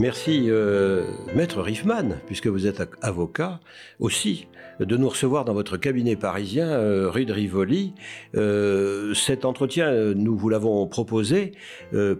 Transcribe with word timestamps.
Merci, 0.00 0.46
euh, 0.48 1.04
Maître 1.36 1.62
Riffman, 1.62 2.16
puisque 2.26 2.48
vous 2.48 2.66
êtes 2.66 2.82
avocat 3.00 3.60
aussi, 4.00 4.48
de 4.80 4.96
nous 4.96 5.08
recevoir 5.08 5.44
dans 5.44 5.54
votre 5.54 5.76
cabinet 5.76 6.16
parisien, 6.16 6.68
euh, 6.68 7.08
rue 7.08 7.24
de 7.24 7.32
Rivoli. 7.32 7.94
Euh, 8.34 9.14
cet 9.14 9.44
entretien, 9.44 9.92
nous 10.16 10.36
vous 10.36 10.48
l'avons 10.48 10.88
proposé 10.88 11.52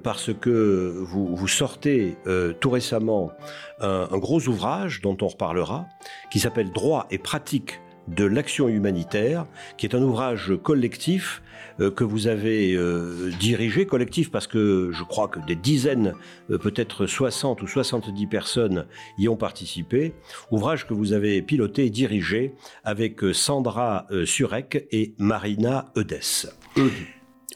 parce 0.04 0.30
que 0.32 0.94
vous, 1.02 1.48
sortez 1.48 2.16
tout 2.60 2.70
récemment 2.70 3.32
un 3.80 4.18
gros 4.18 4.46
ouvrage 4.46 5.00
dont 5.00 5.16
on 5.20 5.26
reparlera, 5.26 5.86
qui 6.30 6.38
s'appelle 6.38 6.70
Droit 6.70 7.08
et 7.10 7.18
pratique 7.18 7.80
de 8.08 8.24
l'action 8.24 8.68
humanitaire, 8.68 9.46
qui 9.76 9.86
est 9.86 9.94
un 9.94 10.02
ouvrage 10.02 10.52
collectif 10.62 11.42
euh, 11.80 11.90
que 11.90 12.04
vous 12.04 12.26
avez 12.28 12.74
euh, 12.74 13.30
dirigé, 13.40 13.86
collectif 13.86 14.30
parce 14.30 14.46
que 14.46 14.90
je 14.92 15.02
crois 15.02 15.28
que 15.28 15.40
des 15.40 15.56
dizaines, 15.56 16.14
euh, 16.50 16.58
peut-être 16.58 17.06
60 17.06 17.62
ou 17.62 17.66
70 17.66 18.26
personnes 18.26 18.86
y 19.18 19.28
ont 19.28 19.36
participé, 19.36 20.14
ouvrage 20.50 20.86
que 20.86 20.94
vous 20.94 21.12
avez 21.12 21.42
piloté 21.42 21.86
et 21.86 21.90
dirigé 21.90 22.54
avec 22.84 23.20
Sandra 23.32 24.06
Surek 24.24 24.86
et 24.92 25.14
Marina 25.18 25.86
Eudes. 25.96 26.20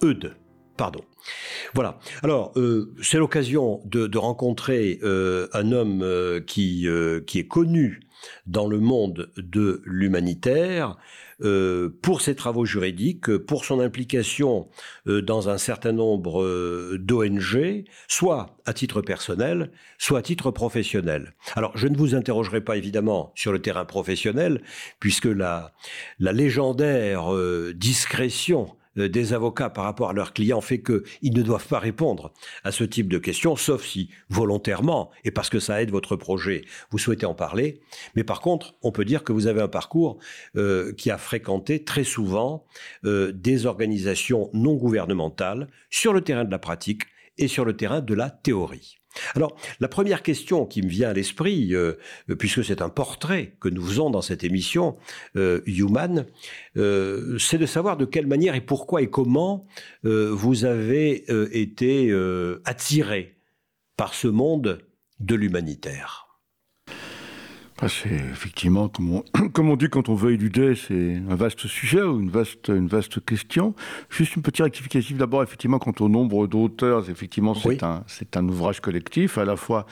Eudes. 0.03 0.37
pardon. 0.77 1.01
Voilà. 1.75 1.99
Alors, 2.23 2.55
c'est 3.03 3.19
l'occasion 3.19 3.81
de, 3.85 4.17
rencontrer 4.17 4.99
un 5.03 5.73
homme 5.73 6.41
qui, 6.47 6.87
qui 7.27 7.39
est 7.39 7.47
connu 7.47 8.01
dans 8.47 8.67
le 8.67 8.81
monde 8.81 9.31
de 9.37 9.83
l'humanitaire 9.85 10.97
euh, 11.41 11.89
pour 12.03 12.21
ses 12.21 12.35
travaux 12.35 12.65
juridiques, 12.65 13.37
pour 13.37 13.65
son 13.65 13.79
implication 13.79 14.69
euh, 15.07 15.23
dans 15.23 15.49
un 15.49 15.59
certain 15.59 15.93
nombre 15.93 16.43
euh, 16.43 16.99
d'ONG, 16.99 17.85
soit 18.09 18.57
à 18.67 18.73
titre 18.73 19.03
personnel, 19.03 19.71
soit 19.99 20.19
à 20.19 20.23
titre 20.23 20.51
professionnel. 20.51 21.35
Alors, 21.55 21.77
je 21.77 21.87
ne 21.87 21.97
vous 21.97 22.17
interrogerai 22.17 22.61
pas 22.61 22.77
évidemment 22.77 23.33
sur 23.37 23.53
le 23.53 23.63
terrain 23.63 23.85
professionnel, 23.85 24.63
puisque 24.99 25.27
la, 25.27 25.73
légendaire 26.19 27.33
discrétion 27.75 28.75
des 29.07 29.33
avocats 29.33 29.71
par 29.71 29.85
rapport 29.85 30.11
à 30.11 30.13
leurs 30.13 30.33
clients 30.33 30.61
fait 30.61 30.83
qu'ils 30.83 31.35
ne 31.35 31.43
doivent 31.43 31.67
pas 31.67 31.79
répondre 31.79 32.33
à 32.65 32.73
ce 32.73 32.85
type 32.85 33.09
de 33.09 33.19
questions, 33.19 33.57
sauf 33.57 33.85
si 33.85 34.11
volontairement, 34.29 35.11
et 35.25 35.31
parce 35.31 35.51
que 35.51 35.61
ça 35.61 35.81
aide 35.83 35.91
votre 35.91 36.17
projet, 36.17 36.65
vous 36.91 36.99
souhaitez 36.99 37.27
en 37.27 37.35
parler. 37.35 37.81
Mais 38.17 38.25
par 38.25 38.41
contre, 38.41 38.75
on 38.83 38.93
peut 38.93 39.05
dire 39.05 39.25
que 39.25 39.33
vous 39.33 39.47
avez 39.47 39.61
un 39.61 39.69
parcours 39.69 40.19
euh, 40.57 40.93
qui 40.93 41.11
a 41.11 41.19
fréquenté 41.19 41.85
très 41.85 42.05
souvent 42.05 42.67
euh, 43.05 43.33
des 43.33 43.67
organisations 43.67 44.51
non 44.53 44.75
gouvernementales 44.75 45.69
sur 45.91 46.13
le 46.13 46.23
terrain 46.23 46.45
de 46.45 46.51
la 46.51 46.59
pratique 46.59 47.05
et 47.37 47.49
sur 47.49 47.65
le 47.65 47.77
terrain 47.77 48.01
de 48.01 48.15
la 48.15 48.31
théorie. 48.31 48.98
Alors, 49.35 49.57
la 49.81 49.89
première 49.89 50.23
question 50.23 50.67
qui 50.67 50.83
me 50.83 50.89
vient 50.89 51.11
à 51.11 51.13
l'esprit, 51.13 51.75
euh, 51.75 51.95
puisque 52.39 52.65
c'est 52.65 52.83
un 52.83 52.89
portrait 52.89 53.55
que 53.61 53.69
nous 53.69 53.85
faisons 53.85 54.11
dans 54.11 54.23
cette 54.23 54.45
émission 54.45 54.97
euh, 55.37 55.61
Human, 55.67 56.27
euh, 56.77 57.39
c'est 57.39 57.59
de 57.59 57.67
savoir 57.67 57.97
de 57.97 58.05
quelle 58.05 58.27
manière 58.27 58.55
et 58.55 58.61
pourquoi 58.61 59.03
et 59.03 59.11
comment 59.11 59.67
vous 60.03 60.65
avez 60.65 61.25
été 61.53 62.13
attiré 62.65 63.37
par 63.97 64.15
ce 64.15 64.29
monde 64.29 64.79
de 65.21 65.35
l'humanitaire. 65.35 66.28
C'est 67.87 68.11
effectivement, 68.11 68.89
comme 68.89 69.13
on, 69.13 69.25
comme 69.53 69.71
on, 69.71 69.77
dit 69.77 69.89
quand 69.89 70.09
on 70.09 70.15
veut 70.15 70.33
éluder, 70.33 70.75
c'est 70.75 71.23
un 71.29 71.37
vaste 71.37 71.67
sujet 71.69 72.03
ou 72.03 72.21
une 72.21 72.31
vaste, 72.31 72.69
une 72.69 72.89
vaste 72.89 73.25
question. 73.25 73.75
Juste 74.11 74.35
une 74.35 74.43
petite 74.43 74.65
rectificative 74.65 75.17
d'abord, 75.17 75.43
effectivement, 75.43 75.79
quant 75.79 75.95
au 76.01 76.09
nombre 76.09 76.49
d'auteurs, 76.49 77.09
effectivement, 77.09 77.55
c'est 77.55 77.83
un, 77.85 78.05
un, 78.35 78.49
ouvrage 78.49 78.81
collectif, 78.81 79.39
à 79.39 79.45
la 79.45 79.55
fois 79.55 79.87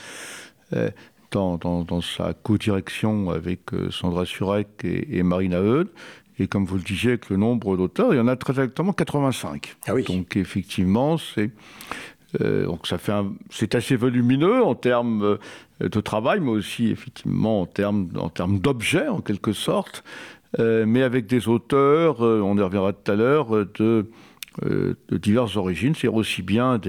euh, 0.73 0.91
dans, 1.31 1.59
dans, 1.59 1.85
dans, 1.85 2.01
sa 2.01 2.35
co-direction 2.35 3.31
avec 3.31 3.73
euh, 3.73 3.91
Sandra 3.91 4.25
Surek 4.25 4.69
et, 4.83 5.19
et 5.19 5.23
Marina 5.23 5.61
Eudes, 5.61 5.91
et 6.39 6.49
comme 6.49 6.67
vous 6.67 6.77
le 6.77 6.83
disiez, 6.83 7.11
avec 7.11 7.31
le 7.31 7.37
nombre 7.37 7.77
d'auteurs, 7.77 8.13
il 8.13 8.17
y 8.17 8.21
en 8.21 8.29
a 8.29 8.37
très 8.37 8.53
exactement 8.53 8.93
85. 8.93 9.77
Ah 9.87 9.95
oui. 9.95 10.03
Donc 10.05 10.37
effectivement, 10.37 11.17
c'est 11.19 11.51
donc 12.41 12.87
ça 12.87 12.99
fait 12.99 13.13
c'est 13.51 13.75
assez 13.75 13.97
volumineux 13.97 14.63
en 14.63 14.75
termes 14.75 15.39
euh, 15.83 15.89
de 15.89 16.01
travail, 16.01 16.41
mais 16.41 16.51
aussi 16.51 16.91
effectivement 16.91 17.63
en 17.63 17.67
termes 17.67 18.09
en 18.17 18.29
termes 18.29 18.59
d'objets 18.59 19.09
en 19.09 19.21
quelque 19.21 19.53
sorte, 19.53 20.05
euh, 20.59 20.85
mais 20.87 21.03
avec 21.03 21.27
des 21.27 21.49
auteurs, 21.49 22.21
on 22.21 22.57
y 22.57 22.63
reviendra 22.63 22.93
tout 22.93 23.11
à 23.11 23.15
l'heure, 23.15 23.49
de 23.51 24.07
diverses 25.13 25.57
origines, 25.57 25.95
c'est 25.95 26.09
aussi 26.09 26.41
bien 26.41 26.81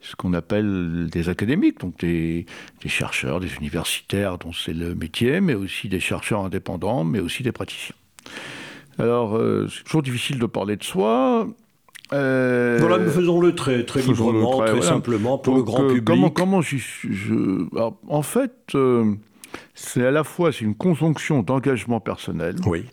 ce 0.00 0.16
qu'on 0.16 0.32
appelle 0.32 1.06
des 1.08 1.28
académiques, 1.28 1.78
donc 1.78 1.96
des 2.00 2.46
chercheurs, 2.84 3.38
des 3.38 3.54
universitaires 3.54 4.38
dont 4.38 4.52
c'est 4.52 4.72
le 4.72 4.96
métier, 4.96 5.40
mais 5.40 5.54
aussi 5.54 5.88
des 5.88 6.00
chercheurs 6.00 6.44
indépendants, 6.44 7.04
mais 7.04 7.20
aussi 7.20 7.44
des 7.44 7.52
praticiens. 7.52 7.94
Alors, 8.98 9.40
c'est 9.70 9.84
toujours 9.84 10.02
difficile 10.02 10.40
de 10.40 10.46
parler 10.46 10.74
de 10.74 10.82
soi. 10.82 11.46
Euh, 12.12 12.76
voilà, 12.80 12.98
faisons-le 13.10 13.54
très, 13.54 13.84
très 13.84 14.02
librement, 14.02 14.58
très, 14.58 14.82
simplement, 14.82 15.38
pour 15.38 15.56
le 15.56 15.62
grand 15.62 15.84
euh, 15.84 15.88
public. 15.88 16.04
Comment, 16.04 16.30
comment 16.30 16.60
je, 16.60 16.76
En 18.08 18.22
fait, 18.22 18.52
euh, 18.74 19.14
c'est 19.74 20.06
à 20.06 20.10
la 20.10 20.24
fois 20.24 20.52
c'est 20.52 20.64
une 20.64 20.74
conjonction 20.74 21.42
d'engagement 21.42 22.00
personnel. 22.00 22.56
Oui. 22.66 22.84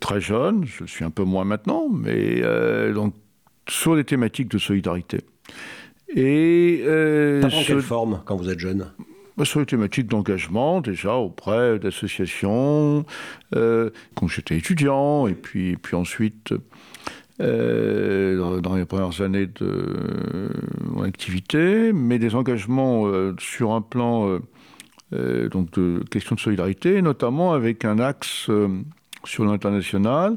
très 0.00 0.20
jeune, 0.20 0.64
je 0.64 0.84
suis 0.86 1.04
un 1.04 1.10
peu 1.10 1.24
moins 1.24 1.44
maintenant, 1.44 1.88
mais 1.90 2.42
donc 2.92 3.14
sur 3.68 3.94
les 3.94 4.04
thématiques 4.04 4.48
de 4.48 4.58
solidarité. 4.58 5.20
Et 6.14 6.82
ça 7.42 7.48
prend 7.48 7.62
quelle 7.66 7.82
forme 7.82 8.22
quand 8.24 8.36
vous 8.36 8.48
êtes 8.48 8.60
jeune? 8.60 8.86
Sur 9.44 9.60
les 9.60 9.66
thématiques 9.66 10.06
d'engagement, 10.06 10.80
déjà 10.80 11.14
auprès 11.14 11.78
d'associations, 11.78 13.04
euh, 13.54 13.90
quand 14.14 14.28
j'étais 14.28 14.56
étudiant, 14.56 15.26
et 15.26 15.34
puis, 15.34 15.76
puis 15.76 15.94
ensuite, 15.94 16.54
euh, 17.42 18.60
dans, 18.60 18.76
les 18.76 18.86
premières 18.86 19.20
années 19.20 19.46
de 19.46 20.48
mon 20.84 21.02
activité, 21.02 21.92
mais 21.92 22.18
des 22.18 22.34
engagements 22.34 23.06
euh, 23.06 23.34
sur 23.38 23.72
un 23.72 23.82
plan 23.82 24.38
donc 25.12 25.70
de 25.70 26.02
questions 26.10 26.34
de 26.34 26.40
solidarité, 26.40 27.00
notamment 27.00 27.52
avec 27.52 27.84
un 27.84 28.00
axe 28.00 28.50
sur 29.24 29.44
l'international. 29.44 30.36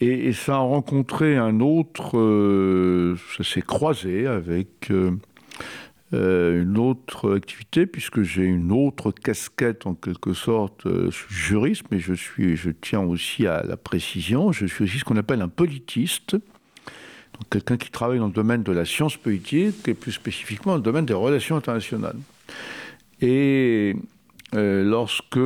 Et, 0.00 0.32
ça 0.32 0.54
a 0.54 0.58
rencontré 0.58 1.36
un 1.36 1.60
autre, 1.60 3.16
ça 3.36 3.44
s'est 3.44 3.60
croisé 3.60 4.26
avec 4.26 4.90
euh, 6.12 6.62
une 6.62 6.76
autre 6.76 7.36
activité, 7.36 7.86
puisque 7.86 8.22
j'ai 8.22 8.42
une 8.42 8.72
autre 8.72 9.12
casquette 9.12 9.86
en 9.86 9.94
quelque 9.94 10.32
sorte. 10.32 10.84
Euh, 10.86 11.08
je 11.10 11.32
juriste, 11.32 11.84
mais 11.92 12.00
je, 12.00 12.14
suis, 12.14 12.56
je 12.56 12.70
tiens 12.70 13.00
aussi 13.00 13.46
à 13.46 13.62
la 13.62 13.76
précision. 13.76 14.50
Je 14.50 14.66
suis 14.66 14.84
aussi 14.84 14.98
ce 14.98 15.04
qu'on 15.04 15.16
appelle 15.16 15.40
un 15.40 15.48
politiste. 15.48 16.32
Donc 16.32 17.48
quelqu'un 17.48 17.76
qui 17.76 17.92
travaille 17.92 18.18
dans 18.18 18.26
le 18.26 18.32
domaine 18.32 18.64
de 18.64 18.72
la 18.72 18.84
science 18.84 19.16
politique 19.16 19.86
et 19.86 19.94
plus 19.94 20.10
spécifiquement 20.10 20.72
dans 20.72 20.78
le 20.78 20.82
domaine 20.82 21.06
des 21.06 21.14
relations 21.14 21.54
internationales. 21.56 22.18
Et 23.20 23.94
euh, 24.54 24.82
lorsque 24.82 25.38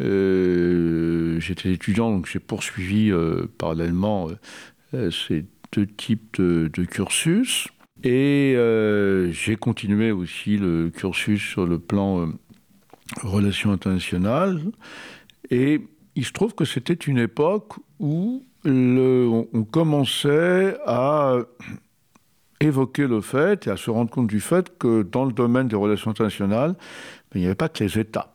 j'étais 0.00 1.70
étudiant, 1.70 2.10
donc 2.12 2.26
j'ai 2.26 2.38
poursuivi 2.40 3.12
parallèlement 3.58 4.28
ces 5.10 5.44
deux 5.72 5.86
types 5.86 6.40
de 6.40 6.84
cursus. 6.84 7.68
Et 8.04 8.54
euh, 8.54 9.32
j'ai 9.32 9.56
continué 9.56 10.12
aussi 10.12 10.58
le 10.58 10.90
cursus 10.90 11.40
sur 11.42 11.64
le 11.64 11.78
plan 11.78 12.20
euh, 12.20 12.26
relations 13.22 13.72
internationales. 13.72 14.60
Et 15.50 15.80
il 16.14 16.24
se 16.24 16.32
trouve 16.32 16.54
que 16.54 16.66
c'était 16.66 16.92
une 16.92 17.18
époque 17.18 17.72
où 17.98 18.44
on, 18.66 19.66
commençait 19.70 20.76
à 20.86 21.38
évoquer 22.60 23.06
le 23.06 23.22
fait 23.22 23.66
et 23.66 23.70
à 23.70 23.76
se 23.76 23.90
rendre 23.90 24.10
compte 24.10 24.26
du 24.26 24.40
fait 24.40 24.76
que 24.78 25.02
dans 25.02 25.24
le 25.24 25.32
domaine 25.32 25.68
des 25.68 25.76
relations 25.76 26.10
internationales, 26.10 26.72
ben, 26.72 27.36
il 27.36 27.40
n'y 27.40 27.46
avait 27.46 27.54
pas 27.54 27.70
que 27.70 27.82
les 27.82 27.98
États. 27.98 28.34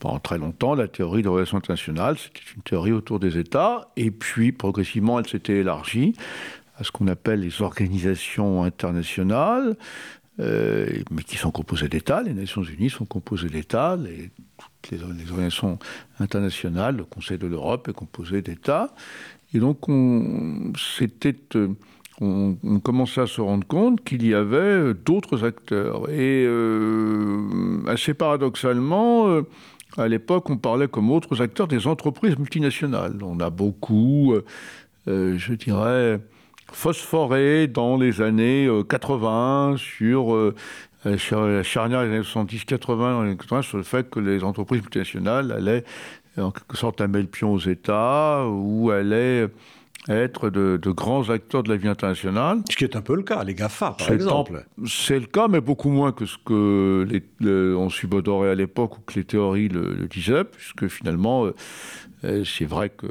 Pendant 0.00 0.18
très 0.18 0.38
longtemps, 0.38 0.74
la 0.74 0.88
théorie 0.88 1.22
des 1.22 1.28
relations 1.28 1.56
internationales, 1.56 2.18
c'était 2.18 2.40
une 2.56 2.62
théorie 2.62 2.92
autour 2.92 3.20
des 3.20 3.38
États, 3.38 3.88
et 3.96 4.10
puis 4.10 4.52
progressivement, 4.52 5.18
elle 5.18 5.26
s'était 5.28 5.58
élargie 5.58 6.14
ce 6.84 6.92
qu'on 6.92 7.08
appelle 7.08 7.40
les 7.40 7.62
organisations 7.62 8.62
internationales, 8.62 9.76
euh, 10.40 10.86
mais 11.12 11.22
qui 11.22 11.36
sont 11.36 11.52
composées 11.52 11.88
d'États. 11.88 12.22
Les 12.22 12.34
Nations 12.34 12.62
Unies 12.62 12.90
sont 12.90 13.04
composées 13.04 13.48
d'États, 13.48 13.96
les, 13.96 14.30
organisations 15.02 15.78
internationales, 16.18 16.96
le 16.96 17.04
Conseil 17.04 17.38
de 17.38 17.46
l'Europe 17.46 17.88
est 17.88 17.92
composé 17.92 18.42
d'États. 18.42 18.92
Et 19.54 19.58
donc, 19.60 19.88
on, 19.88 20.72
c'était, 20.76 21.36
on, 22.20 22.56
commençait 22.80 23.20
à 23.20 23.26
se 23.26 23.40
rendre 23.40 23.66
compte 23.66 24.02
qu'il 24.02 24.26
y 24.26 24.34
avait 24.34 24.92
d'autres 24.92 25.44
acteurs. 25.44 26.10
Et 26.10 26.46
assez 27.86 28.12
paradoxalement, 28.12 29.42
à 29.96 30.08
l'époque, 30.08 30.50
on 30.50 30.56
parlait 30.58 30.88
comme 30.88 31.10
autres 31.10 31.40
acteurs 31.42 31.68
des 31.68 31.86
entreprises 31.86 32.36
multinationales. 32.36 33.16
On 33.22 33.38
a 33.38 33.50
beaucoup, 33.50 34.34
je 35.06 35.54
dirais, 35.54 36.20
phosphoré 36.74 37.66
dans 37.66 37.96
les 37.96 38.20
années 38.20 38.68
80 38.88 39.76
sur 39.76 40.52
la 41.04 41.62
charnière 41.62 42.02
des 42.02 42.08
années 42.08 42.20
70-80 42.20 43.62
sur 43.62 43.78
le 43.78 43.84
fait 43.84 44.08
que 44.10 44.20
les 44.20 44.42
entreprises 44.44 44.82
multinationales 44.82 45.52
allaient 45.52 45.84
en 46.36 46.50
quelque 46.50 46.76
sorte 46.76 47.00
amener 47.00 47.22
le 47.22 47.28
pion 47.28 47.52
aux 47.52 47.60
États 47.60 48.46
ou 48.48 48.90
allaient 48.90 49.48
être 50.08 50.50
de, 50.50 50.90
grands 50.90 51.30
acteurs 51.30 51.62
de 51.62 51.70
la 51.70 51.76
vie 51.76 51.88
internationale. 51.88 52.60
Ce 52.70 52.76
qui 52.76 52.84
est 52.84 52.96
un 52.96 53.00
peu 53.00 53.14
le 53.14 53.22
cas, 53.22 53.42
les 53.44 53.54
GAFA, 53.54 53.96
par 53.98 54.12
exemple. 54.12 54.66
C'est 54.86 55.18
le 55.18 55.26
cas, 55.26 55.48
mais 55.48 55.60
beaucoup 55.60 55.88
moins 55.88 56.12
que 56.12 56.26
ce 56.26 56.36
que 56.44 57.06
les, 57.08 57.74
on 57.74 57.88
subodorait 57.88 58.50
à 58.50 58.54
l'époque 58.54 58.98
ou 58.98 59.00
que 59.00 59.14
les 59.14 59.24
théories 59.24 59.68
le, 59.68 60.06
disaient, 60.06 60.44
puisque 60.44 60.88
finalement, 60.88 61.46
euh, 61.46 61.54
euh, 62.24 62.44
c'est 62.44 62.66
vrai 62.66 62.90
que 62.90 63.06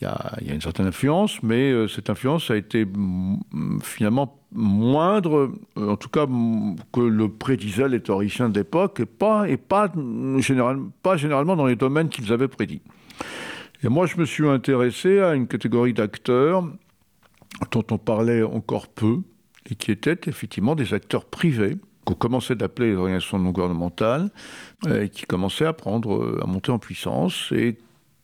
il 0.00 0.04
y, 0.04 0.50
a, 0.50 0.54
une 0.54 0.60
certaine 0.60 0.86
influence, 0.86 1.42
mais 1.42 1.72
euh, 1.72 1.88
cette 1.88 2.08
influence 2.08 2.52
a 2.52 2.56
été 2.56 2.86
finalement 3.82 4.38
moindre, 4.52 5.52
euh, 5.76 5.90
en 5.90 5.96
tout 5.96 6.08
cas 6.08 6.26
que 6.92 7.00
le 7.00 7.28
prédisaient 7.28 7.88
les 7.88 8.00
théoriciens 8.00 8.48
d'époque, 8.48 9.00
et 9.00 9.06
pas, 9.06 9.48
et 9.48 9.56
pas, 9.56 9.92
généralement 10.38 11.56
dans 11.56 11.66
les 11.66 11.74
domaines 11.74 12.10
qu'ils 12.10 12.32
avaient 12.32 12.48
prédits. 12.48 12.82
Et 13.82 13.88
moi, 13.88 14.06
je 14.06 14.18
me 14.18 14.24
suis 14.24 14.48
intéressé 14.48 15.18
à 15.18 15.34
une 15.34 15.48
catégorie 15.48 15.94
d'acteurs 15.94 16.64
dont 17.72 17.84
on 17.90 17.98
parlait 17.98 18.42
encore 18.44 18.86
peu, 18.86 19.18
et 19.68 19.74
qui 19.74 19.90
étaient 19.90 20.20
effectivement 20.26 20.76
des 20.76 20.94
acteurs 20.94 21.24
privés, 21.24 21.76
qu'on 22.04 22.14
commençait 22.14 22.54
d'appeler 22.54 22.90
les 22.90 22.96
organisations 22.96 23.40
non 23.40 23.50
gouvernementales, 23.50 24.30
euh, 24.86 25.02
et 25.02 25.08
qui 25.08 25.26
commençaient 25.26 25.66
à 25.66 25.72
prendre, 25.72 26.40
à 26.40 26.46
monter 26.46 26.70
en 26.70 26.78
puissance, 26.78 27.52
et 27.52 27.78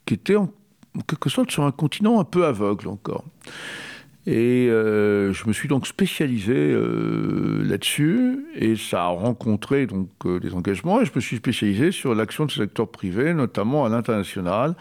qui 0.06 0.14
étaient 0.14 0.36
en 0.36 0.52
en 0.96 1.02
quelque 1.02 1.28
sorte 1.28 1.50
sur 1.50 1.64
un 1.64 1.72
continent 1.72 2.20
un 2.20 2.24
peu 2.24 2.44
aveugle 2.44 2.88
encore. 2.88 3.24
Et 4.26 4.68
euh, 4.70 5.34
je 5.34 5.46
me 5.46 5.52
suis 5.52 5.68
donc 5.68 5.86
spécialisé 5.86 6.54
euh, 6.56 7.62
là-dessus, 7.62 8.46
et 8.54 8.74
ça 8.74 9.04
a 9.04 9.08
rencontré 9.08 9.86
donc 9.86 10.08
euh, 10.24 10.40
des 10.40 10.54
engagements, 10.54 11.02
et 11.02 11.04
je 11.04 11.12
me 11.14 11.20
suis 11.20 11.36
spécialisé 11.36 11.92
sur 11.92 12.14
l'action 12.14 12.46
de 12.46 12.50
ces 12.50 12.62
acteurs 12.62 12.88
privés, 12.88 13.34
notamment 13.34 13.84
à 13.84 13.90
l'international. 13.90 14.76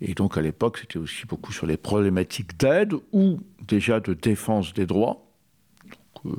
Et 0.00 0.14
donc 0.14 0.38
à 0.38 0.40
l'époque, 0.40 0.78
c'était 0.78 0.98
aussi 0.98 1.26
beaucoup 1.26 1.52
sur 1.52 1.66
les 1.66 1.76
problématiques 1.76 2.58
d'aide 2.58 2.94
ou 3.12 3.38
déjà 3.68 4.00
de 4.00 4.14
défense 4.14 4.72
des 4.72 4.86
droits, 4.86 5.26
donc, 6.24 6.34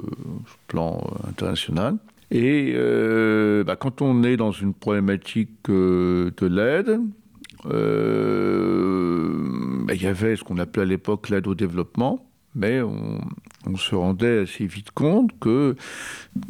plan 0.67 1.03
international. 1.27 1.97
Et 2.31 2.73
bah, 3.65 3.75
quand 3.75 4.01
on 4.01 4.23
est 4.23 4.35
dans 4.35 4.51
une 4.51 4.73
problématique 4.73 5.51
de 5.67 6.45
l'aide, 6.47 6.99
il 9.95 10.01
y 10.01 10.07
avait 10.07 10.35
ce 10.35 10.43
qu'on 10.43 10.57
appelait 10.57 10.83
à 10.83 10.85
l'époque 10.85 11.29
l'aide 11.29 11.47
au 11.47 11.55
développement, 11.55 12.25
mais 12.53 12.81
on, 12.81 13.19
se 13.77 13.95
rendait 13.95 14.39
assez 14.39 14.65
vite 14.65 14.91
compte 14.91 15.31
que 15.39 15.75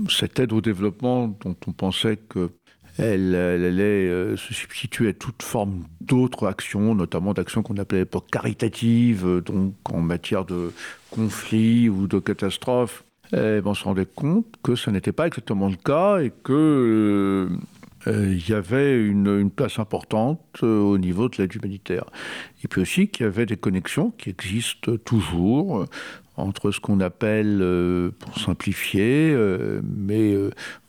cette 0.10 0.40
aide 0.40 0.54
au 0.54 0.62
développement 0.62 1.28
dont 1.28 1.56
on 1.68 1.72
pensait 1.72 2.18
que 2.18 2.52
elle, 2.98 3.36
allait 3.36 4.08
euh, 4.08 4.38
se 4.38 4.54
substituer 4.54 5.10
à 5.10 5.14
toute 5.14 5.44
forme 5.44 5.84
d'autres 6.00 6.48
actions, 6.48 6.96
notamment 6.96 7.34
d'actions 7.34 7.62
qu'on 7.62 7.76
appelait 7.76 8.00
à 8.00 8.02
l'époque 8.04 8.28
caritatives, 8.32 9.26
euh, 9.26 9.42
donc 9.42 9.74
en 9.92 10.00
matière 10.00 10.46
de 10.46 10.72
conflits 11.12 11.90
ou 11.90 12.08
de 12.08 12.20
catastrophes. 12.20 13.04
Eh 13.34 13.60
ben, 13.62 13.64
on 13.66 13.74
se 13.74 13.84
rendait 13.84 14.06
compte 14.06 14.46
que 14.64 14.76
ce 14.76 14.90
n'était 14.90 15.12
pas 15.12 15.28
exactement 15.28 15.68
le 15.68 15.76
cas 15.76 16.20
et 16.20 16.32
que 16.44 17.50
euh, 17.52 17.58
il 18.08 18.50
y 18.50 18.54
avait 18.54 19.02
une, 19.02 19.50
place 19.50 19.80
importante 19.80 20.42
euh, 20.64 20.80
au 20.80 20.98
niveau 20.98 21.30
de 21.30 21.38
l'aide 21.38 21.54
humanitaire. 21.56 22.06
Et 22.64 22.68
puis 22.68 22.82
aussi 22.82 23.08
qu'il 23.08 23.26
y 23.26 23.28
avait 23.28 23.46
des 23.46 23.58
connexions 23.58 24.12
qui 24.12 24.30
existent 24.30 24.98
toujours 24.98 25.80
euh, 25.80 25.86
entre 26.38 26.72
ce 26.72 26.82
qu'on 26.82 27.00
appelle, 27.00 27.64
pour 28.20 28.38
simplifier, 28.38 29.34
mais 29.82 30.36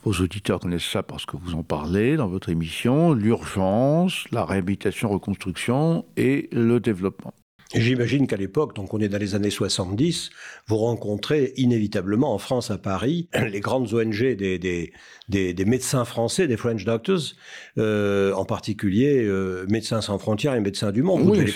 vos 0.02 0.12
auditeurs 0.14 0.58
connaissent 0.58 0.90
ça 0.90 1.04
parce 1.04 1.24
que 1.24 1.36
vous 1.36 1.54
en 1.54 1.62
parlez 1.62 2.16
dans 2.16 2.26
votre 2.26 2.48
émission, 2.48 3.12
l'urgence, 3.12 4.24
la 4.32 4.44
réhabilitation-reconstruction 4.44 6.04
et 6.16 6.48
le 6.50 6.80
développement. 6.80 7.32
J'imagine 7.74 8.26
qu'à 8.26 8.36
l'époque, 8.36 8.76
donc 8.76 8.94
on 8.94 9.00
est 9.00 9.08
dans 9.08 9.18
les 9.18 9.34
années 9.34 9.50
70, 9.50 10.30
vous 10.68 10.76
rencontrez 10.76 11.52
inévitablement 11.56 12.32
en 12.32 12.38
France, 12.38 12.70
à 12.70 12.78
Paris, 12.78 13.28
les 13.50 13.60
grandes 13.60 13.92
ONG 13.92 14.36
des, 14.36 14.58
des, 14.58 14.92
des, 15.28 15.64
médecins 15.64 16.04
français, 16.04 16.46
des 16.46 16.56
French 16.56 16.84
Doctors, 16.84 17.34
euh, 17.78 18.32
en 18.34 18.44
particulier 18.44 19.24
euh, 19.24 19.66
Médecins 19.68 20.00
sans 20.00 20.18
frontières 20.18 20.54
et 20.54 20.60
Médecins 20.60 20.92
du 20.92 21.02
Monde. 21.02 21.22
Oui, 21.28 21.52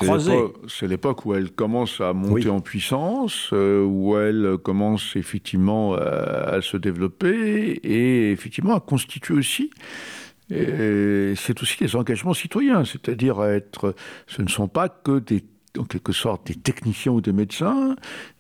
c'est 0.69 0.89
l'époque 0.89 1.27
où 1.27 1.35
elle 1.35 1.51
commence 1.51 2.01
à 2.01 2.13
monter 2.13 2.49
en 2.49 2.61
puissance, 2.61 3.51
euh, 3.53 3.85
où 3.85 4.17
elle 4.17 4.57
commence 4.63 5.15
effectivement 5.15 5.95
à, 5.95 6.55
à, 6.55 6.61
se 6.61 6.77
développer 6.77 7.81
et 7.85 8.33
effectivement 8.33 8.75
à 8.75 8.81
constituer 8.81 9.35
aussi 9.35 9.71
c'est 10.51 11.63
aussi 11.63 11.77
des 11.79 11.95
engagements 11.95 12.35
citoyens, 12.35 12.85
c'est-à-dire 12.85 13.41
être, 13.45 13.95
ce 14.27 14.43
ne 14.43 14.49
sont 14.49 14.67
pas 14.67 14.89
que 14.89 15.21
des 15.21 15.45
en 15.79 15.85
quelque 15.85 16.13
sorte 16.13 16.47
des 16.47 16.55
techniciens 16.55 17.13
ou 17.13 17.21
des 17.21 17.33
médecins. 17.33 17.97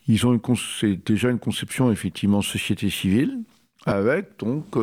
Ils 0.09 0.27
ont 0.27 0.41
déjà 1.05 1.31
une 1.31 1.38
conception 1.38 1.91
effectivement 1.93 2.43
société 2.43 2.91
civile 2.91 3.43
avec 3.87 4.38
donc 4.38 4.77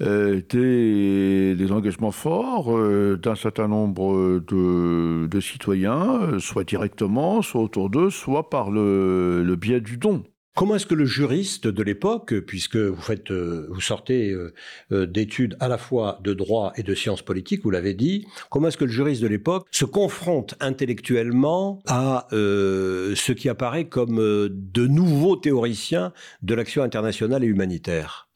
euh, 0.00 0.40
des, 0.50 1.72
engagements 1.72 2.10
forts 2.10 2.76
euh, 2.76 3.16
d'un 3.16 3.36
certain 3.36 3.68
nombre 3.68 4.40
de, 4.40 5.40
citoyens, 5.40 6.20
euh, 6.22 6.38
soit 6.40 6.64
directement, 6.64 7.42
soit 7.42 7.62
autour 7.62 7.88
d'eux, 7.88 8.10
soit 8.10 8.50
par 8.50 8.70
le 8.70 9.54
biais 9.56 9.80
du 9.80 9.96
don. 9.96 10.24
Comment 10.54 10.76
est-ce 10.76 10.84
que 10.84 10.94
le 10.94 11.06
juriste 11.06 11.66
de 11.66 11.82
l'époque, 11.82 12.38
puisque 12.40 12.76
vous 12.76 13.00
faites, 13.00 13.30
euh, 13.30 13.66
vous 13.70 13.80
sortez 13.80 14.30
euh, 14.30 14.52
euh, 14.92 15.06
d'études 15.06 15.56
à 15.60 15.68
la 15.68 15.78
fois 15.78 16.18
de 16.22 16.34
droit 16.34 16.74
et 16.76 16.82
de 16.82 16.94
sciences 16.94 17.22
politiques, 17.22 17.62
vous 17.64 17.70
l'avez 17.70 17.94
dit, 17.94 18.26
comment 18.50 18.68
est-ce 18.68 18.76
que 18.76 18.84
le 18.84 18.90
juriste 18.90 19.22
de 19.22 19.28
l'époque 19.28 19.66
se 19.70 19.86
confronte 19.86 20.54
intellectuellement 20.60 21.80
à 21.86 22.26
ce 22.30 23.32
qui 23.32 23.48
apparaît 23.48 23.86
comme 23.86 24.16
de 24.16 24.86
nouveaux 24.86 25.36
théoriciens 25.36 26.12
de 26.42 26.54
l'action 26.54 26.82
internationale 26.82 27.44
et 27.44 27.46
humanitaire? 27.46 28.28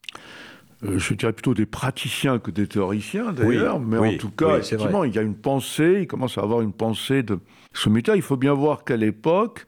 Je 0.81 1.13
dirais 1.15 1.33
plutôt 1.33 1.55
des 1.55 1.65
praticiens 1.65 2.37
que 2.37 2.51
des 2.51 2.67
théoriciens 2.67 3.31
d'ailleurs, 3.31 3.79
mais 3.79 3.97
en 3.97 4.17
tout 4.17 4.29
cas, 4.29 4.57
effectivement, 4.57 5.03
il 5.03 5.13
y 5.13 5.19
a 5.19 5.23
une 5.23 5.35
pensée, 5.35 5.99
il 6.01 6.07
commence 6.07 6.37
à 6.37 6.41
avoir 6.41 6.61
une 6.61 6.73
pensée 6.73 7.23
de 7.23 7.39
sommitère. 7.73 8.15
Il 8.15 8.21
faut 8.21 8.37
bien 8.37 8.53
voir 8.53 8.83
qu'à 8.83 8.97
l'époque, 8.97 9.65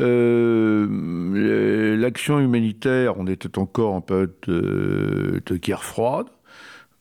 euh, 0.00 1.96
l'action 1.96 2.40
humanitaire, 2.40 3.18
on 3.18 3.26
était 3.26 3.58
encore 3.58 3.94
en 3.94 4.00
période 4.00 4.34
de, 4.46 5.56
guerre 5.56 5.84
froide. 5.84 6.26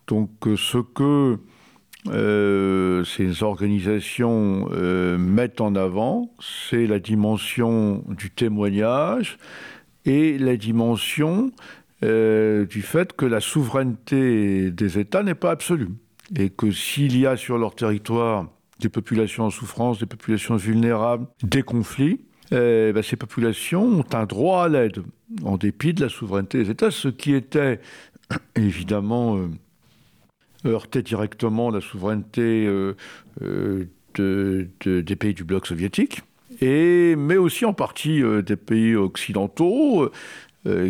Donc 0.07 0.29
euh, 0.45 0.57
ce 0.57 0.79
que 0.79 1.37
euh, 2.07 3.03
ces 3.03 3.43
organisations 3.43 4.67
mettent 5.17 5.61
en 5.61 5.75
avant, 5.75 6.33
c'est 6.39 6.87
la 6.87 6.99
dimension 6.99 8.03
du 8.09 8.31
témoignage 8.31 9.37
et 10.05 10.37
la 10.37 10.57
dimension 10.57 11.51
du 12.01 12.81
fait 12.81 13.13
que 13.13 13.27
la 13.27 13.39
souveraineté 13.39 14.71
des 14.71 14.97
États 14.97 15.21
n'est 15.21 15.35
pas 15.35 15.51
absolue. 15.51 15.89
Et 16.35 16.49
que 16.49 16.71
s'il 16.71 17.17
y 17.19 17.27
a 17.27 17.37
sur 17.37 17.59
leur 17.59 17.75
territoire 17.75 18.47
des 18.79 18.89
populations 18.89 19.45
en 19.45 19.49
souffrance, 19.51 19.99
des 19.99 20.07
populations 20.07 20.55
vulnérables, 20.55 21.27
des 21.43 21.61
conflits, 21.61 22.21
eh 22.51 22.91
ben, 22.93 23.01
ces 23.01 23.15
populations 23.15 23.83
ont 23.83 24.05
un 24.13 24.25
droit 24.25 24.65
à 24.65 24.69
l'aide, 24.69 25.03
en 25.43 25.57
dépit 25.57 25.93
de 25.93 26.01
la 26.01 26.09
souveraineté 26.09 26.63
des 26.63 26.71
États, 26.71 26.91
ce 26.91 27.07
qui 27.07 27.33
était 27.33 27.79
évidemment 28.55 29.37
euh, 29.37 29.47
heurtait 30.65 31.01
directement 31.01 31.69
la 31.69 31.81
souveraineté 31.81 32.65
euh, 32.67 32.95
euh, 33.41 33.85
des 34.15 35.15
pays 35.15 35.33
du 35.33 35.43
bloc 35.43 35.65
soviétique, 35.65 36.21
mais 36.61 37.37
aussi 37.37 37.65
en 37.65 37.73
partie 37.73 38.21
des 38.45 38.57
pays 38.57 38.95
occidentaux. 38.95 40.11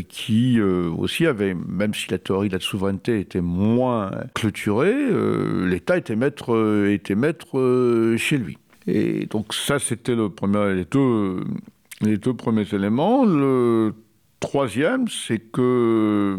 qui 0.10 0.60
aussi 0.60 1.28
avaient, 1.28 1.54
même 1.54 1.94
si 1.94 2.10
la 2.10 2.18
théorie 2.18 2.50
de 2.50 2.56
la 2.56 2.60
souveraineté 2.60 3.20
était 3.20 3.42
moins 3.42 4.12
clôturée, 4.34 4.96
l'État 5.68 5.98
était 5.98 6.16
maître 6.16 8.16
chez 8.18 8.38
lui. 8.38 8.58
Et 8.88 9.26
donc 9.28 9.54
ça, 9.54 9.80
c'était 9.80 10.16
les 10.16 10.86
deux, 10.86 12.34
premiers 12.34 12.74
éléments. 12.74 13.26
Le 13.26 13.94
troisième, 14.40 15.08
c'est 15.08 15.40
que 15.40 16.38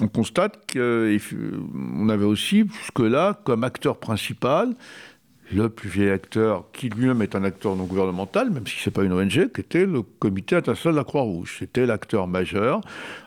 on 0.00 0.08
constate 0.08 0.70
qu'on 0.72 2.08
avait 2.08 2.24
aussi 2.24 2.64
jusque-là 2.68 3.40
comme 3.44 3.64
acteur 3.64 3.98
principal 3.98 4.74
le 5.52 5.68
plus 5.68 5.88
vieil 5.88 6.10
acteur, 6.10 6.64
qui 6.72 6.88
lui-même 6.88 7.22
est 7.22 7.34
un 7.34 7.44
acteur 7.44 7.74
non 7.74 7.84
gouvernemental, 7.84 8.50
même 8.50 8.66
si 8.66 8.78
ce 8.78 8.88
n'est 8.88 8.92
pas 8.92 9.02
une 9.02 9.12
ONG, 9.12 9.50
qui 9.52 9.60
était 9.60 9.86
le 9.86 10.02
Comité 10.02 10.56
international 10.56 10.94
de 10.94 10.98
la 10.98 11.04
Croix-Rouge. 11.04 11.56
C'était 11.58 11.86
l'acteur 11.86 12.26
majeur 12.26 12.80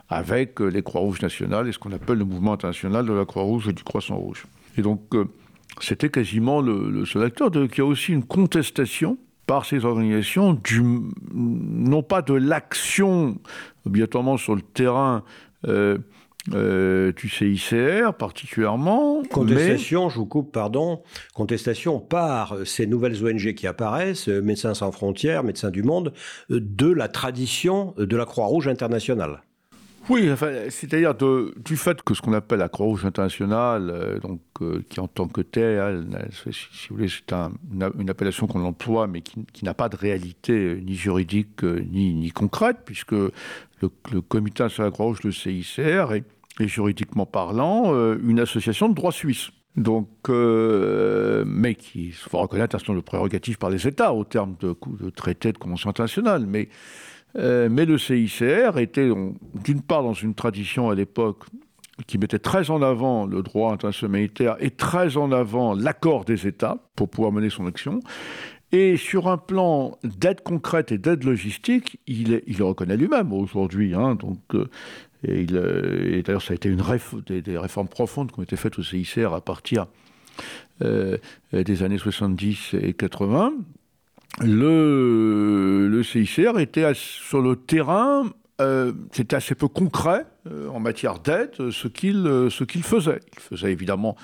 avec 0.08 0.60
euh, 0.60 0.66
les 0.66 0.82
Croix-Rouges 0.82 1.22
nationales 1.22 1.68
et 1.68 1.72
ce 1.72 1.78
qu'on 1.78 1.92
appelle 1.92 2.18
le 2.18 2.24
mouvement 2.24 2.52
international 2.52 3.06
de 3.06 3.12
la 3.12 3.24
Croix-Rouge 3.24 3.68
et 3.68 3.72
du 3.72 3.82
Croissant-Rouge. 3.82 4.44
Et 4.76 4.82
donc, 4.82 5.00
euh, 5.14 5.24
c'était 5.80 6.10
quasiment 6.10 6.60
le, 6.60 7.04
seul 7.04 7.24
acteur. 7.24 7.50
Donc, 7.50 7.76
il 7.76 7.78
y 7.78 7.80
a 7.80 7.86
aussi 7.86 8.12
une 8.12 8.24
contestation 8.24 9.18
par 9.46 9.64
ces 9.64 9.84
organisations, 9.84 10.60
non 11.34 12.02
pas 12.02 12.22
de 12.22 12.34
l'action 12.34 13.38
obligatoirement 13.84 14.36
sur 14.36 14.54
le 14.54 14.62
terrain 14.62 15.24
euh, 15.66 15.98
euh, 16.54 17.12
du 17.12 17.28
CICR 17.28 18.14
particulièrement. 18.18 19.22
Contestation, 19.30 20.08
je 20.08 20.16
vous 20.16 20.26
coupe, 20.26 20.52
pardon, 20.52 21.02
contestation 21.34 22.00
par 22.00 22.56
ces 22.64 22.86
nouvelles 22.86 23.24
ONG 23.24 23.54
qui 23.54 23.66
apparaissent, 23.66 24.28
Médecins 24.28 24.74
sans 24.74 24.92
frontières, 24.92 25.44
Médecins 25.44 25.70
du 25.70 25.82
monde, 25.82 26.12
de 26.50 26.90
la 26.90 27.08
tradition 27.08 27.94
de 27.96 28.16
la 28.16 28.24
Croix-Rouge 28.24 28.68
internationale. 28.68 29.42
Oui, 30.08 30.28
c'est-à-dire 30.68 31.14
du 31.14 31.76
fait 31.76 32.02
que 32.02 32.14
ce 32.14 32.20
qu'on 32.20 32.32
appelle 32.32 32.58
la 32.58 32.68
Croix-Rouge 32.68 33.04
internationale, 33.04 33.90
euh, 33.90 34.18
donc, 34.18 34.40
euh, 34.60 34.82
qui 34.88 34.98
en 34.98 35.06
tant 35.06 35.28
que 35.28 35.40
telle, 35.40 36.06
si, 36.50 36.88
vous 36.88 36.96
voulez, 36.96 37.08
c'est 37.08 37.32
une, 37.32 38.10
appellation 38.10 38.48
qu'on 38.48 38.64
emploie, 38.64 39.06
mais 39.06 39.20
qui, 39.20 39.64
n'a 39.64 39.74
pas 39.74 39.88
de 39.88 39.96
réalité 39.96 40.52
euh, 40.52 40.80
ni 40.80 40.94
juridique 40.94 41.62
ni, 41.62 42.14
ni, 42.14 42.30
concrète, 42.30 42.78
puisque 42.84 43.12
le, 43.12 43.30
Comité 44.28 44.62
international 44.62 44.88
de 44.88 44.90
la 44.90 44.94
Croix-Rouge, 44.94 45.22
le 45.22 45.32
CICR, 45.32 46.12
est, 46.14 46.24
juridiquement 46.60 47.26
parlant 47.26 47.94
une 48.22 48.38
association 48.38 48.88
de 48.88 48.94
droit 48.94 49.12
suisse. 49.12 49.50
Donc, 49.74 50.28
mais 50.28 51.74
qui 51.74 52.10
faut 52.10 52.38
reconnaître 52.38 52.76
un 52.76 52.78
certain 52.78 52.92
nombre 52.92 53.02
de 53.02 53.06
prérogatives 53.06 53.56
par 53.56 53.70
les 53.70 53.88
États 53.88 54.12
au 54.12 54.24
terme 54.24 54.54
de, 54.60 54.76
de 55.00 55.10
traités 55.10 55.52
de 55.52 55.58
conventions 55.58 55.90
internationales. 55.90 56.44
Mais 56.46 56.68
euh, 57.36 57.68
mais 57.70 57.86
le 57.86 57.98
CICR 57.98 58.78
était 58.78 59.10
d'une 59.64 59.82
part 59.82 60.02
dans 60.02 60.12
une 60.12 60.34
tradition 60.34 60.90
à 60.90 60.94
l'époque 60.94 61.44
qui 62.06 62.18
mettait 62.18 62.38
très 62.38 62.70
en 62.70 62.82
avant 62.82 63.26
le 63.26 63.42
droit 63.42 63.72
international 63.72 64.28
et 64.60 64.70
très 64.70 65.16
en 65.16 65.30
avant 65.32 65.74
l'accord 65.74 66.24
des 66.24 66.46
États 66.46 66.78
pour 66.96 67.08
pouvoir 67.08 67.32
mener 67.32 67.50
son 67.50 67.66
action. 67.66 68.00
Et 68.72 68.96
sur 68.96 69.28
un 69.28 69.36
plan 69.36 69.98
d'aide 70.02 70.40
concrète 70.42 70.92
et 70.92 70.98
d'aide 70.98 71.24
logistique, 71.24 72.00
il, 72.06 72.42
le 72.46 72.64
reconnaît 72.64 72.96
lui-même 72.96 73.32
aujourd'hui. 73.32 73.94
Hein, 73.94 74.14
donc, 74.14 74.40
euh, 74.54 74.68
et, 75.24 75.42
et 75.42 76.22
d'ailleurs, 76.22 76.40
ça 76.40 76.52
a 76.52 76.54
été 76.54 76.70
une 76.70 76.82
des, 77.26 77.42
des, 77.42 77.58
réformes 77.58 77.88
profondes 77.88 78.32
qui 78.32 78.40
ont 78.40 78.42
été 78.42 78.56
faites 78.56 78.78
au 78.78 78.82
CICR 78.82 79.34
à 79.34 79.42
partir 79.42 79.86
euh, 80.80 81.18
des 81.52 81.82
années 81.82 81.98
70 81.98 82.74
et 82.80 82.94
80 82.94 83.52
le, 84.40 86.02
CICR 86.02 86.58
était 86.58 86.90
sur 86.94 87.40
le 87.40 87.56
terrain, 87.56 88.24
euh, 88.60 88.92
c'était 89.12 89.36
assez 89.36 89.54
peu 89.54 89.68
concret 89.68 90.26
euh, 90.50 90.68
en 90.68 90.80
matière 90.80 91.18
d'aide, 91.18 91.70
ce 91.70 91.88
qu'il 91.88 92.26
euh, 92.26 92.50
ce 92.50 92.64
qu'il 92.64 92.82
faisait. 92.82 93.20
Il 93.34 93.40
faisait 93.40 93.72
évidemment 93.72 94.16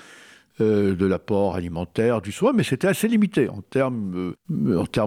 de 0.61 1.05
l'apport 1.05 1.55
alimentaire, 1.55 2.21
du 2.21 2.33
soin, 2.33 2.51
mais 2.51 2.63
c'était 2.63 2.89
assez 2.89 3.07
limité 3.07 3.47
en 3.47 3.61
termes, 3.61 4.33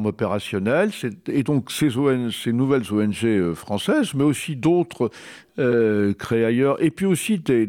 opérationnels. 0.06 0.92
Et 1.28 1.42
donc 1.42 1.70
ces, 1.70 1.90
ces 2.30 2.54
nouvelles 2.54 2.90
ONG 2.90 3.52
françaises, 3.52 4.14
mais 4.14 4.24
aussi 4.24 4.56
d'autres 4.56 5.10
créées 5.58 6.46
ailleurs, 6.46 6.82
et 6.82 6.90
puis 6.90 7.04
aussi 7.04 7.38
des 7.38 7.68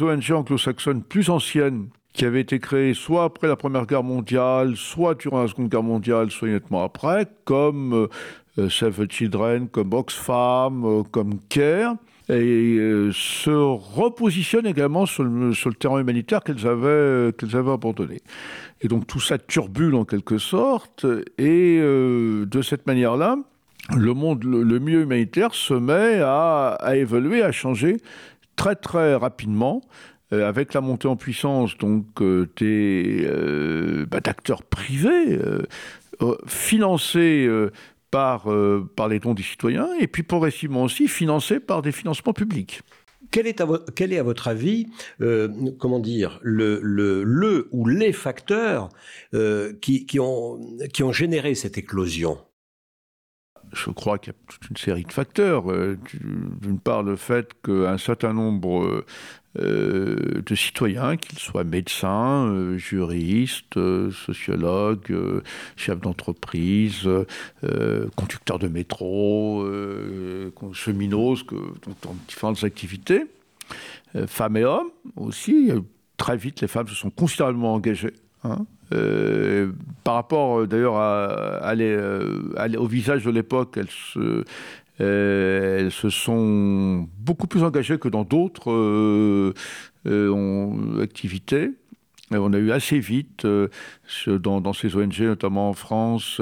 ONG 0.00 0.30
anglo-saxonnes 0.32 1.02
plus 1.02 1.28
anciennes 1.28 1.88
qui 2.12 2.24
avait 2.24 2.40
été 2.40 2.58
créé 2.58 2.94
soit 2.94 3.24
après 3.24 3.48
la 3.48 3.56
Première 3.56 3.86
Guerre 3.86 4.02
mondiale, 4.02 4.76
soit 4.76 5.14
durant 5.14 5.42
la 5.42 5.48
Seconde 5.48 5.68
Guerre 5.68 5.82
mondiale, 5.82 6.30
soit 6.30 6.48
immédiatement 6.48 6.84
après, 6.84 7.26
comme 7.44 8.08
euh, 8.58 8.68
Save 8.68 9.06
the 9.06 9.10
Children, 9.10 9.68
comme 9.68 9.92
Oxfam, 9.94 10.84
euh, 10.84 11.02
comme 11.10 11.38
CARE, 11.48 11.96
et 12.28 12.76
euh, 12.78 13.10
se 13.12 13.50
repositionnent 13.50 14.66
également 14.66 15.06
sur 15.06 15.24
le, 15.24 15.54
terrain 15.74 16.00
humanitaire 16.00 16.42
qu'elles 16.44 16.66
avaient, 16.66 17.32
qu'elles 17.32 17.56
avaient 17.56 17.72
abandonné. 17.72 18.20
Et 18.82 18.88
donc 18.88 19.06
tout 19.06 19.20
ça 19.20 19.38
turbule 19.38 19.94
en 19.94 20.04
quelque 20.04 20.38
sorte, 20.38 21.06
et 21.38 21.78
de 21.78 22.62
cette 22.62 22.86
manière-là, 22.86 23.36
le 23.96 24.12
monde, 24.12 24.44
le, 24.44 24.78
milieu 24.78 25.02
humanitaire 25.02 25.54
se 25.54 25.74
met 25.74 26.20
à 26.20 26.96
évoluer, 26.96 27.42
à 27.42 27.52
changer 27.52 27.98
très 28.56 28.74
très 28.76 29.14
rapidement. 29.14 29.82
Euh, 30.32 30.48
avec 30.48 30.72
la 30.72 30.80
montée 30.80 31.08
en 31.08 31.16
puissance 31.16 31.76
donc 31.76 32.22
euh, 32.22 32.48
euh, 32.62 34.06
bah, 34.06 34.20
d'acteurs 34.20 34.62
privés 34.62 35.38
financés 36.46 37.48
par, 38.10 38.46
par 38.94 39.08
les 39.08 39.18
dons 39.18 39.34
des 39.34 39.42
citoyens 39.42 39.88
et 40.00 40.06
puis 40.06 40.22
progressivement 40.22 40.84
aussi 40.84 41.08
financés 41.08 41.58
par 41.58 41.82
des 41.82 41.90
financements 41.90 42.32
publics. 42.32 42.82
Quel 43.30 43.46
est, 43.46 43.60
à 43.60 43.66
quel 43.96 44.12
est, 44.12 44.18
à 44.18 44.22
votre 44.22 44.46
avis, 44.46 44.86
comment 45.78 45.98
dire, 45.98 46.38
le, 46.42 46.78
le, 46.82 47.24
le, 47.24 47.68
ou 47.72 47.86
les 47.86 48.12
facteurs 48.12 48.90
qui, 49.80 50.06
qui, 50.06 50.20
ont, 50.20 50.60
qui 50.92 51.02
ont 51.02 51.12
généré 51.12 51.54
cette 51.54 51.78
éclosion? 51.78 52.38
Je 53.72 53.90
crois 53.90 54.18
qu'il 54.18 54.32
y 54.32 54.36
a 54.36 54.38
toute 54.46 54.70
une 54.70 54.76
série 54.76 55.04
de 55.04 55.12
facteurs. 55.12 55.64
D'une 55.70 56.78
part, 56.78 57.02
le 57.02 57.16
fait 57.16 57.50
qu'un 57.62 57.98
certain 57.98 58.32
nombre 58.32 59.04
euh, 59.58 60.42
de 60.46 60.54
citoyens, 60.54 61.18
qu'ils 61.18 61.38
soient 61.38 61.64
médecins, 61.64 62.46
euh, 62.48 62.78
juristes, 62.78 63.76
euh, 63.76 64.10
sociologues, 64.10 65.14
chefs 65.76 66.00
d'entreprise, 66.00 67.08
conducteurs 68.16 68.58
de 68.58 68.68
métro, 68.68 69.66
cheminots, 70.72 71.36
dans 72.02 72.16
différentes 72.26 72.64
activités, 72.64 73.26
femmes 74.26 74.56
et 74.56 74.64
hommes 74.64 74.90
aussi. 75.16 75.70
Très 76.16 76.36
vite, 76.36 76.60
les 76.60 76.68
femmes 76.68 76.88
se 76.88 76.94
sont 76.94 77.10
considérablement 77.10 77.74
engagées. 77.74 78.14
Hein. 78.44 78.66
par 80.04 80.14
rapport 80.14 80.66
d'ailleurs 80.66 80.94
au 82.78 82.86
visage 82.86 83.24
de 83.24 83.30
l'époque, 83.30 83.76
elles 83.76 83.90
se, 83.90 84.44
euh, 85.00 85.90
sont 85.90 87.08
beaucoup 87.18 87.46
plus 87.46 87.62
engagées 87.62 87.98
que 87.98 88.08
dans 88.08 88.24
d'autres 88.24 88.70
euh, 88.70 89.54
euh, 90.06 91.02
activités. 91.02 91.70
on 92.30 92.52
a 92.52 92.58
eu 92.58 92.70
assez 92.72 93.00
vite, 93.00 93.46
dans, 94.26 94.72
ces 94.72 94.96
ONG, 94.96 95.20
notamment 95.20 95.70
en 95.70 95.72
France, 95.72 96.40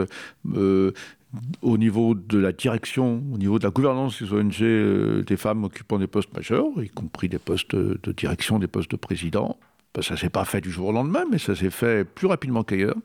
au 1.63 1.79
niveau 1.79 2.15
de 2.15 2.39
la 2.39 2.53
direction, 2.53 3.23
au 3.33 3.39
niveau 3.39 3.59
de 3.59 3.65
la 3.65 3.71
gouvernance 3.71 4.23
des 4.23 4.33
ONG, 4.33 5.25
des 5.25 5.37
femmes 5.37 5.65
occupant 5.65 5.99
des 5.99 6.07
postes 6.07 6.35
majeurs, 6.35 6.67
y 6.83 6.89
compris 6.89 7.29
des 7.29 7.39
postes 7.39 7.75
de 7.75 8.13
direction, 8.13 8.59
des 8.59 8.69
postes 8.69 8.91
de 8.91 8.97
président. 8.97 9.57
Ben, 9.95 10.03
ça 10.03 10.15
ne 10.15 10.19
s'est 10.19 10.31
pas 10.31 10.45
fait 10.45 10.61
du 10.61 10.71
jour 10.71 10.89
au 10.89 10.93
lendemain, 10.93 11.25
mais 11.31 11.39
ça 11.39 11.55
s'est 11.55 11.71
fait 11.71 12.05
plus 12.05 12.27
rapidement 12.27 12.63
qu'ailleurs. 12.63 12.97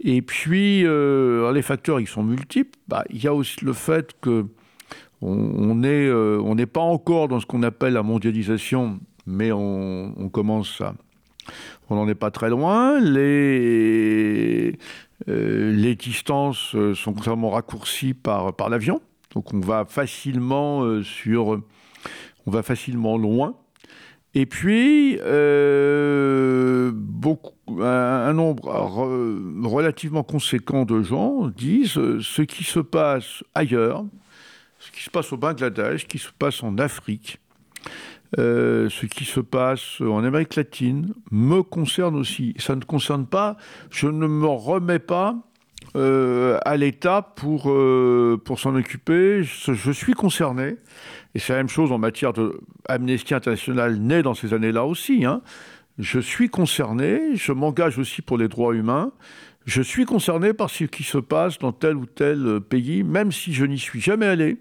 Et 0.00 0.22
puis, 0.22 0.82
les 0.82 1.62
facteurs, 1.62 1.98
ils 1.98 2.06
sont 2.06 2.22
multiples. 2.22 2.78
Bah, 2.86 3.04
il 3.10 3.22
y 3.22 3.26
a 3.26 3.34
aussi 3.34 3.64
le 3.64 3.72
fait 3.72 4.12
que 4.20 4.46
euh, 5.22 6.40
on 6.42 6.54
n'est 6.54 6.66
pas 6.66 6.80
encore 6.80 7.28
dans 7.28 7.40
ce 7.40 7.46
qu'on 7.46 7.62
appelle 7.62 7.94
la 7.94 8.02
mondialisation, 8.02 9.00
mais 9.26 9.50
on, 9.52 10.28
commence 10.32 10.80
à... 10.80 10.94
On 11.90 11.96
n'en 11.96 12.08
est 12.08 12.14
pas 12.14 12.30
très 12.30 12.50
loin. 12.50 13.00
Les, 13.00 14.78
euh, 15.28 15.94
distances 15.94 16.74
euh, 16.74 16.94
sont 16.94 17.12
extrêmement 17.12 17.50
raccourcies 17.50 18.14
par, 18.14 18.54
par 18.54 18.68
l'avion. 18.68 19.00
Donc 19.34 19.52
on 19.52 19.60
va 19.60 19.84
facilement 19.84 21.02
sur... 21.02 21.60
On 22.46 22.50
va 22.50 22.62
facilement 22.62 23.18
loin. 23.18 23.54
Et 24.40 24.46
puis, 24.46 25.18
beaucoup, 26.94 27.82
un, 27.82 28.32
nombre 28.32 28.68
relativement 29.64 30.22
conséquent 30.22 30.84
de 30.84 31.02
gens 31.02 31.48
disent 31.48 31.98
ce 32.20 32.42
qui 32.42 32.62
se 32.62 32.78
passe 32.78 33.42
ailleurs, 33.56 34.04
ce 34.78 34.92
qui 34.92 35.02
se 35.02 35.10
passe 35.10 35.32
au 35.32 35.36
Bangladesh, 35.38 36.02
ce 36.02 36.06
qui 36.06 36.18
se 36.18 36.30
passe 36.38 36.62
en 36.62 36.78
Afrique, 36.78 37.40
euh, 38.38 38.88
ce 38.90 39.06
qui 39.06 39.24
se 39.24 39.40
passe 39.40 40.00
en 40.00 40.22
Amérique 40.22 40.54
latine 40.54 41.14
me 41.32 41.64
concerne 41.64 42.14
aussi. 42.14 42.54
Ça 42.58 42.76
ne 42.76 42.84
concerne 42.84 43.26
pas, 43.26 43.56
je 43.90 44.06
ne 44.06 44.28
me 44.28 44.46
remets 44.46 45.00
pas 45.00 45.34
euh, 45.96 46.58
à 46.66 46.76
l'État 46.76 47.22
pour, 47.22 47.70
euh, 47.70 48.40
pour 48.44 48.60
s'en 48.60 48.74
occuper. 48.76 49.42
Je, 49.42 49.90
suis 49.90 50.12
concerné. 50.12 50.76
Et 51.34 51.38
c'est 51.38 51.52
la 51.52 51.58
même 51.58 51.68
chose 51.68 51.92
en 51.92 51.98
matière 51.98 52.32
d'amnesty 52.32 53.34
internationale 53.34 53.96
née 53.98 54.22
dans 54.22 54.34
ces 54.34 54.54
années-là 54.54 54.84
aussi. 54.84 55.24
Hein. 55.24 55.42
Je 55.98 56.20
suis 56.20 56.48
concerné, 56.48 57.36
je 57.36 57.52
m'engage 57.52 57.98
aussi 57.98 58.22
pour 58.22 58.38
les 58.38 58.48
droits 58.48 58.74
humains. 58.74 59.12
Je 59.66 59.82
suis 59.82 60.06
concerné 60.06 60.54
par 60.54 60.70
ce 60.70 60.84
qui 60.84 61.02
se 61.02 61.18
passe 61.18 61.58
dans 61.58 61.72
tel 61.72 61.96
ou 61.96 62.06
tel 62.06 62.60
pays, 62.60 63.02
même 63.02 63.32
si 63.32 63.52
je 63.52 63.64
n'y 63.66 63.78
suis 63.78 64.00
jamais 64.00 64.26
allé. 64.26 64.56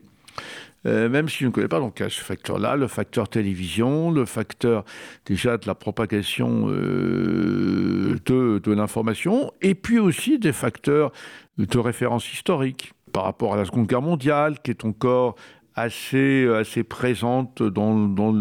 même 0.83 1.29
si 1.29 1.39
je 1.39 1.45
ne 1.45 1.51
connais 1.51 1.67
pas. 1.67 1.79
Donc, 1.79 1.99
il 1.99 2.03
y 2.03 2.05
a 2.05 2.09
ce 2.09 2.21
facteur-là, 2.21 2.75
le 2.75 2.87
facteur 2.87 3.29
télévision, 3.29 4.11
le 4.11 4.25
facteur 4.25 4.83
déjà 5.25 5.57
de 5.57 5.67
la 5.67 5.75
propagation 5.75 6.67
de, 6.67 8.19
de 8.25 8.71
l'information, 8.71 9.51
et 9.61 9.75
puis 9.75 9.99
aussi 9.99 10.39
des 10.39 10.53
facteurs 10.53 11.11
de 11.57 11.79
référence 11.79 12.31
historique 12.31 12.93
par 13.13 13.23
rapport 13.23 13.53
à 13.53 13.57
la 13.57 13.65
Seconde 13.65 13.87
Guerre 13.87 14.01
mondiale, 14.01 14.59
qui 14.61 14.71
est 14.71 14.85
encore 14.85 15.35
assez, 15.77 16.47
assez 16.47 16.83
présente 16.83 17.61
dans, 17.61 17.95
dans, 18.07 18.33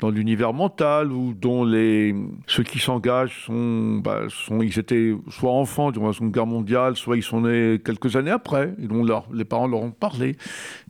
dans, 0.00 0.10
l'univers 0.10 0.52
mental, 0.52 1.12
ou 1.12 1.32
dont 1.32 1.64
les, 1.64 2.14
ceux 2.48 2.64
qui 2.64 2.80
s'engagent 2.80 3.46
sont, 3.46 3.98
bah, 3.98 4.22
sont, 4.28 4.60
ils 4.60 4.78
étaient 4.78 5.14
soit 5.30 5.52
enfants 5.52 5.92
durant 5.92 6.08
la 6.08 6.12
Seconde 6.12 6.32
Guerre 6.32 6.46
mondiale, 6.46 6.96
soit 6.96 7.16
ils 7.16 7.22
sont 7.22 7.42
nés 7.42 7.80
quelques 7.82 8.16
années 8.16 8.32
après, 8.32 8.74
et 8.82 8.86
dont 8.88 9.04
leur, 9.04 9.26
les 9.32 9.44
parents 9.44 9.68
leur 9.68 9.80
ont 9.80 9.92
parlé. 9.92 10.36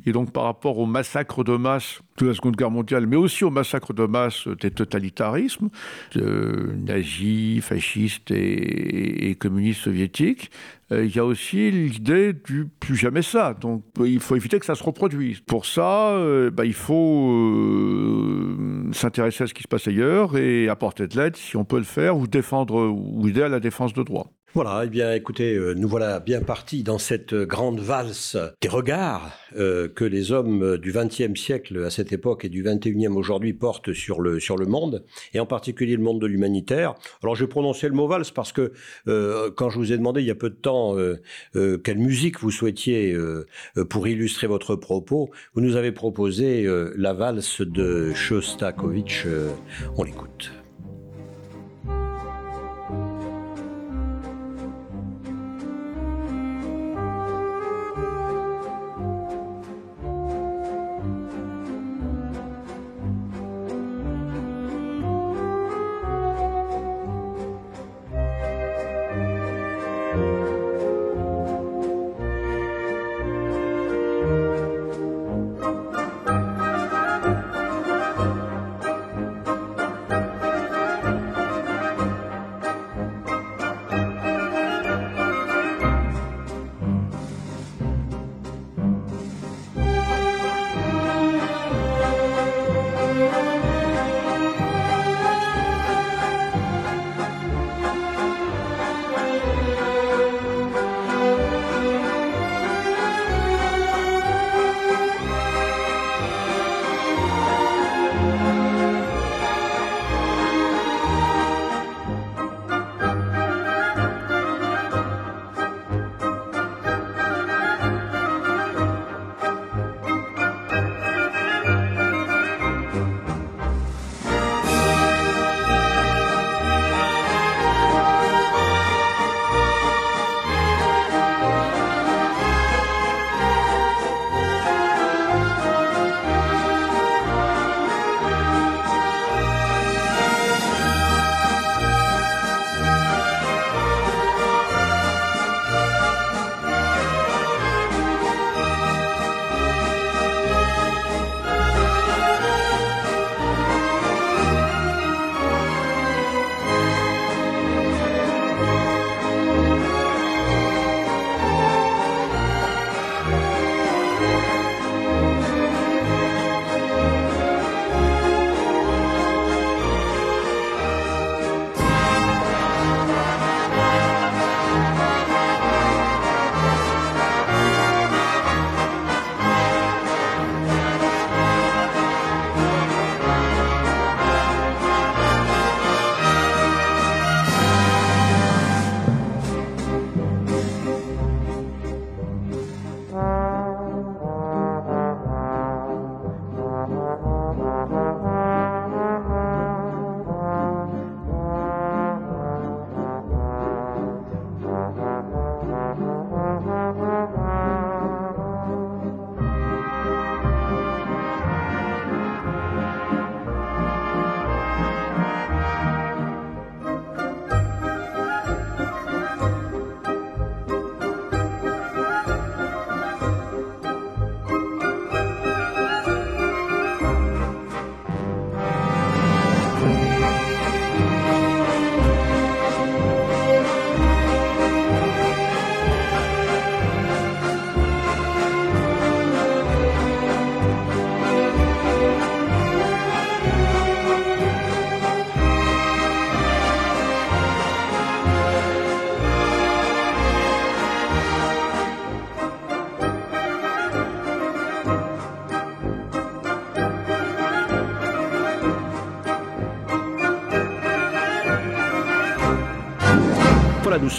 Et 0.06 0.12
donc 0.12 0.32
par 0.32 0.44
rapport 0.44 0.78
au 0.78 0.86
massacre 0.86 1.44
de 1.44 1.56
masse 1.56 2.00
de 2.18 2.26
la 2.26 2.34
Seconde 2.34 2.56
Guerre 2.56 2.70
mondiale, 2.70 3.06
mais 3.06 3.16
aussi 3.16 3.44
au 3.44 3.50
massacre 3.50 3.92
de 3.92 4.04
masse 4.04 4.48
des 4.60 4.70
totalitarismes, 4.70 5.68
nazis, 6.14 7.62
fascistes 7.62 8.30
et, 8.30 9.36
communistes 9.38 9.82
soviétiques, 9.82 10.50
euh, 10.92 11.04
il 11.04 11.14
y 11.14 11.18
a 11.18 11.24
aussi 11.24 11.70
l'idée 11.70 12.32
du 12.32 12.66
plus 12.66 12.96
jamais 12.96 13.22
ça. 13.22 13.54
Donc 13.54 13.82
il 14.00 14.20
faut 14.20 14.36
éviter 14.36 14.58
que 14.58 14.66
ça 14.66 14.74
se 14.74 14.84
reproduise. 14.84 15.40
Pour 15.40 15.66
ça, 15.66 16.10
euh, 16.10 16.50
bah, 16.50 16.64
il 16.64 16.74
faut 16.74 17.30
euh, 17.30 18.90
s'intéresser 18.92 19.44
à 19.44 19.46
ce 19.46 19.54
qui 19.54 19.62
se 19.62 19.68
passe 19.68 19.88
ailleurs 19.88 20.36
et 20.36 20.68
apporter 20.68 21.06
de 21.06 21.16
l'aide 21.16 21.36
si 21.36 21.56
on 21.56 21.64
peut 21.64 21.78
le 21.78 21.84
faire 21.84 22.16
ou 22.16 22.26
défendre 22.26 22.90
ou 22.90 23.26
aider 23.28 23.42
à 23.42 23.48
la 23.48 23.60
défense 23.60 23.94
de 23.94 24.02
droits. 24.02 24.30
Voilà, 24.54 24.82
eh 24.84 24.88
bien 24.88 25.14
écoutez, 25.14 25.54
euh, 25.54 25.72
nous 25.72 25.88
voilà 25.88 26.20
bien 26.20 26.42
partis 26.42 26.82
dans 26.82 26.98
cette 26.98 27.34
grande 27.34 27.80
valse 27.80 28.36
des 28.60 28.68
regards 28.68 29.32
euh, 29.56 29.88
que 29.88 30.04
les 30.04 30.30
hommes 30.30 30.76
du 30.76 30.92
XXe 30.92 31.40
siècle 31.40 31.82
à 31.86 31.88
cette 31.88 32.12
époque 32.12 32.44
et 32.44 32.50
du 32.50 32.62
XXIe 32.62 33.08
aujourd'hui 33.08 33.54
portent 33.54 33.94
sur 33.94 34.20
le, 34.20 34.40
sur 34.40 34.58
le 34.58 34.66
monde, 34.66 35.06
et 35.32 35.40
en 35.40 35.46
particulier 35.46 35.96
le 35.96 36.02
monde 36.02 36.20
de 36.20 36.26
l'humanitaire. 36.26 36.96
Alors 37.22 37.34
j'ai 37.34 37.46
prononcé 37.46 37.88
le 37.88 37.94
mot 37.94 38.06
valse 38.06 38.30
parce 38.30 38.52
que 38.52 38.74
euh, 39.08 39.50
quand 39.56 39.70
je 39.70 39.78
vous 39.78 39.90
ai 39.90 39.96
demandé 39.96 40.20
il 40.20 40.26
y 40.26 40.30
a 40.30 40.34
peu 40.34 40.50
de 40.50 40.54
temps 40.54 40.96
quelle 41.54 41.98
musique 41.98 42.40
vous 42.40 42.50
souhaitiez 42.50 43.16
pour 43.88 44.06
illustrer 44.06 44.48
votre 44.48 44.76
propos, 44.76 45.30
vous 45.54 45.62
nous 45.62 45.76
avez 45.76 45.92
proposé 45.92 46.68
la 46.96 47.14
valse 47.14 47.62
de 47.62 48.12
Shostakovich. 48.12 49.26
on 49.96 50.02
l'écoute. 50.02 50.61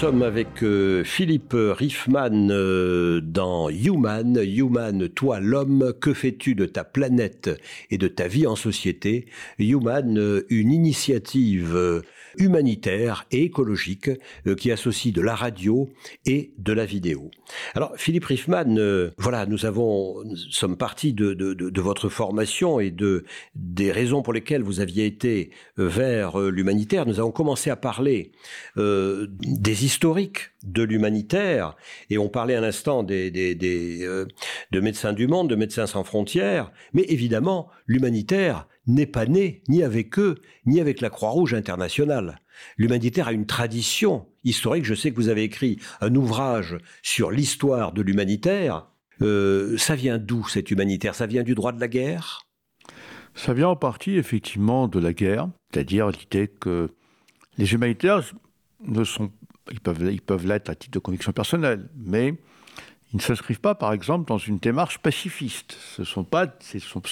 Sommes 0.03 0.23
avec 0.23 0.63
euh, 0.63 1.05
Philippe 1.05 1.55
Riffman 1.55 2.49
euh, 2.49 3.21
dans 3.21 3.69
Human. 3.69 4.37
Human, 4.43 5.07
toi 5.07 5.39
l'homme, 5.39 5.93
que 6.01 6.13
fais-tu 6.13 6.55
de 6.55 6.65
ta 6.65 6.83
planète 6.83 7.49
et 7.89 7.97
de 7.97 8.09
ta 8.09 8.27
vie 8.27 8.45
en 8.45 8.57
société? 8.57 9.27
Human, 9.59 10.17
euh, 10.17 10.45
une 10.49 10.73
initiative 10.73 12.03
humanitaire 12.37 13.25
et 13.31 13.43
écologique 13.43 14.09
qui 14.57 14.71
associe 14.71 15.13
de 15.13 15.21
la 15.21 15.35
radio 15.35 15.89
et 16.25 16.53
de 16.57 16.73
la 16.73 16.85
vidéo. 16.85 17.31
Alors 17.75 17.93
Philippe 17.97 18.25
Riffman, 18.25 18.75
voilà, 19.17 19.45
nous 19.45 19.65
avons 19.65 20.23
nous 20.23 20.35
sommes 20.35 20.77
partis 20.77 21.13
de, 21.13 21.81
votre 21.81 22.09
formation 22.09 22.79
et 22.79 22.91
de 22.91 23.25
des 23.55 23.91
raisons 23.91 24.21
pour 24.21 24.33
lesquelles 24.33 24.63
vous 24.63 24.79
aviez 24.79 25.05
été 25.05 25.51
vers 25.77 26.39
l'humanitaire. 26.39 27.05
Nous 27.05 27.19
avons 27.19 27.31
commencé 27.31 27.69
à 27.69 27.75
parler 27.75 28.31
euh, 28.77 29.27
des 29.29 29.85
historiques 29.85 30.51
de 30.63 30.83
l'humanitaire, 30.83 31.75
et 32.09 32.17
on 32.17 32.29
parlait 32.29 32.55
un 32.55 32.63
instant 32.63 33.03
des, 33.03 33.31
euh, 33.63 34.25
de 34.71 34.79
Médecins 34.79 35.13
du 35.13 35.27
Monde, 35.27 35.49
de 35.49 35.55
Médecins 35.55 35.87
sans 35.87 36.03
frontières, 36.03 36.71
mais 36.93 37.03
évidemment, 37.03 37.69
l'humanitaire 37.87 38.67
n'est 38.87 39.05
pas 39.05 39.25
né 39.25 39.61
ni 39.67 39.83
avec 39.83 40.19
eux, 40.19 40.35
ni 40.65 40.79
avec 40.79 41.01
la 41.01 41.09
Croix-Rouge 41.09 41.53
internationale. 41.53 42.39
L'humanitaire 42.77 43.27
a 43.27 43.33
une 43.33 43.45
tradition 43.45 44.27
historique. 44.43 44.85
Je 44.85 44.93
sais 44.93 45.11
que 45.11 45.15
vous 45.15 45.29
avez 45.29 45.43
écrit 45.43 45.79
un 46.01 46.13
ouvrage 46.15 46.77
sur 47.01 47.31
l'histoire 47.31 47.93
de 47.93 48.01
l'humanitaire. 48.01 48.87
Euh, 49.21 49.77
ça 49.77 49.95
vient 49.95 50.17
d'où 50.17 50.47
cet 50.47 50.71
humanitaire? 50.71 51.15
Ça 51.15 51.27
vient 51.27 51.43
du 51.43 51.55
droit 51.55 51.71
de 51.71 51.79
la 51.79 51.87
guerre? 51.87 52.47
Ça 53.35 53.53
vient 53.53 53.69
en 53.69 53.75
partie 53.75 54.15
effectivement 54.15 54.87
de 54.87 54.99
la 54.99 55.13
guerre, 55.13 55.49
c'est-à-dire 55.71 56.09
l'idée 56.09 56.47
que 56.47 56.91
les 57.57 57.73
humanitaires 57.73 58.21
ne 58.85 59.03
sont, 59.03 59.31
ils 59.71 59.79
peuvent, 59.79 60.11
ils 60.11 60.21
peuvent 60.21 60.45
l'être 60.45 60.69
à 60.69 60.75
titre 60.75 60.93
de 60.93 60.99
conviction 60.99 61.31
personnelle, 61.31 61.89
mais 61.95 62.35
ils 63.13 63.17
ne 63.17 63.21
s'inscrivent 63.21 63.59
pas, 63.59 63.75
par 63.75 63.93
exemple, 63.93 64.27
dans 64.27 64.39
une 64.39 64.57
démarche 64.57 64.97
pacifiste. 64.97 65.77
Ce, 66.03 66.19
pas, 66.21 66.47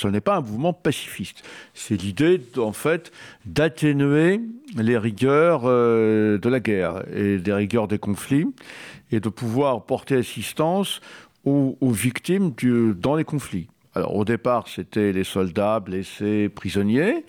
n'est 0.06 0.22
pas 0.22 0.38
un 0.38 0.42
mouvement 0.42 0.74
pacifiste. 0.74 1.44
C'est 1.76 1.96
l'idée, 1.96 2.42
en 2.58 2.74
fait, 2.74 3.12
d'atténuer 3.46 4.42
les 4.76 4.98
rigueurs 4.98 5.62
euh, 5.66 6.40
de 6.40 6.50
la 6.50 6.60
guerre 6.60 7.04
et 7.14 7.38
des 7.38 7.54
rigueurs 7.54 7.88
des 7.88 8.00
conflits, 8.00 8.48
et 9.12 9.20
de 9.20 9.30
pouvoir 9.30 9.86
porter 9.86 10.18
assistance 10.18 11.02
aux, 11.46 11.78
aux 11.80 11.92
victimes 11.92 12.52
du, 12.52 12.94
dans 12.96 13.16
les 13.16 13.24
conflits. 13.24 13.68
Alors, 13.94 14.16
au 14.16 14.26
départ, 14.26 14.68
c'était 14.70 15.12
les 15.12 15.24
soldats 15.24 15.80
blessés, 15.80 16.50
prisonniers. 16.50 17.26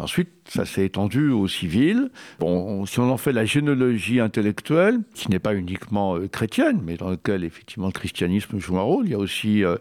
Ensuite, 0.00 0.30
ça 0.48 0.64
s'est 0.64 0.86
étendu 0.86 1.30
aux 1.30 1.46
civils. 1.46 2.10
Bon, 2.40 2.86
si 2.86 2.98
on 3.00 3.10
en 3.10 3.18
fait 3.18 3.32
la 3.32 3.44
généalogie 3.44 4.18
intellectuelle, 4.18 5.00
qui 5.14 5.30
n'est 5.30 5.38
pas 5.38 5.54
uniquement 5.54 6.16
euh, 6.16 6.26
chrétienne, 6.26 6.80
mais 6.84 6.96
dans 6.96 7.10
laquelle 7.10 7.44
effectivement 7.44 7.86
le 7.86 7.92
christianisme 7.92 8.58
joue 8.58 8.78
un 8.78 8.82
rôle, 8.82 9.06
il 9.06 9.12
y 9.12 9.14
a 9.14 9.18
aussi 9.18 9.62
euh, 9.62 9.76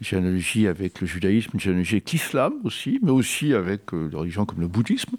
une 0.00 0.06
généalogie 0.06 0.66
avec 0.66 1.00
le 1.00 1.06
judaïsme, 1.06 1.50
une 1.54 1.60
généalogie 1.60 1.96
avec 1.96 2.10
l'islam 2.10 2.54
aussi, 2.64 2.98
mais 3.02 3.12
aussi 3.12 3.54
avec 3.54 3.94
euh, 3.94 4.08
des 4.08 4.16
religions 4.16 4.44
comme 4.44 4.60
le 4.60 4.68
bouddhisme. 4.68 5.16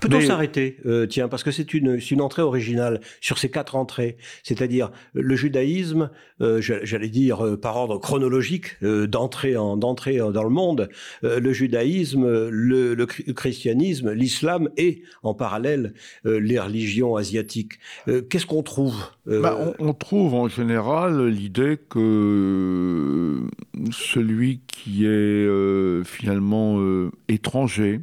Peut-on 0.00 0.18
mais... 0.18 0.26
s'arrêter, 0.26 0.78
euh, 0.86 1.06
tiens, 1.06 1.28
parce 1.28 1.42
que 1.42 1.50
c'est 1.50 1.74
une, 1.74 2.00
une 2.10 2.20
entrée 2.22 2.42
originale 2.42 3.00
sur 3.20 3.38
ces 3.38 3.50
quatre 3.50 3.76
entrées, 3.76 4.16
c'est-à-dire 4.42 4.90
le 5.12 5.36
judaïsme, 5.36 6.10
euh, 6.40 6.60
j'allais 6.60 7.10
dire 7.10 7.44
euh, 7.44 7.60
par 7.60 7.76
ordre 7.76 7.98
chronologique 7.98 8.82
d'entrée 8.82 9.56
en 9.56 9.76
d'entrée 9.76 10.18
dans 10.18 10.42
le 10.42 10.50
monde, 10.50 10.88
le 11.22 11.52
judaïsme, 11.52 12.48
le, 12.48 12.94
le 12.94 13.06
christianisme, 13.06 14.12
l'islam 14.12 14.37
et 14.76 15.02
en 15.22 15.34
parallèle 15.34 15.94
les 16.24 16.58
religions 16.58 17.16
asiatiques. 17.16 17.78
Qu'est-ce 18.06 18.46
qu'on 18.46 18.62
trouve 18.62 18.96
bah, 19.26 19.58
on, 19.78 19.92
trouve 19.92 20.34
en 20.34 20.48
général 20.48 21.26
l'idée 21.28 21.78
que 21.88 23.42
celui 23.90 24.60
qui 24.66 25.04
est 25.04 25.08
euh, 25.08 26.02
finalement 26.04 26.80
euh, 26.80 27.10
étranger, 27.28 28.00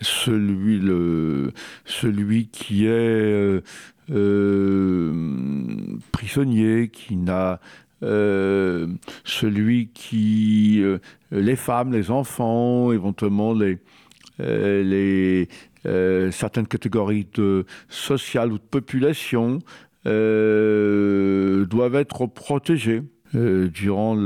celui, 0.00 0.80
qui 2.48 2.86
est 2.86 3.62
euh, 4.10 5.12
prisonnier, 6.12 6.88
qui 6.88 7.16
n'a 7.16 7.60
celui 9.24 9.88
qui 9.88 10.84
les 11.32 11.56
femmes, 11.56 11.92
les 11.92 12.12
enfants, 12.12 12.92
éventuellement 12.92 13.54
les 13.54 15.48
certaines 15.84 16.66
catégories 16.66 17.26
de 17.34 17.64
sociales 17.88 18.52
ou 18.52 18.58
de 18.58 18.62
population 18.62 19.60
doivent 20.04 21.94
être 21.94 22.26
protégées. 22.26 23.02
Euh, 23.34 23.68
durant, 23.68 24.16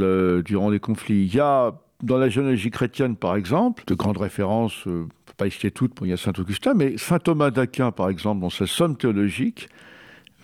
durant 0.43 0.71
les 0.71 0.79
conflits. 0.79 1.25
Il 1.25 1.35
y 1.35 1.41
a 1.41 1.75
dans 2.03 2.19
la 2.19 2.29
généalogie 2.29 2.71
chrétienne, 2.71 3.17
par 3.17 3.37
exemple, 3.37 3.85
de 3.87 3.95
grandes 3.95 4.19
références, 4.19 4.87
euh, 4.87 5.03
ne 5.03 5.05
peut 5.05 5.33
pas 5.37 5.47
y 5.47 5.51
citer 5.51 5.71
toutes, 5.71 5.93
il 6.03 6.09
y 6.09 6.13
a 6.13 6.17
Saint 6.17 6.33
Augustin, 6.39 6.75
mais 6.75 6.99
Saint 6.99 7.19
Thomas 7.19 7.51
d'Aquin, 7.51 7.91
par 7.91 8.09
exemple, 8.09 8.41
dans 8.41 8.51
sa 8.51 8.67
somme 8.67 8.97
théologique, 8.97 9.69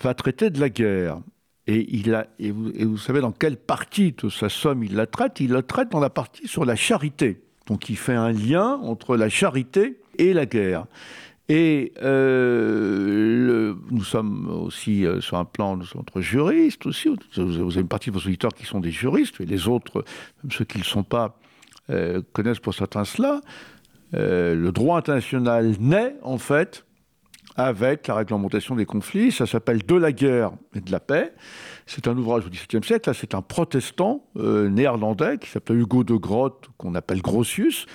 va 0.03 0.15
traiter 0.15 0.51
de 0.51 0.61
la 0.61 0.71
guerre. 0.71 1.19
Et, 1.67 1.87
il 1.95 2.15
a, 2.15 2.27
et 2.39 2.51
vous 2.51 2.97
savez 2.97 3.21
dans 3.21 3.33
quelle 3.33 3.59
partie 3.59 4.13
de 4.13 4.29
sa 4.29 4.49
somme 4.49 4.83
il 4.83 4.95
la 4.95 5.07
traite? 5.07 5.41
Il 5.41 5.53
la 5.53 5.63
traite 5.63 5.91
dans 5.91 6.01
la 6.01 6.11
partie 6.11 6.49
sur 6.49 6.65
la 6.65 6.77
charité. 6.77 7.43
Donc 7.67 7.91
il 7.91 7.97
fait 7.97 8.15
un 8.15 8.33
lien 8.33 8.81
entre 8.83 9.17
la 9.17 9.29
charité 9.29 10.01
et 10.19 10.33
la 10.33 10.47
guerre. 10.47 10.87
Et 11.49 11.95
euh, 12.03 13.75
nous 13.91 14.05
sommes 14.05 14.51
aussi 14.51 15.07
euh, 15.07 15.23
sur 15.23 15.39
un 15.39 15.47
plan 15.47 15.79
entre 15.95 16.21
juristes 16.21 16.85
aussi. 16.85 17.09
Vous 17.37 17.61
avez 17.73 17.81
une 17.81 17.89
partie 17.89 18.11
de 18.11 18.19
vos 18.19 18.27
auditeurs 18.27 18.53
qui 18.53 18.67
sont 18.67 18.81
des 18.81 18.91
juristes, 18.91 19.41
et 19.41 19.47
les 19.47 19.67
autres, 19.67 20.05
même 20.43 20.53
ceux 20.53 20.67
qui 20.67 20.77
ne 20.77 20.83
le 20.83 20.89
sont 20.89 21.05
pas, 21.05 21.39
euh, 21.89 22.21
connaissent 22.35 22.59
pour 22.59 22.75
certains 22.75 23.05
cela. 23.05 23.41
Le 24.13 24.71
droit 24.71 24.99
international 24.99 25.75
naît 25.81 26.17
en 26.23 26.39
fait 26.39 26.85
avec 27.57 28.07
la 28.07 28.15
réglementation 28.15 28.75
des 28.75 28.87
conflits. 28.87 29.33
Ça 29.33 29.47
s'appelle 29.47 29.83
De 29.85 29.97
la 29.97 30.13
guerre 30.13 30.53
et 30.75 30.81
de 30.81 30.91
la 30.91 31.01
paix. 31.01 31.35
C'est 31.87 32.09
un 32.09 32.17
ouvrage 32.17 32.47
au 32.47 32.49
XVIIe 32.49 32.83
siècle. 32.83 33.11
Là, 33.11 33.15
c'est 33.15 33.35
un 33.35 33.43
protestant 33.43 34.25
néerlandais 34.35 35.37
qui 35.39 35.51
s'appelle 35.51 35.79
Hugo 35.79 36.05
de 36.05 36.15
Grotte, 36.15 36.69
qu'on 36.79 36.95
appelle 36.95 37.21
Grotius, 37.21 37.87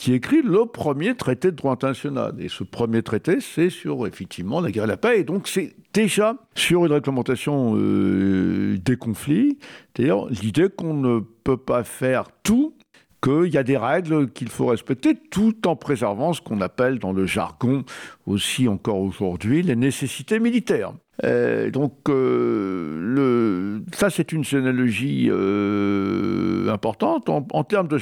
qui 0.00 0.14
écrit 0.14 0.40
le 0.40 0.64
premier 0.64 1.14
traité 1.14 1.50
de 1.50 1.56
droit 1.56 1.72
international. 1.72 2.34
Et 2.38 2.48
ce 2.48 2.64
premier 2.64 3.02
traité, 3.02 3.38
c'est 3.38 3.68
sur 3.68 4.06
effectivement 4.06 4.62
la 4.62 4.70
guerre 4.70 4.84
et 4.84 4.86
la 4.86 4.96
paix. 4.96 5.20
Et 5.20 5.24
donc, 5.24 5.46
c'est 5.46 5.74
déjà 5.92 6.36
sur 6.54 6.86
une 6.86 6.92
réglementation 6.92 7.74
euh, 7.76 8.78
des 8.82 8.96
conflits. 8.96 9.58
D'ailleurs, 9.94 10.30
l'idée 10.30 10.70
qu'on 10.74 10.94
ne 10.94 11.20
peut 11.20 11.58
pas 11.58 11.84
faire 11.84 12.28
tout 12.42 12.74
qu'il 13.22 13.52
y 13.52 13.58
a 13.58 13.62
des 13.62 13.76
règles 13.76 14.30
qu'il 14.30 14.48
faut 14.48 14.68
respecter 14.68 15.14
tout 15.14 15.68
en 15.68 15.76
préservant 15.76 16.32
ce 16.32 16.40
qu'on 16.40 16.62
appelle 16.62 16.98
dans 16.98 17.12
le 17.12 17.26
jargon 17.26 17.84
aussi 18.24 18.68
encore 18.68 19.00
aujourd'hui 19.00 19.62
les 19.62 19.76
nécessités 19.76 20.40
militaires. 20.40 20.94
Euh, 21.24 21.70
donc 21.70 22.08
euh, 22.08 23.80
ça 23.92 24.08
c'est 24.08 24.32
une 24.32 24.42
généalogie 24.42 25.28
euh, 25.30 26.70
importante 26.70 27.28
en, 27.28 27.64
termes 27.64 27.88
de 27.88 27.98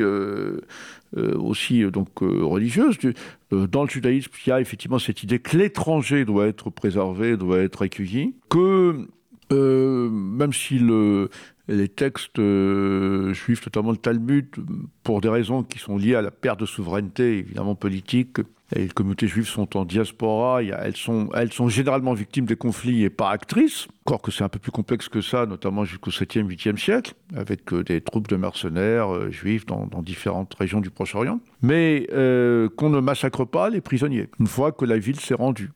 euh, 0.00 0.60
aussi 1.36 1.82
donc 1.90 2.08
religieuse. 2.20 2.96
dans 3.50 3.82
le 3.82 3.88
judaïsme, 3.88 4.30
il 4.46 4.48
y 4.48 4.52
a 4.52 4.60
effectivement 4.60 4.98
cette 4.98 5.22
idée 5.22 5.38
que 5.38 5.56
l'étranger 5.56 6.24
doit 6.24 6.46
être 6.46 6.70
préservé, 6.70 7.36
doit 7.36 7.60
être 7.60 7.82
accueilli, 7.82 8.34
que 8.48 9.06
même 9.50 10.52
si 10.52 10.78
le, 10.78 11.30
les 11.68 11.88
textes 11.88 12.38
euh, 12.38 13.32
juifs, 13.34 13.64
notamment 13.66 13.90
le 13.90 13.98
Talmud, 13.98 14.46
pour 15.02 15.20
des 15.20 15.28
raisons 15.28 15.62
qui 15.62 15.78
sont 15.78 15.98
liées 15.98 16.14
à 16.14 16.22
la 16.22 16.30
perte 16.30 16.60
de 16.60 16.66
souveraineté, 16.66 17.38
évidemment 17.38 17.74
politique, 17.74 18.38
les 18.74 18.88
communautés 18.88 19.28
juives 19.28 19.48
sont 19.48 19.76
en 19.76 19.84
diaspora, 19.84 20.62
elles, 20.62 20.96
sont, 20.96 21.30
elles 21.34 21.52
sont 21.52 21.68
généralement 21.68 22.12
victimes 22.14 22.44
des 22.44 22.56
conflits 22.56 23.02
et 23.02 23.10
pas 23.10 23.30
actrices, 23.30 23.88
encore 24.08 24.22
que 24.22 24.30
c'est 24.30 24.42
un 24.42 24.48
peu 24.48 24.58
plus 24.58 24.70
complexe 24.70 25.10
que 25.10 25.20
ça, 25.20 25.44
notamment 25.44 25.84
jusqu'au 25.84 26.10
7e, 26.10 26.46
8e 26.46 26.78
siècle, 26.78 27.12
avec 27.36 27.70
euh, 27.74 27.84
des 27.84 28.00
troupes 28.00 28.26
de 28.26 28.36
mercenaires 28.36 29.14
euh, 29.14 29.30
juifs 29.30 29.66
dans, 29.66 29.86
différentes 30.00 30.54
régions 30.54 30.80
du 30.80 30.88
Proche-Orient, 30.88 31.40
mais 31.60 32.06
euh, 32.12 32.70
qu'on 32.70 32.88
ne 32.88 33.00
massacre 33.00 33.44
pas 33.44 33.68
les 33.68 33.82
prisonniers, 33.82 34.30
une 34.40 34.46
fois 34.46 34.72
que 34.72 34.86
la 34.86 34.96
ville 34.96 35.20
s'est 35.20 35.34
rendue. 35.34 35.70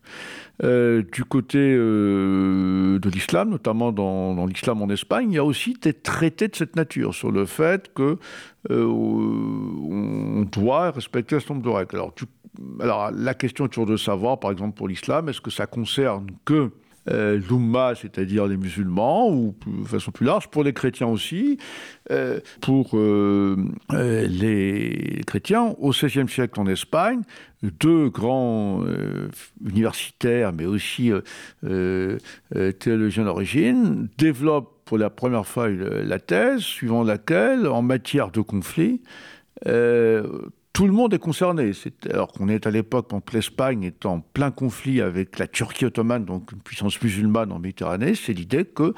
Du 0.62 1.25
côté 1.25 1.59
de 1.59 3.09
l'islam, 3.09 3.51
notamment 3.51 3.90
dans, 3.90 4.47
l'islam 4.47 4.81
en 4.81 4.88
Espagne, 4.90 5.33
il 5.33 5.35
y 5.35 5.38
a 5.38 5.45
aussi 5.45 5.75
des 5.83 5.92
traités 5.92 6.47
de 6.47 6.55
cette 6.55 6.77
nature 6.77 7.14
sur 7.14 7.33
le 7.33 7.47
fait 7.47 7.92
que 7.92 8.16
on 8.71 10.47
doit 10.53 10.92
respecter 10.92 11.35
un 11.35 11.40
certain 11.40 11.55
nombre 11.55 11.66
de 11.66 11.71
règles. 11.71 12.01
Alors, 12.81 13.11
la 13.11 13.35
question 13.35 13.64
est 13.64 13.71
toujours 13.71 13.87
de 13.87 13.97
savoir, 13.97 14.38
par 14.38 14.53
exemple 14.53 14.77
pour 14.77 14.87
l'islam, 14.87 15.29
est-ce 15.29 15.40
que 15.40 15.51
ça 15.51 15.66
concerne 15.66 16.27
que 16.45 16.71
euh, 17.10 17.40
c'est-à-dire 17.94 18.46
les 18.46 18.56
musulmans, 18.56 19.30
ou 19.30 19.54
de 19.66 19.86
façon 19.86 20.10
plus 20.10 20.26
large, 20.26 20.48
pour 20.48 20.64
les 20.64 20.72
chrétiens 20.72 21.08
aussi. 21.08 21.58
Euh, 22.10 22.40
pour 22.60 22.90
euh, 22.94 23.56
les 23.90 25.20
chrétiens, 25.26 25.74
au 25.78 25.90
XVIe 25.90 26.28
siècle 26.28 26.60
en 26.60 26.66
Espagne, 26.66 27.22
deux 27.62 28.08
grands 28.08 28.84
universitaires, 29.64 30.52
mais 30.52 30.66
aussi 30.66 31.12
théologiens 32.80 33.24
d'origine, 33.24 34.08
développent 34.18 34.80
pour 34.84 34.98
la 34.98 35.10
première 35.10 35.46
fois 35.46 35.68
la 35.68 36.18
thèse 36.18 36.60
suivant 36.60 37.04
laquelle, 37.04 37.68
en 37.68 37.82
matière 37.82 38.32
de 38.32 38.40
conflit, 38.40 39.00
tout 40.72 40.87
le 40.87 40.92
monde 40.92 41.12
est 41.14 41.18
concerné. 41.18 41.72
alors 42.11 42.32
qu'on 42.32 42.48
est 42.48 42.66
à 42.66 42.70
l'époque, 42.70 43.11
l'Espagne 43.32 43.82
est 43.85 44.06
en 44.06 44.20
plein 44.20 44.50
conflit 44.50 45.00
avec 45.00 45.38
la 45.38 45.46
Turquie 45.46 45.85
ottomane, 45.85 46.24
donc 46.24 46.52
une 46.52 46.61
puissance 46.61 47.00
musulmane 47.02 47.52
en 47.52 47.58
Méditerranée, 47.58 48.14
c'est 48.14 48.32
l'idée 48.32 48.64
que 48.64 48.94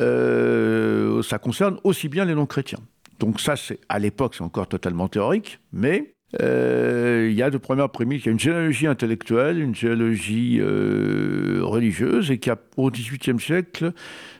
euh, 0.00 1.22
ça 1.22 1.38
concerne 1.38 1.78
aussi 1.84 2.08
bien 2.08 2.24
les 2.24 2.34
non-chrétiens. 2.34 2.80
Donc 3.18 3.40
ça, 3.40 3.54
à 3.88 3.98
l'époque, 3.98 4.34
c'est 4.34 4.44
encore 4.44 4.68
totalement 4.68 5.08
théorique, 5.08 5.60
mais 5.72 6.14
euh, 6.42 7.28
il 7.30 7.36
y 7.36 7.42
a 7.42 7.50
de 7.50 7.56
premières 7.56 7.88
prémices, 7.88 8.24
il 8.24 8.26
y 8.26 8.28
a 8.28 8.32
une 8.32 8.40
généalogie 8.40 8.86
intellectuelle, 8.86 9.60
une 9.60 9.74
généalogie 9.74 10.58
euh, 10.60 11.60
religieuse, 11.62 12.30
et 12.30 12.38
qui 12.38 12.50
au 12.76 12.90
XVIIIe 12.90 13.40
siècle, 13.40 13.92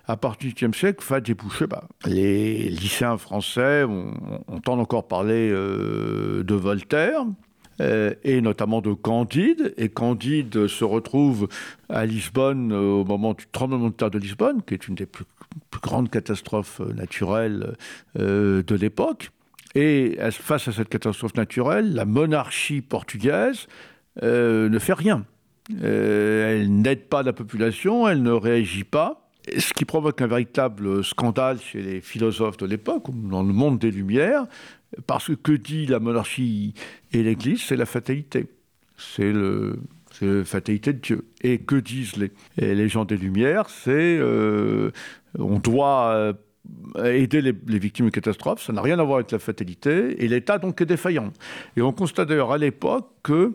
à 0.07 0.17
partir 0.17 0.49
du 0.49 0.55
XVIIIe 0.55 0.75
siècle, 0.75 1.05
va 1.09 1.21
déboucher. 1.21 1.67
Bah, 1.67 1.85
les 2.05 2.69
lycéens 2.69 3.19
français 3.19 3.85
on, 3.85 4.15
entend 4.49 4.79
encore 4.79 5.09
parler 5.09 5.51
euh, 5.51 6.43
de 6.45 6.55
Voltaire. 6.55 7.25
et 7.81 8.41
notamment 8.41 8.81
de 8.81 8.93
Candide. 8.95 9.75
Et 9.77 9.89
Candide 9.89 10.67
se 10.67 10.85
retrouve 10.85 11.49
à 11.89 12.07
Lisbonne 12.07 12.73
au 12.73 13.05
moment 13.05 13.35
du 13.35 13.47
tremblement 13.53 13.89
de 13.89 13.95
terre 13.95 14.11
de 14.11 14.19
Lisbonne, 14.19 14.63
qui 14.67 14.75
est 14.75 14.89
une 14.89 14.95
des 14.95 15.07
plus 15.07 15.27
grandes 15.83 16.09
catastrophes 16.09 16.81
naturelles 16.81 17.75
de 18.15 18.75
l'époque. 18.75 19.31
Et 19.75 20.17
face 20.31 20.69
à 20.69 20.73
cette 20.73 20.89
catastrophe 20.89 21.35
naturelle, 21.35 21.93
la 21.93 22.07
monarchie 22.07 22.81
portugaise 22.81 23.67
euh, 24.23 24.71
ne 24.71 24.79
fait 24.79 24.95
rien. 24.95 25.27
Euh, 25.83 26.55
elle 26.61 26.81
n'aide 26.81 27.09
pas 27.09 27.23
la 27.23 27.35
population, 27.35 28.09
elle 28.09 28.23
ne 28.23 28.31
réagit 28.31 28.85
pas, 28.85 29.26
ce 29.59 29.73
qui 29.73 29.85
provoque 29.85 30.21
un 30.21 30.27
véritable 30.27 31.05
scandale 31.05 31.61
chez 31.61 31.83
les 31.83 32.01
philosophes 32.01 32.57
de 32.57 32.67
l'époque, 32.67 33.05
dans 33.13 33.43
le 33.43 33.53
monde 33.53 33.79
des 33.79 33.91
Lumières, 33.91 34.47
parce 35.07 35.27
que 35.27 35.33
que 35.33 35.53
dit 35.53 35.87
la 35.87 36.01
monarchie 36.01 36.75
et 37.13 37.23
l'Église 37.23 37.63
C'est 37.63 37.77
la 37.77 37.87
fatalité. 37.87 38.47
C'est 38.97 39.33
la 39.33 40.45
fatalité 40.45 40.93
de 40.93 40.99
Dieu. 40.99 41.29
Et 41.43 41.59
que 41.59 41.77
disent 41.77 42.15
les, 42.57 42.89
gens 42.89 43.05
des 43.05 43.17
Lumières 43.17 43.69
C'est 43.69 44.19
euh, 44.19 44.91
on 45.39 45.59
doit 45.59 46.35
aider 47.05 47.43
les, 47.43 47.79
victimes 47.79 48.07
de 48.07 48.11
catastrophes, 48.11 48.63
ça 48.63 48.73
n'a 48.73 48.83
rien 48.83 48.99
à 48.99 49.03
voir 49.03 49.19
avec 49.19 49.31
la 49.31 49.39
fatalité, 49.39 50.25
et 50.25 50.29
l'État 50.29 50.59
donc 50.59 50.81
est 50.81 50.87
défaillant. 50.87 51.33
Et 51.77 51.83
on 51.83 51.93
constate 51.93 52.29
d'ailleurs 52.29 52.53
à 52.53 52.59
l'époque 52.59 53.09
que 53.23 53.53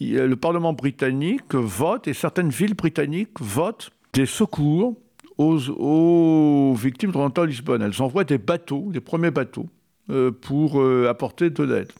le 0.00 0.34
Parlement 0.34 0.72
britannique 0.72 1.54
vote, 1.54 2.08
et 2.08 2.14
certaines 2.14 2.50
villes 2.50 2.74
britanniques 2.74 3.40
votent 3.40 3.90
des 4.12 4.26
secours 4.26 4.96
aux, 5.42 6.74
victimes 6.74 7.10
de 7.10 7.18
l'attentat 7.18 7.46
Lisbonne. 7.46 7.82
Elles 7.82 8.02
envoient 8.02 8.24
des 8.24 8.38
bateaux, 8.38 8.88
des 8.90 9.00
premiers 9.00 9.30
bateaux, 9.30 9.68
euh, 10.10 10.30
pour 10.30 10.80
euh, 10.80 11.08
apporter 11.08 11.50
de 11.50 11.62
l'aide. 11.62 11.92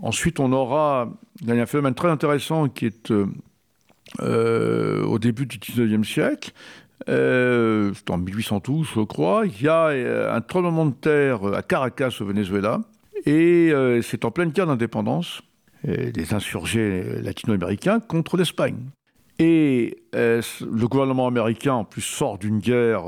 Ensuite, 0.00 0.40
on 0.40 0.52
aura, 0.52 1.12
un 1.46 1.66
phénomène 1.66 1.94
très 1.94 2.08
intéressant 2.08 2.68
qui 2.68 2.86
est 2.86 3.12
euh, 4.20 5.04
au 5.04 5.18
début 5.18 5.46
du 5.46 5.58
19e 5.58 6.04
siècle, 6.04 6.52
en 7.08 8.18
1812, 8.18 8.88
je 8.94 9.00
crois, 9.00 9.44
il 9.46 9.60
y 9.60 9.68
a 9.68 9.88
un 10.34 10.40
tremblement 10.40 10.86
de 10.86 10.94
terre 10.94 11.44
à 11.44 11.62
Caracas, 11.62 12.16
au 12.20 12.24
Venezuela, 12.24 12.80
et 13.26 13.72
c'est 14.02 14.24
en 14.24 14.30
pleine 14.30 14.50
guerre 14.50 14.68
d'indépendance 14.68 15.42
des 15.84 16.32
insurgés 16.32 17.02
latino-américains 17.22 17.98
contre 17.98 18.36
l'Espagne. 18.36 18.76
Et 19.44 19.98
le 20.12 20.86
gouvernement 20.86 21.26
américain, 21.26 21.74
en 21.74 21.84
plus, 21.84 22.00
sort 22.00 22.38
d'une 22.38 22.60
guerre 22.60 23.06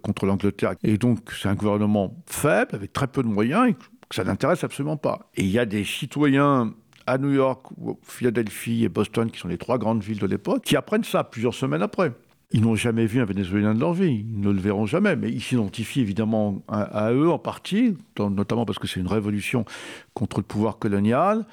contre 0.00 0.24
l'Angleterre, 0.24 0.76
et 0.82 0.96
donc 0.96 1.18
c'est 1.38 1.48
un 1.48 1.54
gouvernement 1.54 2.16
faible, 2.24 2.74
avec 2.74 2.94
très 2.94 3.06
peu 3.06 3.22
de 3.22 3.28
moyens, 3.28 3.68
et 3.68 3.76
ça 4.10 4.24
n'intéresse 4.24 4.64
absolument 4.64 4.96
pas. 4.96 5.28
Et 5.34 5.42
il 5.42 5.50
y 5.50 5.58
a 5.58 5.66
des 5.66 5.84
citoyens 5.84 6.72
à 7.06 7.18
New 7.18 7.32
York, 7.32 7.66
Philadelphie 8.02 8.82
et 8.84 8.88
Boston, 8.88 9.30
qui 9.30 9.38
sont 9.38 9.48
les 9.48 9.58
trois 9.58 9.76
grandes 9.76 10.02
villes 10.02 10.20
de 10.20 10.26
l'époque, 10.26 10.62
qui 10.64 10.74
apprennent 10.74 11.04
ça 11.04 11.22
plusieurs 11.22 11.52
semaines 11.52 11.82
après. 11.82 12.12
Ils 12.52 12.62
n'ont 12.62 12.76
jamais 12.76 13.04
vu 13.04 13.20
un 13.20 13.26
Vénézuélien 13.26 13.74
de 13.74 13.80
leur 13.80 13.92
vie, 13.92 14.24
ils 14.26 14.40
ne 14.40 14.50
le 14.50 14.60
verront 14.60 14.86
jamais, 14.86 15.16
mais 15.16 15.30
ils 15.30 15.42
s'identifient 15.42 16.00
évidemment 16.00 16.62
à, 16.66 17.12
eux 17.12 17.28
en 17.28 17.38
partie, 17.38 17.94
notamment 18.18 18.64
parce 18.64 18.78
que 18.78 18.86
c'est 18.86 19.00
une 19.00 19.08
révolution 19.08 19.66
contre 20.14 20.38
le 20.38 20.44
pouvoir 20.44 20.78
colonial, 20.78 21.44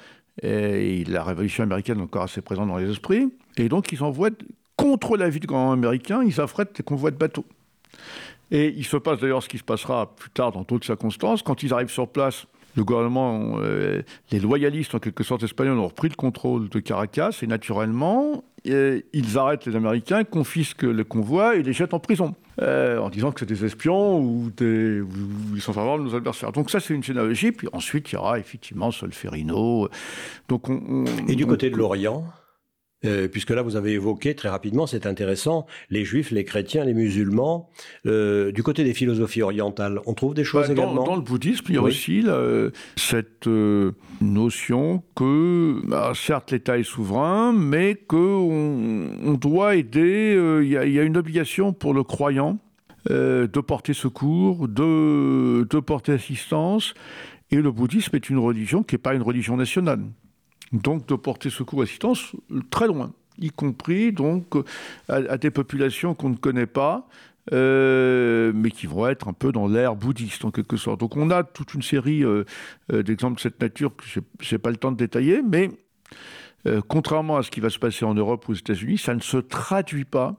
et 0.42 1.04
la 1.04 1.22
révolution 1.22 1.64
américaine 1.64 1.98
est 1.98 2.02
encore 2.02 2.22
assez 2.22 2.40
présente 2.40 2.68
dans 2.68 2.78
les 2.78 2.90
esprits, 2.90 3.30
et 3.56 3.68
donc 3.68 3.92
ils 3.92 4.02
envoient, 4.02 4.30
contre 4.76 5.16
l'avis 5.16 5.40
du 5.40 5.46
gouvernement 5.46 5.72
américain, 5.72 6.22
ils 6.24 6.40
affrètent 6.40 6.76
des 6.76 6.82
convois 6.82 7.10
de 7.10 7.16
bateaux. 7.16 7.46
Et 8.50 8.74
il 8.76 8.84
se 8.84 8.96
passe 8.96 9.20
d'ailleurs 9.20 9.42
ce 9.42 9.48
qui 9.48 9.58
se 9.58 9.64
passera 9.64 10.14
plus 10.14 10.30
tard 10.30 10.52
dans 10.52 10.62
d'autres 10.62 10.84
circonstances, 10.84 11.42
quand 11.42 11.62
ils 11.62 11.72
arrivent 11.72 11.90
sur 11.90 12.08
place, 12.08 12.46
le 12.76 12.84
gouvernement, 12.84 13.56
euh, 13.58 14.02
les 14.30 14.40
loyalistes 14.40 14.94
en 14.94 14.98
quelque 14.98 15.24
sorte 15.24 15.42
espagnols 15.42 15.78
ont 15.78 15.88
repris 15.88 16.08
le 16.08 16.14
contrôle 16.14 16.68
de 16.68 16.78
Caracas 16.78 17.38
et 17.42 17.46
naturellement, 17.46 18.44
euh, 18.66 19.00
ils 19.12 19.36
arrêtent 19.36 19.66
les 19.66 19.76
Américains, 19.76 20.24
confisquent 20.24 20.84
le 20.84 21.04
convoi 21.04 21.56
et 21.56 21.62
les 21.62 21.72
jettent 21.72 21.94
en 21.94 22.00
prison. 22.00 22.34
Euh, 22.60 22.98
en 22.98 23.08
disant 23.08 23.32
que 23.32 23.40
c'est 23.40 23.46
des 23.46 23.64
espions 23.64 24.20
ou, 24.20 24.50
des, 24.54 25.00
ou 25.00 25.08
ils 25.54 25.62
sont 25.62 25.72
favorables 25.72 26.02
à 26.02 26.06
nos 26.06 26.14
adversaires. 26.14 26.52
Donc 26.52 26.70
ça, 26.70 26.80
c'est 26.80 26.92
une 26.92 27.02
généalogie. 27.02 27.50
Puis 27.50 27.66
ensuite, 27.72 28.12
il 28.12 28.16
y 28.16 28.18
aura 28.18 28.38
effectivement 28.38 28.90
Solferino. 28.90 29.88
Donc 30.48 30.68
et 31.28 31.34
du 31.34 31.46
côté 31.46 31.70
de 31.70 31.76
l'Orient 31.76 32.26
euh, 33.04 33.28
puisque 33.28 33.50
là 33.50 33.62
vous 33.62 33.76
avez 33.76 33.92
évoqué 33.92 34.34
très 34.34 34.48
rapidement, 34.48 34.86
c'est 34.86 35.06
intéressant, 35.06 35.66
les 35.90 36.04
juifs, 36.04 36.30
les 36.30 36.44
chrétiens, 36.44 36.84
les 36.84 36.94
musulmans. 36.94 37.68
Euh, 38.06 38.52
du 38.52 38.62
côté 38.62 38.84
des 38.84 38.94
philosophies 38.94 39.42
orientales, 39.42 40.00
on 40.06 40.14
trouve 40.14 40.34
des 40.34 40.44
choses 40.44 40.68
bah, 40.68 40.72
également 40.72 41.04
dans, 41.04 41.16
le 41.16 41.22
bouddhisme, 41.22 41.64
il 41.68 41.74
y 41.74 41.78
a 41.78 41.82
aussi 41.82 42.24
cette 42.96 43.46
euh, 43.46 43.92
notion 44.20 45.02
que, 45.16 45.80
bah, 45.84 46.12
certes, 46.14 46.52
l'État 46.52 46.78
est 46.78 46.84
souverain, 46.84 47.52
mais 47.52 47.94
qu'on 47.94 49.08
on 49.22 49.34
doit 49.34 49.76
aider, 49.76 50.38
il 50.62 50.68
y, 50.68 50.76
a 50.76 51.02
une 51.02 51.16
obligation 51.16 51.72
pour 51.72 51.94
le 51.94 52.02
croyant 52.02 52.58
de 53.10 53.60
porter 53.60 53.94
secours, 53.94 54.68
de, 54.68 55.66
de 55.68 55.80
porter 55.80 56.12
assistance. 56.12 56.94
Et 57.50 57.56
le 57.56 57.70
bouddhisme 57.70 58.14
est 58.16 58.30
une 58.30 58.38
religion 58.38 58.82
qui 58.82 58.94
n'est 58.94 59.00
pas 59.00 59.14
une 59.14 59.22
religion 59.22 59.56
nationale 59.56 60.00
donc 60.72 61.06
de 61.06 61.14
porter 61.14 61.50
secours 61.50 61.82
et 61.82 61.84
assistance 61.84 62.32
très 62.70 62.86
loin, 62.86 63.12
y 63.38 63.50
compris 63.50 64.12
donc 64.12 64.54
à, 65.08 65.36
des 65.38 65.50
populations 65.50 66.14
qu'on 66.14 66.30
ne 66.30 66.36
connaît 66.36 66.66
pas. 66.66 67.08
Euh, 67.52 68.52
mais 68.54 68.70
qui 68.70 68.86
vont 68.86 69.08
être 69.08 69.26
un 69.26 69.32
peu 69.32 69.50
dans 69.50 69.66
l'ère 69.66 69.96
bouddhiste 69.96 70.44
en 70.44 70.52
quelque 70.52 70.76
sorte. 70.76 71.00
Donc 71.00 71.16
on 71.16 71.28
a 71.28 71.42
toute 71.42 71.74
une 71.74 71.82
série 71.82 72.22
euh, 72.22 72.44
euh, 72.92 73.02
d'exemples 73.02 73.34
de 73.34 73.40
cette 73.40 73.60
nature 73.60 73.96
que 73.96 74.04
je 74.06 74.20
n'ai 74.54 74.58
pas 74.60 74.70
le 74.70 74.76
temps 74.76 74.92
de 74.92 74.96
détailler, 74.96 75.42
mais 75.42 75.70
contrairement 76.86 77.38
à 77.38 77.42
ce 77.42 77.50
qui 77.50 77.58
va 77.58 77.68
se 77.68 77.80
passer 77.80 78.04
en 78.04 78.14
Europe 78.14 78.48
ou 78.48 78.52
aux 78.52 78.54
États-Unis, 78.54 78.96
ça 78.96 79.16
ne 79.16 79.20
se 79.20 79.38
traduit 79.38 80.04
pas 80.04 80.36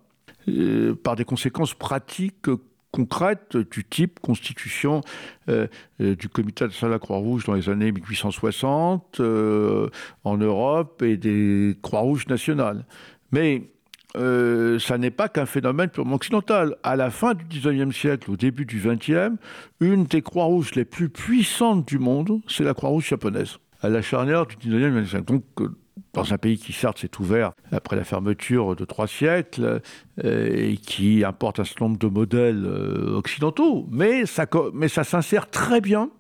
par 1.04 1.18
des 1.18 1.26
conséquences 1.26 1.74
pratiques 1.74 2.48
concrètes 2.94 3.58
du 3.58 3.84
type 3.84 4.20
constitution 4.22 5.02
euh, 5.50 5.68
euh, 6.00 6.16
du 6.16 6.30
comité 6.30 6.66
de 6.66 6.88
la 6.88 7.00
Croix-Rouge 7.00 7.44
dans 7.46 7.56
les 7.56 7.68
années 7.68 7.92
1860 7.92 9.20
euh, 9.20 9.90
en 10.24 10.38
Europe 10.38 11.02
et 11.02 11.18
des 11.18 11.76
Croix-Rouges 11.82 12.28
nationales. 12.28 12.86
Mais 13.32 13.64
ça 14.16 15.00
n'est 15.00 15.10
pas 15.10 15.28
qu'un 15.28 15.48
phénomène 15.48 15.90
purement 15.90 16.18
occidental. 16.18 16.76
À 16.84 16.96
la 16.96 17.10
fin 17.10 17.34
du 17.34 17.46
19e 17.46 17.92
siècle, 17.92 18.30
au 18.30 18.38
début 18.38 18.64
du 18.64 18.80
20e, 18.80 19.38
une 19.80 20.04
des 20.04 20.22
Croix-Rouges 20.22 20.76
les 20.76 20.86
plus 20.86 21.10
puissantes 21.10 21.88
du 21.88 21.98
monde, 21.98 22.40
c'est 22.48 22.64
la 22.64 22.76
Croix-Rouge 22.76 23.08
japonaise. 23.08 23.58
À 23.82 23.90
la 23.90 24.04
charnière 24.04 24.46
du 24.46 24.56
19e 24.56 25.08
siècle. 25.08 25.26
Donc, 25.26 25.44
dans 26.14 26.34
un 26.34 26.38
pays 26.38 26.58
qui 26.58 26.74
certes 26.74 27.00
s'est 27.00 27.20
ouvert 27.20 27.54
après 27.72 27.96
la 27.96 28.04
fermeture 28.04 28.76
de 28.76 28.86
trois 28.86 29.08
siècles 29.08 29.82
euh, 30.24 30.72
et 30.72 30.78
qui 30.78 31.24
importe 31.24 31.60
un 31.60 31.64
certain 31.64 31.86
nombre 31.86 31.98
de 31.98 32.08
modèles 32.08 32.66
euh, 32.66 33.16
occidentaux, 33.18 33.88
mais 33.92 34.26
ça, 34.26 34.46
mais 34.74 34.88
ça 34.88 35.04
s'insère 35.04 35.50
très 35.50 35.82
bien 35.82 36.12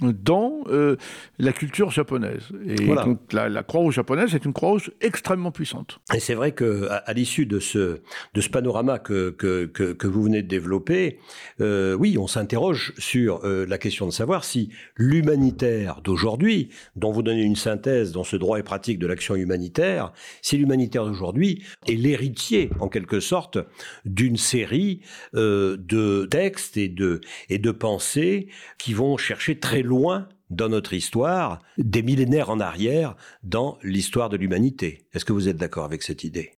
dans 0.00 0.64
euh, 0.68 0.96
la 1.38 1.52
culture 1.52 1.90
japonaise. 1.90 2.48
Et 2.66 2.76
donc 2.76 3.32
la, 3.32 3.62
Croix-Rouge 3.62 3.94
japonaise 3.94 4.34
est 4.34 4.44
une 4.44 4.52
Croix-Rouge 4.52 4.90
extrêmement 5.00 5.52
puissante. 5.52 6.00
Et 6.14 6.20
c'est 6.20 6.34
vrai 6.34 6.52
que 6.52 6.88
à, 6.88 7.12
l'issue 7.12 7.46
de 7.46 7.60
ce, 7.60 8.00
de 8.34 8.40
ce 8.40 8.48
panorama 8.48 8.98
que, 8.98 9.30
que, 9.30 9.66
que, 9.66 10.06
vous 10.06 10.22
venez 10.22 10.42
de 10.42 10.48
développer, 10.48 11.18
euh, 11.60 11.94
oui, 11.94 12.16
on 12.18 12.26
s'interroge 12.26 12.94
sur 12.98 13.44
euh, 13.44 13.66
la 13.66 13.78
question 13.78 14.06
de 14.06 14.12
savoir 14.12 14.44
si 14.44 14.70
l'humanitaire 14.96 16.00
d'aujourd'hui, 16.02 16.70
dont 16.96 17.12
vous 17.12 17.22
donnez 17.22 17.42
une 17.42 17.56
synthèse 17.56 18.12
dans 18.12 18.24
ce 18.24 18.36
droit 18.36 18.58
et 18.58 18.62
pratique 18.62 18.98
de 18.98 19.06
l'action 19.06 19.34
humanitaire, 19.34 20.12
si 20.40 20.56
l'humanitaire 20.56 21.04
d'aujourd'hui 21.04 21.64
est 21.86 21.94
l'héritier, 21.94 22.70
en 22.80 22.88
quelque 22.88 23.20
sorte, 23.20 23.58
d'une 24.04 24.36
série 24.36 25.00
de 25.34 26.26
textes 26.30 26.76
et 26.76 26.88
de, 26.88 27.20
et 27.48 27.58
de 27.58 27.70
pensées 27.70 28.48
qui 28.78 28.94
vont 28.94 29.16
chercher 29.16 29.58
très 29.58 29.81
loin 29.82 30.28
dans 30.50 30.68
notre 30.68 30.92
histoire, 30.92 31.60
des 31.78 32.02
millénaires 32.02 32.50
en 32.50 32.60
arrière, 32.60 33.16
dans 33.42 33.78
l'histoire 33.82 34.28
de 34.28 34.36
l'humanité. 34.36 35.06
Est-ce 35.12 35.24
que 35.24 35.32
vous 35.32 35.48
êtes 35.48 35.56
d'accord 35.56 35.84
avec 35.84 36.02
cette 36.02 36.24
idée? 36.24 36.52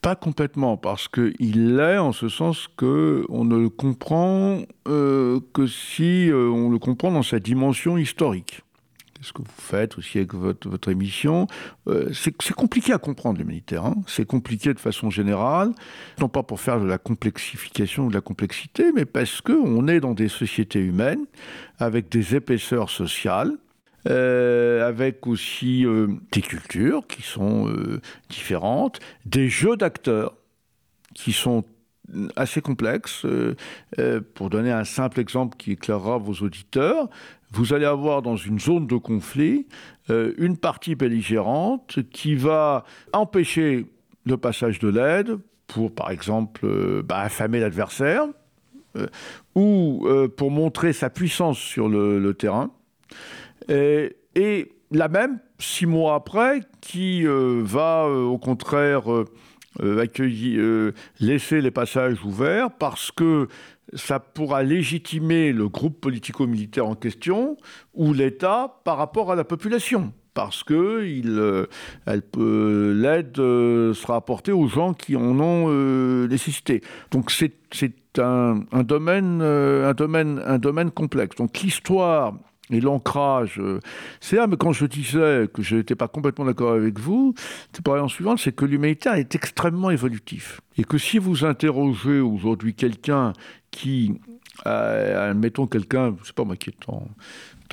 Pas 0.00 0.16
complètement, 0.16 0.78
parce 0.78 1.08
qu'il 1.08 1.76
l'est 1.76 1.98
en 1.98 2.12
ce 2.12 2.30
sens 2.30 2.68
que 2.76 3.26
on 3.28 3.44
ne 3.44 3.58
le 3.58 3.68
comprend 3.68 4.62
euh, 4.88 5.40
que 5.52 5.66
si 5.66 6.30
euh, 6.30 6.48
on 6.48 6.70
le 6.70 6.78
comprend 6.78 7.12
dans 7.12 7.22
sa 7.22 7.38
dimension 7.38 7.98
historique 7.98 8.62
ce 9.20 9.32
que 9.32 9.42
vous 9.42 9.48
faites 9.56 9.98
aussi 9.98 10.18
avec 10.18 10.34
votre, 10.34 10.88
émission. 10.88 11.46
Euh, 11.88 12.10
c'est 12.12 12.54
compliqué 12.54 12.92
à 12.92 12.98
comprendre 12.98 13.38
l'humanitaire. 13.38 13.84
Hein. 13.84 13.96
C'est 14.06 14.26
compliqué 14.26 14.72
de 14.74 14.80
façon 14.80 15.10
générale, 15.10 15.72
non 16.18 16.28
pas 16.28 16.42
pour 16.42 16.60
faire 16.60 16.80
de 16.80 16.86
la 16.86 16.98
complexification 16.98 18.06
ou 18.06 18.08
de 18.08 18.14
la 18.14 18.20
complexité, 18.20 18.92
mais 18.94 19.04
parce 19.04 19.40
qu'on 19.40 19.88
est 19.88 20.00
dans 20.00 20.14
des 20.14 20.28
sociétés 20.28 20.80
humaines 20.80 21.26
avec 21.78 22.08
des 22.08 22.34
épaisseurs 22.34 22.90
sociales. 22.90 23.52
Euh, 24.08 24.88
avec 24.88 25.26
aussi 25.26 25.84
euh, 25.84 26.06
des 26.32 26.40
cultures 26.40 27.06
qui 27.06 27.20
sont 27.20 27.70
différentes, 28.30 28.98
des 29.26 29.50
jeux 29.50 29.76
d'acteurs 29.76 30.34
qui 31.14 31.32
sont 31.32 31.64
assez 32.36 32.60
complexes. 32.60 33.26
pour 34.34 34.50
donner 34.50 34.72
un 34.72 34.84
simple 34.84 35.20
exemple 35.20 35.56
qui 35.56 35.72
éclairera 35.72 36.18
vos 36.18 36.34
auditeurs, 36.34 37.08
vous 37.52 37.72
allez 37.72 37.84
avoir 37.84 38.22
dans 38.22 38.36
une 38.36 38.58
zone 38.58 38.86
de 38.86 38.96
conflit 38.96 39.66
euh, 40.08 40.32
une 40.38 40.56
partie 40.56 40.94
belligérante 40.94 41.98
qui 42.10 42.34
va 42.34 42.84
empêcher 43.12 43.86
le 44.24 44.36
passage 44.36 44.78
de 44.78 44.88
l'aide 44.88 45.38
pour, 45.66 45.94
par 45.94 46.10
exemple, 46.10 46.62
euh, 46.64 47.02
bah, 47.02 47.20
affamer 47.20 47.60
l'adversaire 47.60 48.26
euh, 48.96 49.06
ou 49.54 50.06
pour 50.36 50.50
montrer 50.50 50.92
sa 50.92 51.10
puissance 51.10 51.58
sur 51.58 51.88
le, 51.88 52.32
terrain. 52.34 52.70
Et, 53.68 54.72
la 54.92 55.06
même, 55.06 55.38
six 55.60 55.86
mois 55.86 56.16
après, 56.16 56.62
qui 56.80 57.24
va 57.24 58.08
au 58.08 58.38
contraire 58.38 59.04
accueillir, 59.78 60.92
laisser 61.20 61.60
les 61.60 61.70
passages 61.70 62.24
ouverts 62.24 62.70
parce 62.72 63.10
que 63.10 63.48
ça 63.94 64.20
pourra 64.20 64.62
légitimer 64.62 65.52
le 65.52 65.68
groupe 65.68 66.00
politico-militaire 66.00 66.86
en 66.86 66.94
question 66.94 67.56
ou 67.94 68.12
l'État 68.12 68.80
par 68.84 68.96
rapport 68.96 69.32
à 69.32 69.34
la 69.34 69.44
population. 69.44 70.12
Parce 70.32 70.62
que 70.62 71.02
euh, 71.26 72.94
l'aide 72.94 73.38
euh, 73.38 73.94
sera 73.94 74.16
apportée 74.16 74.52
aux 74.52 74.68
gens 74.68 74.94
qui 74.94 75.16
en 75.16 75.40
ont 75.40 75.66
euh, 75.68 76.28
nécessité. 76.28 76.82
Donc 77.10 77.32
c'est 77.32 77.52
un, 78.18 78.64
domaine, 78.84 79.42
un 79.42 80.58
domaine 80.58 80.90
complexe. 80.92 81.36
Donc 81.36 81.58
l'histoire 81.60 82.34
et 82.70 82.80
l'ancrage. 82.80 83.60
c'est 84.20 84.36
là, 84.36 84.46
mais 84.46 84.56
quand 84.56 84.72
je 84.72 84.86
disais 84.86 85.48
que 85.52 85.62
je 85.62 85.76
n'étais 85.76 85.94
pas 85.94 86.08
complètement 86.08 86.44
d'accord 86.44 86.72
avec 86.72 86.98
vous, 86.98 87.34
c'est 87.72 87.84
par 87.84 87.96
exemple 87.96 88.12
suivante, 88.12 88.38
c'est 88.38 88.52
que 88.52 88.64
l'humanitaire 88.64 89.14
est 89.14 89.34
extrêmement 89.34 89.90
évolutif. 89.90 90.60
Et 90.76 90.84
que 90.84 90.98
si 90.98 91.18
vous 91.18 91.44
interrogez 91.44 92.20
aujourd'hui 92.20 92.74
quelqu'un 92.74 93.32
qui, 93.70 94.20
euh, 94.66 95.30
admettons 95.30 95.66
quelqu'un, 95.66 96.16
je 96.20 96.28
sais 96.28 96.32
pas 96.32 96.44
moi, 96.44 96.56
qui 96.56 96.70
est 96.70 96.88
en, 96.88 97.06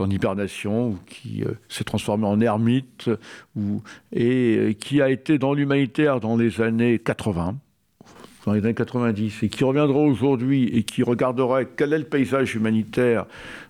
hibernation 0.10 0.90
ou 0.90 1.00
qui 1.08 1.44
euh, 1.44 1.54
s'est 1.70 1.84
transformé 1.84 2.28
en 2.28 2.40
ermite 2.40 3.10
ou, 3.56 3.82
et 4.12 4.58
euh, 4.58 4.74
qui 4.74 5.02
a 5.02 5.10
été 5.10 5.40
dans 5.40 5.56
l'humanitaire 5.56 6.20
dans 6.20 6.38
les 6.38 6.62
années 6.62 7.00
80, 7.00 7.58
dans 8.48 8.54
les 8.54 8.62
années 8.62 8.74
90, 8.74 9.44
et 9.44 9.50
qui 9.50 9.66
reviendra 9.66 10.00
aujourd'hui 10.00 10.70
et 10.70 10.84
qui 10.84 11.04
regarderait 11.04 11.68
quel 11.76 11.92
est 11.92 11.98
le 11.98 12.06
paysage 12.06 12.56
humanitaire 12.56 13.26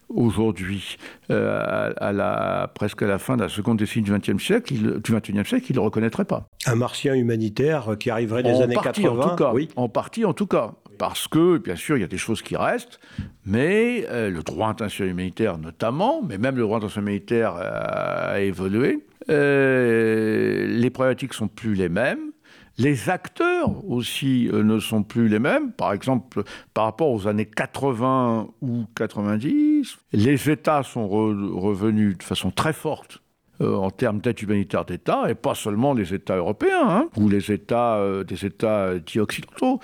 aujourd'hui, 0.08 0.98
à, 1.30 2.12
la, 2.14 2.72
presque 2.76 3.02
à 3.02 3.08
la 3.08 3.18
fin 3.18 3.36
de 3.36 3.42
la 3.42 3.50
seconde 3.50 3.78
décennie 3.78 4.06
du 4.06 4.14
XXe 4.14 4.42
siècle, 4.42 4.74
il, 4.74 5.02
du 5.02 5.14
XXIe 5.14 5.44
siècle, 5.46 5.66
il 5.70 5.74
ne 5.74 5.80
le 5.80 5.82
reconnaîtrait 5.82 6.26
pas. 6.26 6.48
Un 6.66 6.76
martien 6.76 7.16
humanitaire 7.16 7.98
qui 8.00 8.10
arriverait 8.10 8.44
des 8.44 8.62
années 8.62 8.78
80 8.82 9.10
en 9.10 9.30
tout 9.30 9.36
cas, 9.36 9.52
oui. 9.52 9.68
En 9.76 9.90
partie, 9.90 10.24
en 10.24 10.34
tout 10.34 10.48
cas 10.48 10.72
parce 10.98 11.28
que, 11.28 11.58
bien 11.58 11.76
sûr, 11.76 11.98
il 11.98 12.02
y 12.02 12.04
a 12.04 12.08
des 12.08 12.18
choses 12.18 12.42
qui 12.42 12.56
restent, 12.56 13.00
mais 13.46 14.06
euh, 14.10 14.30
le 14.30 14.42
droit 14.42 14.68
international 14.68 15.12
humanitaire 15.12 15.58
notamment, 15.58 16.22
mais 16.28 16.38
même 16.38 16.56
le 16.56 16.64
droit 16.64 16.78
international 16.78 17.10
humanitaire 17.10 17.54
a 17.56 18.40
évolué. 18.40 19.06
Euh, 19.30 20.66
les 20.68 20.90
problématiques 20.90 21.34
sont 21.34 21.48
plus 21.48 21.76
les 21.76 21.90
mêmes. 21.90 22.32
Les 22.78 23.10
acteurs 23.10 23.90
aussi 23.90 24.50
euh, 24.54 24.64
ne 24.64 24.80
sont 24.80 25.04
plus 25.04 25.28
les 25.28 25.40
mêmes. 25.40 25.72
Par 25.72 25.94
exemple, 25.94 26.44
par 26.74 26.86
rapport 26.86 27.12
aux 27.12 27.28
années 27.28 27.46
80 27.46 28.50
ou 28.62 28.86
90, 28.96 29.98
les 30.14 30.50
États 30.50 30.84
sont 30.84 31.08
revenus 31.08 32.18
de 32.18 32.24
façon 32.24 32.52
très 32.52 32.74
forte 32.74 33.22
en 33.60 33.90
termes 33.90 34.20
d'aide 34.20 34.40
humanitaire 34.40 34.86
d'État, 34.86 35.32
et 35.32 35.34
pas 35.34 35.56
seulement 35.56 35.96
les 35.96 36.14
États 36.14 36.36
européens, 36.36 36.88
hein, 36.88 37.10
ou 37.18 37.28
les 37.28 37.52
États, 37.52 38.00
des 38.24 38.46
États 38.46 39.00
dits 39.00 39.20
occidentaux. 39.20 39.80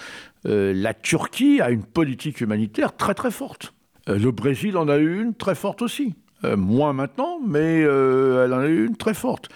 Euh, 0.45 0.73
la 0.75 0.93
Turquie 0.93 1.61
a 1.61 1.69
une 1.69 1.83
politique 1.83 2.41
humanitaire 2.41 2.95
très 2.95 3.13
très 3.13 3.31
forte. 3.31 3.73
Euh, 4.09 4.17
le 4.17 4.31
Brésil 4.31 4.77
en 4.77 4.87
a 4.89 4.97
eu 4.97 5.21
une 5.21 5.33
très 5.33 5.55
forte 5.55 5.81
aussi. 5.81 6.15
Euh, 6.43 6.57
moins 6.57 6.91
maintenant, 6.91 7.39
mais 7.45 7.79
elle 7.79 8.53
en 8.53 8.59
a 8.59 8.67
eu 8.67 8.85
une 8.85 8.97
très 8.97 9.13
forte. 9.13 9.49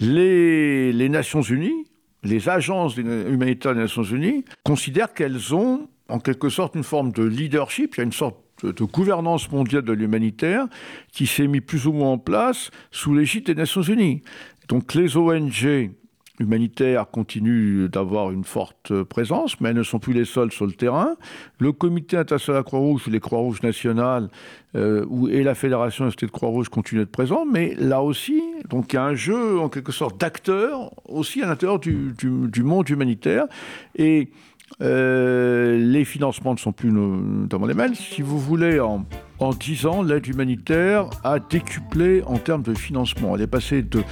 Les 0.00 1.08
Nations 1.10 1.42
Unies, 1.42 1.84
les 2.22 2.48
agences 2.48 2.96
humanitaires 2.96 3.74
des 3.74 3.80
Nations 3.80 4.02
Unies, 4.02 4.44
considèrent 4.64 5.14
qu'elles 5.14 5.54
ont 5.54 5.88
en 6.08 6.18
quelque 6.18 6.48
sorte 6.48 6.74
une 6.74 6.84
forme 6.84 7.12
de 7.12 7.22
leadership, 7.22 7.94
il 7.94 7.98
y 7.98 8.00
a 8.00 8.04
une 8.04 8.12
sorte 8.12 8.36
de 8.62 8.84
gouvernance 8.84 9.50
mondiale 9.50 9.82
de 9.82 9.92
l'humanitaire 9.92 10.66
qui 11.12 11.26
s'est 11.26 11.46
mis 11.46 11.60
plus 11.60 11.86
ou 11.86 11.92
moins 11.92 12.10
en 12.10 12.18
place 12.18 12.70
sous 12.90 13.14
l'égide 13.14 13.46
des 13.46 13.54
Nations 13.54 13.82
Unies. 13.82 14.22
Donc 14.68 14.94
les 14.94 15.16
ONG 15.16 15.90
humanitaires 16.40 17.06
continuent 17.10 17.86
d'avoir 17.88 18.30
une 18.30 18.44
forte 18.44 19.02
présence, 19.04 19.60
mais 19.60 19.70
elles 19.70 19.76
ne 19.76 19.82
sont 19.82 19.98
plus 19.98 20.12
les 20.12 20.24
seules 20.24 20.50
sur 20.50 20.66
le 20.66 20.72
terrain. 20.72 21.14
Le 21.58 21.72
comité 21.72 22.16
international 22.16 22.64
Croix-Rouge, 22.64 23.06
les 23.08 23.20
Croix-Rouges 23.20 23.62
nationales 23.62 24.28
euh, 24.74 25.04
et 25.30 25.42
la 25.42 25.54
Fédération 25.54 26.08
de 26.08 26.26
Croix-Rouge 26.26 26.68
continuent 26.68 27.00
d'être 27.00 27.12
présents, 27.12 27.44
mais 27.44 27.74
là 27.78 28.02
aussi, 28.02 28.42
donc 28.68 28.92
il 28.92 28.96
y 28.96 28.98
a 28.98 29.04
un 29.04 29.14
jeu 29.14 29.60
en 29.60 29.68
quelque 29.68 29.92
sorte 29.92 30.18
d'acteurs 30.18 30.90
aussi 31.04 31.42
à 31.42 31.46
l'intérieur 31.46 31.78
du, 31.78 32.14
du, 32.18 32.62
monde 32.62 32.88
humanitaire. 32.88 33.46
Et 33.96 34.30
euh, 34.80 35.78
les 35.78 36.04
financements 36.04 36.54
ne 36.54 36.58
sont 36.58 36.72
plus 36.72 36.90
notamment 36.90 37.66
les 37.66 37.74
mêmes. 37.74 37.94
Si 37.94 38.22
vous 38.22 38.38
voulez, 38.38 38.80
en, 38.80 39.04
en 39.40 39.50
10 39.50 39.86
ans, 39.86 40.02
l'aide 40.02 40.26
humanitaire 40.26 41.08
a 41.24 41.38
décuplé 41.38 42.22
en 42.26 42.36
termes 42.36 42.62
de 42.62 42.74
financement. 42.74 43.34
Elle 43.34 43.42
est 43.42 43.46
passée 43.46 43.82
de, 43.82 44.02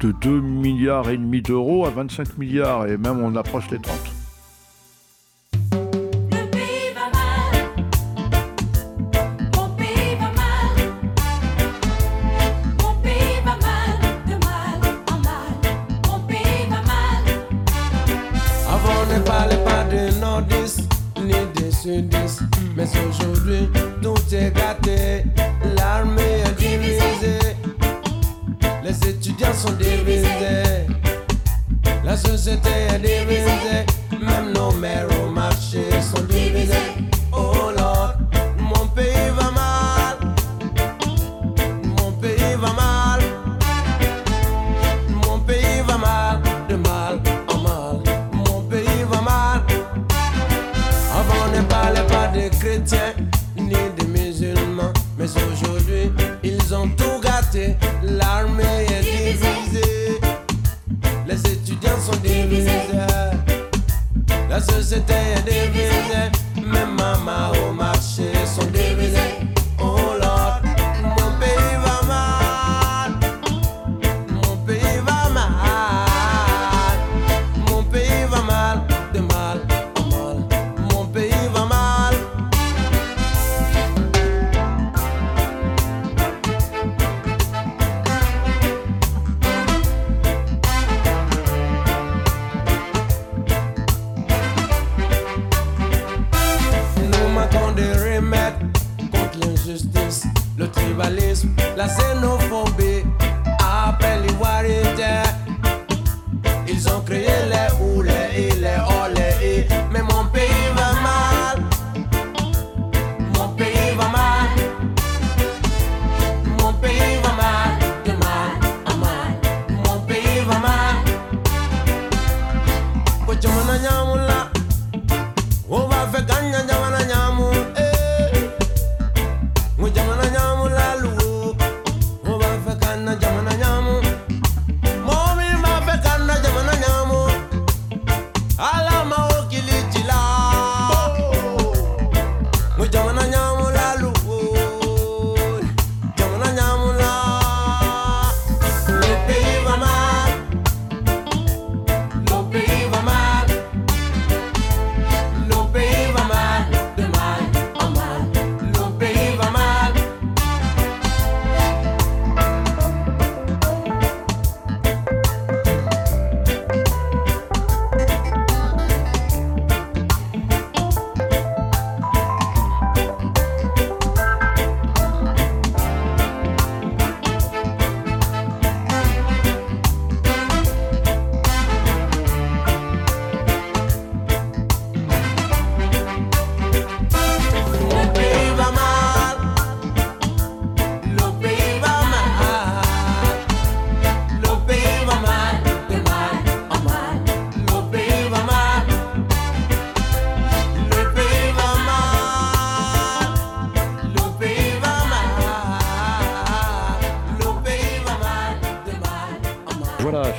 de 0.00 0.12
2 0.12 0.40
milliards 0.40 1.10
et 1.10 1.16
demi 1.16 1.42
d'euros 1.42 1.86
à 1.86 1.90
25 1.90 2.38
milliards 2.38 2.86
et 2.86 2.96
même 2.96 3.20
on 3.20 3.34
approche 3.34 3.68
les 3.70 3.78
30. 3.78 4.15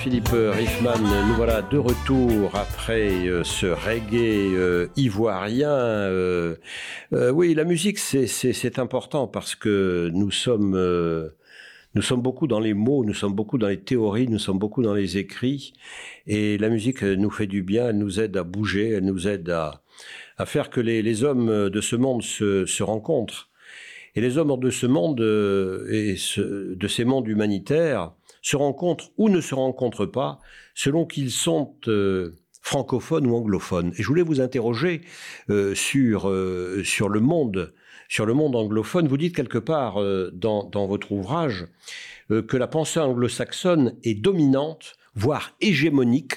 Philippe 0.07 0.29
Riffman, 0.31 0.99
nous 1.27 1.33
voilà 1.35 1.61
de 1.61 1.77
retour 1.77 2.55
après 2.55 3.27
euh, 3.27 3.43
ce 3.43 3.65
reggae 3.65 4.55
euh, 4.55 4.87
ivoirien. 4.95 5.69
euh, 5.69 6.55
euh, 7.11 7.29
oui, 7.29 7.53
la 7.53 7.65
musique 7.65 7.99
c'est- 7.99 8.79
important 8.79 9.27
parce 9.27 9.53
que 9.53 10.09
nous 10.13 10.31
sommes, 10.31 10.75
euh, 10.77 11.35
nous 11.93 12.01
sommes 12.01 12.21
beaucoup 12.21 12.47
dans 12.47 12.61
les 12.61 12.73
mots, 12.73 13.03
nous 13.03 13.13
sommes 13.13 13.33
beaucoup 13.33 13.57
dans 13.57 13.67
les 13.67 13.81
théories, 13.81 14.29
nous 14.29 14.39
sommes 14.39 14.59
beaucoup 14.59 14.81
dans 14.81 14.93
les 14.93 15.17
écrits. 15.17 15.73
Et 16.25 16.57
la 16.57 16.69
musique 16.69 17.03
euh, 17.03 17.17
nous 17.17 17.29
fait 17.29 17.47
du 17.47 17.61
bien, 17.61 17.89
elle 17.89 17.97
nous 17.97 18.21
aide 18.21 18.37
à 18.37 18.43
bouger, 18.43 18.91
elle 18.91 19.03
nous 19.03 19.27
aide 19.27 19.49
à, 19.49 19.81
faire 20.45 20.69
que 20.69 20.79
les, 20.79 21.23
hommes 21.25 21.69
de 21.69 21.81
ce 21.81 21.97
monde 21.97 22.23
se, 22.23 22.81
rencontrent. 22.81 23.49
Et 24.15 24.21
les 24.21 24.37
hommes 24.37 24.57
de 24.57 24.69
ce 24.69 24.85
monde 24.85 25.19
euh, 25.19 25.85
et 25.91 26.15
de 26.37 26.87
ces 26.87 27.03
mondes 27.03 27.27
humanitaires 27.27 28.13
se 28.47 28.55
rencontrent 28.55 29.11
ou 29.17 29.27
ne 29.27 29.41
se 29.41 29.53
rencontrent 29.53 30.05
pas 30.05 30.39
selon 30.73 31.05
qu'ils 31.05 31.31
sont 31.31 31.75
euh, 31.89 32.33
francophones 32.61 33.27
ou 33.27 33.35
anglophones. 33.35 33.91
Et 33.97 34.01
je 34.01 34.07
voulais 34.07 34.21
vous 34.21 34.39
interroger 34.39 35.01
euh, 35.49 35.75
sur, 35.75 36.29
euh, 36.29 36.81
sur 36.85 37.09
le 37.09 37.19
monde, 37.19 37.73
sur 38.07 38.25
le 38.25 38.33
monde 38.33 38.55
anglophone. 38.55 39.09
Vous 39.09 39.17
dites 39.17 39.35
quelque 39.35 39.57
part 39.57 39.95
dans, 40.31 40.63
dans 40.63 40.87
votre 40.87 41.11
ouvrage 41.11 41.67
que 42.29 42.55
la 42.55 42.67
pensée 42.67 43.01
anglo-saxonne 43.01 43.97
est 44.03 44.15
dominante, 44.15 44.95
voire 45.13 45.53
hégémonique, 45.59 46.35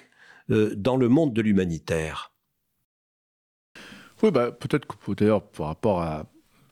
dans 0.49 0.97
le 0.97 1.09
monde 1.09 1.33
de 1.33 1.43
l'humanitaire. 1.43 2.33
Oui, 4.23 4.33
bah, 4.33 4.51
peut-être 4.51 4.87
que 4.87 5.13
d'ailleurs, 5.13 5.49
par 5.49 5.69
rapport 5.69 6.03
à 6.03 6.30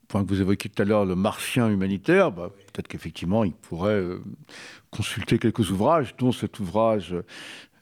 point 0.09 0.25
que 0.25 0.29
vous 0.29 0.41
évoquiez 0.41 0.69
tout 0.69 0.81
à 0.81 0.85
l'heure, 0.85 1.05
le 1.05 1.15
martien 1.15 1.69
humanitaire, 1.69 2.31
bah, 2.31 2.51
peut-être 2.73 2.89
qu'effectivement, 2.89 3.45
il 3.45 3.53
pourrait 3.53 3.93
euh, 3.93 4.19
consulter 4.91 5.39
quelques 5.39 5.71
ouvrages, 5.71 6.15
dont 6.17 6.33
cet 6.33 6.59
ouvrage 6.59 7.15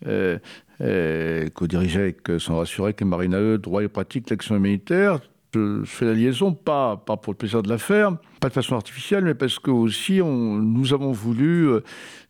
euh, 0.06 0.38
euh, 0.82 1.50
co-dirigé 1.50 2.00
avec 2.00 2.20
Sandra 2.38 2.66
Surek 2.66 3.02
et 3.02 3.06
Marina 3.06 3.40
Eudes, 3.40 3.62
Droit 3.62 3.84
et 3.84 3.88
pratique, 3.88 4.30
l'action 4.30 4.56
humanitaire. 4.56 5.20
Je, 5.56 5.84
fais 5.86 6.06
la 6.06 6.14
liaison, 6.14 6.54
pas, 6.54 6.98
pas 6.98 7.18
pour 7.18 7.34
le 7.34 7.38
plaisir 7.38 7.64
de 7.64 7.70
la 7.70 7.78
faire, 7.78 8.16
pas 8.40 8.50
de 8.50 8.54
façon 8.54 8.76
artificielle, 8.76 9.24
mais 9.24 9.34
parce 9.34 9.58
que 9.58 9.72
aussi 9.72 10.22
on, 10.22 10.58
nous 10.58 10.94
avons 10.94 11.12
voulu 11.12 11.70
euh, 11.70 11.82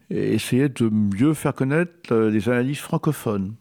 essayer 0.10 0.70
de 0.70 0.90
mieux 0.90 1.34
faire 1.34 1.54
connaître 1.54 1.92
euh, 2.12 2.30
les 2.30 2.48
analyses 2.48 2.80
francophones 2.80 3.56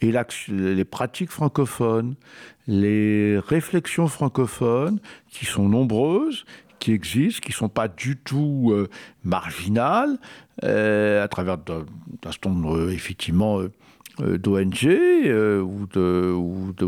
et 0.00 0.12
les 0.48 0.84
pratiques 0.84 1.30
francophones, 1.30 2.14
les 2.66 3.38
réflexions 3.38 4.08
francophones, 4.08 5.00
qui 5.30 5.44
sont 5.44 5.68
nombreuses, 5.68 6.44
qui 6.78 6.92
existent, 6.92 7.40
qui 7.40 7.52
ne 7.52 7.56
sont 7.56 7.68
pas 7.68 7.88
du 7.88 8.16
tout 8.16 8.70
euh, 8.72 8.88
marginales, 9.24 10.18
euh, 10.64 11.22
à 11.22 11.28
travers 11.28 11.58
d'un 11.58 11.84
certain 12.24 12.50
nombre, 12.50 12.90
effectivement, 12.90 13.60
euh, 13.60 13.70
d'ONG 14.18 14.84
euh, 14.86 15.60
ou 15.62 15.86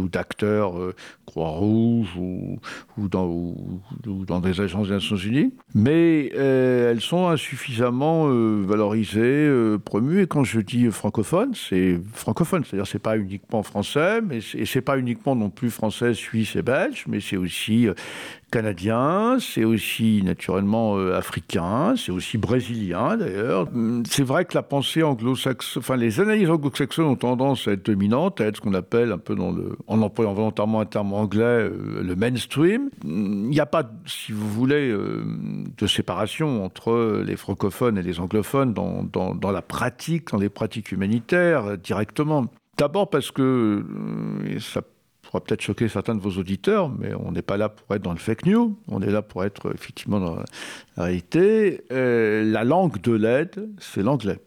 d'acteurs 0.08 0.78
euh, 0.78 0.94
Croix-Rouge 1.26 2.08
ou, 2.16 2.58
dans, 3.08 3.26
ou- 3.26 3.80
dans 4.26 4.40
des 4.40 4.60
agences 4.60 4.88
des 4.88 4.94
Nations 4.94 5.16
Unies, 5.16 5.52
mais 5.74 6.30
euh, 6.36 6.90
elles 6.90 7.00
sont 7.00 7.28
insuffisamment 7.28 8.26
euh, 8.28 8.62
valorisées, 8.66 9.20
euh, 9.22 9.78
promues. 9.78 10.22
Et 10.22 10.26
quand 10.26 10.44
je 10.44 10.60
dis 10.60 10.86
francophone, 10.90 11.52
c'est 11.54 11.98
francophone, 12.12 12.64
c'est-à-dire 12.64 12.86
c'est 12.86 12.98
pas 12.98 13.16
uniquement 13.18 13.62
français, 13.62 14.20
mais 14.20 14.38
et 14.54 14.66
c'est 14.66 14.80
pas 14.82 14.98
uniquement 14.98 15.34
non 15.34 15.50
plus 15.50 15.70
français, 15.70 16.14
suisse 16.14 16.56
et 16.56 16.62
belge, 16.62 17.04
mais 17.08 17.20
c'est 17.20 17.36
aussi 17.36 17.88
euh, 17.88 17.94
canadien, 18.50 19.38
c'est 19.40 19.64
aussi 19.64 20.22
naturellement 20.22 20.96
euh, 20.96 21.16
africain, 21.16 21.94
c'est 21.96 22.12
aussi 22.12 22.38
brésilien 22.38 23.16
d'ailleurs. 23.16 23.68
Hum, 23.74 24.02
C'est 24.08 24.22
vrai 24.22 24.44
que 24.44 24.54
la 24.54 24.62
pensée 24.62 25.02
anglo-saxonne, 25.02 25.80
enfin 25.80 25.96
les 25.96 26.20
analyses 26.20 26.50
anglo-saxonnes 26.50 27.06
ont 27.06 27.16
tendance 27.16 27.68
à 27.68 27.72
être 27.72 27.84
dominantes, 27.84 28.40
à 28.40 28.46
être 28.46 28.56
ce 28.56 28.60
qu'on 28.60 28.74
appelle 28.74 29.12
un 29.12 29.18
peu 29.18 29.36
en 29.86 30.02
employant 30.02 30.34
volontairement 30.34 30.80
un 30.80 30.86
terme 30.86 31.12
anglais, 31.12 31.42
euh, 31.42 32.02
le 32.02 32.16
mainstream. 32.16 32.90
Hum, 33.04 33.44
Il 33.46 33.50
n'y 33.50 33.60
a 33.60 33.66
pas, 33.66 33.90
si 34.06 34.32
vous 34.32 34.48
voulez, 34.48 34.90
euh, 34.90 35.24
de 35.76 35.86
séparation 35.86 36.64
entre 36.64 37.22
les 37.24 37.36
francophones 37.36 37.98
et 37.98 38.02
les 38.02 38.20
anglophones 38.20 38.72
dans, 38.72 39.02
dans, 39.04 39.50
la 39.50 39.62
pratique, 39.62 40.30
dans 40.32 40.38
les 40.38 40.48
pratiques 40.48 40.92
humanitaires 40.92 41.76
directement. 41.78 42.46
D'abord 42.76 43.08
parce 43.08 43.30
que 43.30 43.84
ça 44.58 44.82
pourra 45.34 45.44
peut-être 45.44 45.62
choquer 45.62 45.88
certains 45.88 46.14
de 46.14 46.20
vos 46.20 46.38
auditeurs, 46.38 46.88
mais 46.88 47.12
on 47.12 47.32
n'est 47.32 47.42
pas 47.42 47.56
là 47.56 47.68
pour 47.68 47.92
être 47.96 48.02
dans 48.02 48.12
le 48.12 48.18
fake 48.18 48.46
news, 48.46 48.78
on 48.86 49.02
est 49.02 49.10
là 49.10 49.20
pour 49.20 49.42
être 49.44 49.74
effectivement 49.74 50.20
dans 50.20 50.36
la 50.96 51.04
réalité. 51.04 51.82
Euh, 51.90 52.44
la 52.44 52.62
langue 52.62 53.00
de 53.00 53.12
l'aide, 53.12 53.68
c'est 53.80 54.04
l'anglais. 54.04 54.38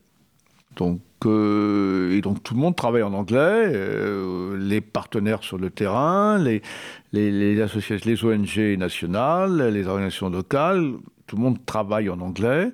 Donc, 0.77 1.01
euh, 1.25 2.15
et 2.15 2.21
donc 2.21 2.41
tout 2.41 2.53
le 2.53 2.61
monde 2.61 2.77
travaille 2.77 3.03
en 3.03 3.11
anglais, 3.11 3.37
euh, 3.37 4.55
les 4.57 4.79
partenaires 4.79 5.43
sur 5.43 5.57
le 5.57 5.71
terrain, 5.71 6.37
les, 6.37 7.61
associations, 7.61 8.09
les 8.09 8.23
ONG 8.23 8.79
nationales, 8.79 9.69
les 9.73 9.87
organisations 9.87 10.29
locales, 10.29 10.93
tout 11.25 11.35
le 11.35 11.41
monde 11.41 11.65
travaille 11.65 12.09
en 12.09 12.21
anglais. 12.21 12.71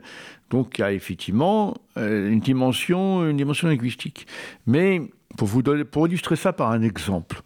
Donc 0.51 0.77
il 0.77 0.81
y 0.81 0.83
a 0.83 0.93
effectivement 0.93 1.73
une 1.95 2.41
dimension, 2.41 3.27
une 3.27 3.37
dimension 3.37 3.67
linguistique. 3.69 4.27
Mais 4.67 5.01
pour 5.35 6.07
illustrer 6.07 6.35
ça 6.35 6.53
par 6.53 6.69
un 6.69 6.83
exemple, 6.83 7.41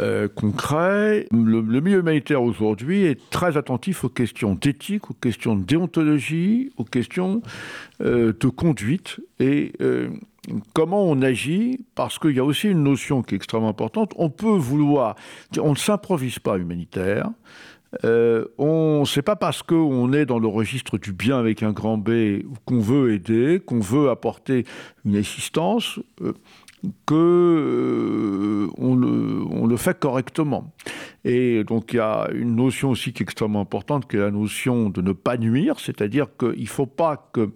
euh, 0.00 0.28
concret. 0.28 1.26
Le, 1.30 1.62
milieu 1.62 2.00
humanitaire 2.00 2.42
aujourd'hui 2.42 3.04
est 3.04 3.30
très 3.30 3.56
attentif 3.56 4.04
aux 4.04 4.08
questions 4.08 4.54
d'éthique, 4.54 5.10
aux 5.10 5.14
questions 5.14 5.56
de 5.56 5.64
déontologie, 5.64 6.72
aux 6.76 6.84
questions 6.84 7.42
euh, 8.00 8.32
de 8.38 8.48
conduite 8.48 9.20
et 9.38 9.72
euh, 9.80 10.08
comment 10.74 11.04
on 11.04 11.22
agit, 11.22 11.84
parce 11.94 12.18
qu'il 12.18 12.32
y 12.32 12.38
a 12.38 12.44
aussi 12.44 12.68
une 12.68 12.82
notion 12.82 13.22
qui 13.22 13.34
est 13.34 13.36
extrêmement 13.36 13.68
importante. 13.68 14.12
On 14.16 14.30
peut 14.30 14.56
vouloir, 14.56 15.16
on 15.60 15.70
ne 15.70 15.76
s'improvise 15.76 16.38
pas 16.38 16.58
humanitaire. 16.58 17.30
Euh, 18.04 18.46
on, 18.58 19.04
c'est 19.04 19.22
pas 19.22 19.36
parce 19.36 19.62
qu'on 19.62 20.12
est 20.12 20.26
dans 20.26 20.38
le 20.38 20.48
registre 20.48 20.98
du 20.98 21.12
bien 21.12 21.38
avec 21.38 21.62
un 21.62 21.72
grand 21.72 21.96
B 21.96 22.42
qu'on 22.64 22.80
veut 22.80 23.14
aider, 23.14 23.60
qu'on 23.64 23.80
veut 23.80 24.10
apporter 24.10 24.64
une 25.04 25.16
assistance, 25.16 25.98
que 27.06 27.14
euh, 27.14 28.68
on, 28.78 29.66
le, 29.66 29.76
fait 29.76 29.98
correctement. 29.98 30.72
Et 31.24 31.64
donc 31.64 31.92
il 31.92 31.96
y 31.96 32.00
a 32.00 32.28
une 32.32 32.56
notion 32.56 32.90
aussi 32.90 33.12
qui 33.12 33.22
est 33.22 33.24
extrêmement 33.24 33.60
importante, 33.60 34.08
qui 34.08 34.16
est 34.16 34.20
la 34.20 34.30
notion 34.30 34.90
de 34.90 35.02
ne 35.02 35.12
pas 35.12 35.36
nuire, 35.36 35.80
c'est-à-dire 35.80 36.28
qu'il 36.38 36.62
ne 36.62 36.66
faut 36.66 36.86
pas 36.86 37.30
que 37.32 37.50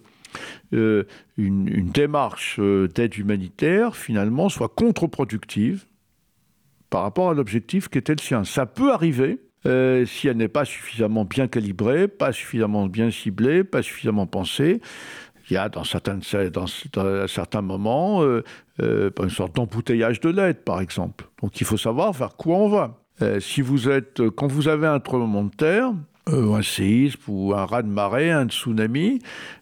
euh, 0.75 1.05
démarche 1.37 2.57
euh, 2.61 2.87
d'aide 2.89 3.17
humanitaire 3.19 3.97
finalement 3.97 4.49
soit 4.49 4.69
contre-productive 4.69 5.87
par 6.91 7.03
rapport 7.03 7.31
à 7.31 7.35
l'objectif 7.35 7.89
qui 7.89 7.99
était 7.99 8.15
le 8.15 8.21
sien. 8.21 8.45
Ça 8.45 8.67
peut 8.67 8.93
arriver, 8.93 9.41
euh, 9.67 10.05
si 10.05 10.29
elle 10.29 10.37
n'est 10.37 10.49
pas 10.49 10.65
suffisamment 10.65 11.25
bien 11.25 11.49
calibrée, 11.49 12.09
pas 12.09 12.33
suffisamment 12.33 12.87
bien 12.87 13.11
ciblée, 13.11 13.65
pas 13.65 13.83
suffisamment 13.83 14.27
pensée. 14.27 14.81
Il 15.51 15.55
y 15.55 15.57
a 15.57 15.69
dans, 15.69 15.85
certaines, 15.85 16.21
dans, 16.53 16.67
dans 16.93 17.29
certains 17.29 17.61
moments 17.61 18.23
euh, 18.23 18.45
euh, 18.81 19.11
une 19.21 19.31
sorte 19.31 19.57
d'embouteillage 19.57 20.21
de 20.21 20.29
l'aide, 20.29 20.63
par 20.63 20.81
exemple. 20.81 21.29
Donc 21.43 21.61
il 21.61 21.67
faut 21.67 21.77
savoir 21.77 22.13
vers 22.13 22.37
quoi 22.37 22.57
on 22.57 22.69
va. 22.69 22.99
Euh, 23.21 23.41
si 23.41 23.61
vous 23.61 23.89
êtes, 23.89 24.23
quand 24.31 24.47
vous 24.47 24.69
avez 24.69 24.87
un 24.87 25.01
tremblement 25.01 25.45
de 25.45 25.51
terre, 25.51 25.93
un 26.27 26.63
séisme 26.63 27.21
ou 27.27 27.53
un 27.55 27.65
raz 27.65 27.83
de 27.83 27.89
marée, 27.89 28.31
un 28.31 28.47
tsunami, 28.47 29.19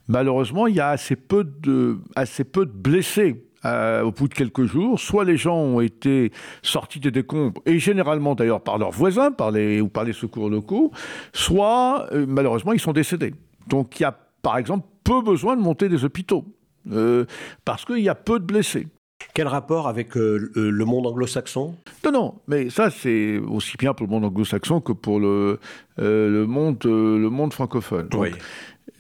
malheureusement, 0.09 0.67
il 0.67 0.75
y 0.75 0.81
a 0.81 0.91
assez 0.91 1.17
peu 1.17 1.45
de, 1.45 1.99
assez 2.15 2.45
peu 2.45 2.67
de 2.67 2.73
blessés 2.73 3.45
au 3.65 4.13
bout 4.13 4.29
de 4.29 4.35
quelques 4.35 4.65
jours, 4.65 5.01
soit 5.01 5.25
les 5.25 5.37
gens 5.37 5.57
ont 5.57 5.81
été 5.81 6.33
sortis 6.63 7.01
des 7.01 7.11
décombres, 7.11 7.61
et 7.67 7.79
généralement 7.79 8.35
d'ailleurs 8.35 8.63
par 8.63 8.79
leurs 8.79 8.93
voisins 8.93 9.33
par 9.33 9.51
les, 9.51 9.81
ou 9.81 9.89
par 9.89 10.05
les 10.05 10.13
secours 10.13 10.49
locaux, 10.49 10.93
soit 11.33 12.09
malheureusement 12.13 12.73
ils 12.73 12.81
sont 12.81 12.93
décédés. 12.93 13.35
Donc 13.67 13.99
il 13.99 14.05
y 14.05 14.07
a 14.07 14.17
par 14.43 14.59
exemple 14.59 14.87
peu 15.09 15.23
besoin 15.23 15.57
de 15.57 15.63
monter 15.63 15.89
des 15.89 16.05
hôpitaux, 16.05 16.45
euh, 16.93 17.25
parce 17.65 17.85
qu'il 17.85 18.01
y 18.01 18.11
a 18.11 18.15
peu 18.15 18.39
de 18.39 18.45
blessés. 18.45 18.89
Quel 19.35 19.49
rapport 19.49 19.89
avec 19.89 20.17
euh, 20.17 20.53
le 20.55 20.85
monde 20.85 21.07
anglo-saxon? 21.07 21.75
Non, 22.05 22.13
non, 22.13 22.35
mais 22.47 22.71
ça 22.71 22.91
c'est 22.91 23.39
aussi 23.39 23.77
bien 23.79 23.95
pour 23.95 24.07
le 24.07 24.13
monde 24.13 24.25
anglo-saxon 24.27 24.81
que 24.81 24.93
pour 24.93 25.19
le, 25.19 25.59
euh, 25.99 26.31
le, 26.31 26.47
monde, 26.47 26.79
le 26.85 27.29
monde 27.31 27.53
francophone. 27.53 28.09
Donc, 28.09 28.21
Oui. 28.21 28.31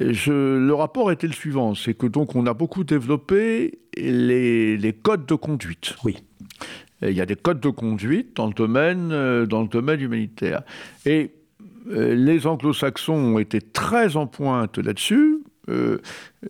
je, 0.01 0.33
le 0.59 0.75
rapport 0.75 1.13
était 1.13 1.27
le 1.27 1.35
suivant, 1.35 1.75
c'est 1.75 1.95
que 1.95 2.07
donc 2.07 2.35
on 2.35 2.47
a 2.47 2.55
beaucoup 2.55 2.85
développé 2.85 3.79
les, 3.97 4.77
les 4.77 4.93
codes 4.93 5.27
de 5.27 5.35
conduite. 5.35 5.95
Oui. 6.05 6.17
Et 7.03 7.11
il 7.11 7.17
y 7.17 7.21
a 7.21 7.27
des 7.27 7.37
codes 7.37 7.61
de 7.61 7.71
conduite 7.71 8.35
dans 8.35 8.47
le 8.49 8.55
domaine, 8.55 9.11
dans 9.45 9.63
le 9.63 9.69
domaine 9.69 10.01
humanitaire. 10.01 10.63
Et 11.07 11.31
les 11.87 12.47
anglo-saxons 12.47 13.15
ont 13.15 13.39
été 13.39 13.61
très 13.61 14.17
en 14.17 14.27
pointe 14.27 14.79
là-dessus. 14.79 15.39
Euh, 15.69 16.01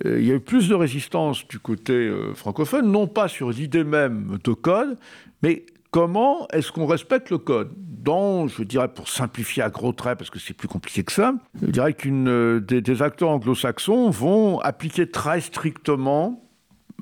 euh, 0.04 0.20
il 0.20 0.26
y 0.26 0.32
a 0.32 0.34
eu 0.34 0.40
plus 0.40 0.68
de 0.68 0.74
résistance 0.74 1.46
du 1.48 1.58
côté 1.58 1.92
euh, 1.92 2.34
francophone, 2.34 2.90
non 2.90 3.06
pas 3.06 3.28
sur 3.28 3.50
l'idée 3.50 3.84
même 3.84 4.38
de 4.42 4.52
code, 4.52 4.96
mais 5.42 5.66
comment 5.90 6.46
est-ce 6.52 6.72
qu'on 6.72 6.86
respecte 6.86 7.30
le 7.30 7.38
code 7.38 7.72
Dans, 7.76 8.46
je 8.48 8.62
dirais, 8.62 8.88
pour 8.88 9.08
simplifier 9.08 9.62
à 9.62 9.70
gros 9.70 9.92
traits, 9.92 10.18
parce 10.18 10.30
que 10.30 10.38
c'est 10.38 10.54
plus 10.54 10.68
compliqué 10.68 11.02
que 11.02 11.12
ça, 11.12 11.34
je 11.60 11.70
dirais 11.70 11.94
qu'une 11.94 12.60
des 12.60 13.02
acteurs 13.02 13.30
anglo-saxons 13.30 14.10
vont 14.10 14.60
appliquer 14.60 15.10
très 15.10 15.40
strictement 15.40 16.47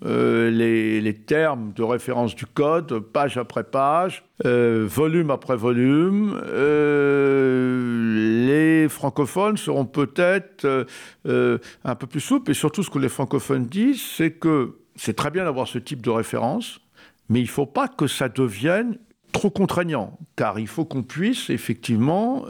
euh, 0.05 0.51
les, 0.51 1.15
termes 1.15 1.73
de 1.73 1.83
référence 1.83 2.35
du 2.35 2.45
code, 2.45 3.01
page 3.01 3.39
après 3.39 3.65
page, 3.65 4.25
euh, 4.45 4.85
volume 4.87 5.31
après 5.31 5.57
volume. 5.57 6.39
Euh, 6.45 8.47
les 8.47 8.89
francophones 8.89 9.57
seront 9.57 9.87
peut-être 9.87 10.87
un 11.25 11.95
peu 11.95 12.07
plus 12.07 12.21
souples, 12.21 12.51
et 12.51 12.55
surtout 12.55 12.83
ce 12.83 12.91
que 12.91 12.99
les 12.99 13.09
francophones 13.09 13.67
disent, 13.67 14.03
c'est 14.03 14.33
que 14.33 14.77
c'est 14.97 15.17
très 15.17 15.31
bien 15.31 15.45
d'avoir 15.45 15.67
ce 15.67 15.79
type 15.79 16.03
de 16.03 16.11
référence, 16.11 16.81
mais 17.29 17.41
il 17.41 17.45
ne 17.45 17.49
faut 17.49 17.67
pas 17.67 17.89
que 17.89 18.07
ça 18.07 18.29
devienne 18.29 18.99
trop 19.33 19.51
contraignant, 19.51 20.19
car 20.37 20.59
il 20.59 20.69
faut 20.69 20.85
qu'on 20.85 21.03
puisse 21.03 21.51
effectivement 21.51 22.45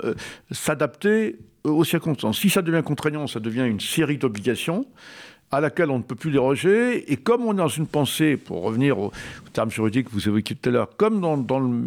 s'adapter 0.51 1.39
aux 1.65 1.85
circonstances. 1.85 2.39
Si 2.39 2.51
ça 2.51 2.63
devient 2.63 2.83
contraignant, 2.85 3.27
ça 3.27 3.41
devient 3.41 3.67
une 3.67 3.81
série 3.81 4.19
d'obligations 4.19 4.87
à 5.51 5.61
laquelle 5.61 5.91
on 5.91 5.99
ne 5.99 6.03
peut 6.03 6.15
plus 6.15 6.31
déroger. 6.31 7.11
Et 7.13 7.17
comme 7.17 7.43
on 7.45 7.53
est 7.53 7.57
dans 7.57 7.69
une 7.69 7.87
pensée, 7.87 8.37
pour 8.37 8.63
revenir 8.63 8.99
au, 8.99 9.07
au 9.07 9.49
terme 9.53 9.71
juridique 9.71 10.09
que 10.09 10.13
vous 10.13 10.29
évoquiez 10.29 10.57
tout 10.57 10.69
à 10.69 10.73
l'heure, 10.73 10.97
comme 10.97 11.21
dans, 11.21 11.37
le, 11.61 11.83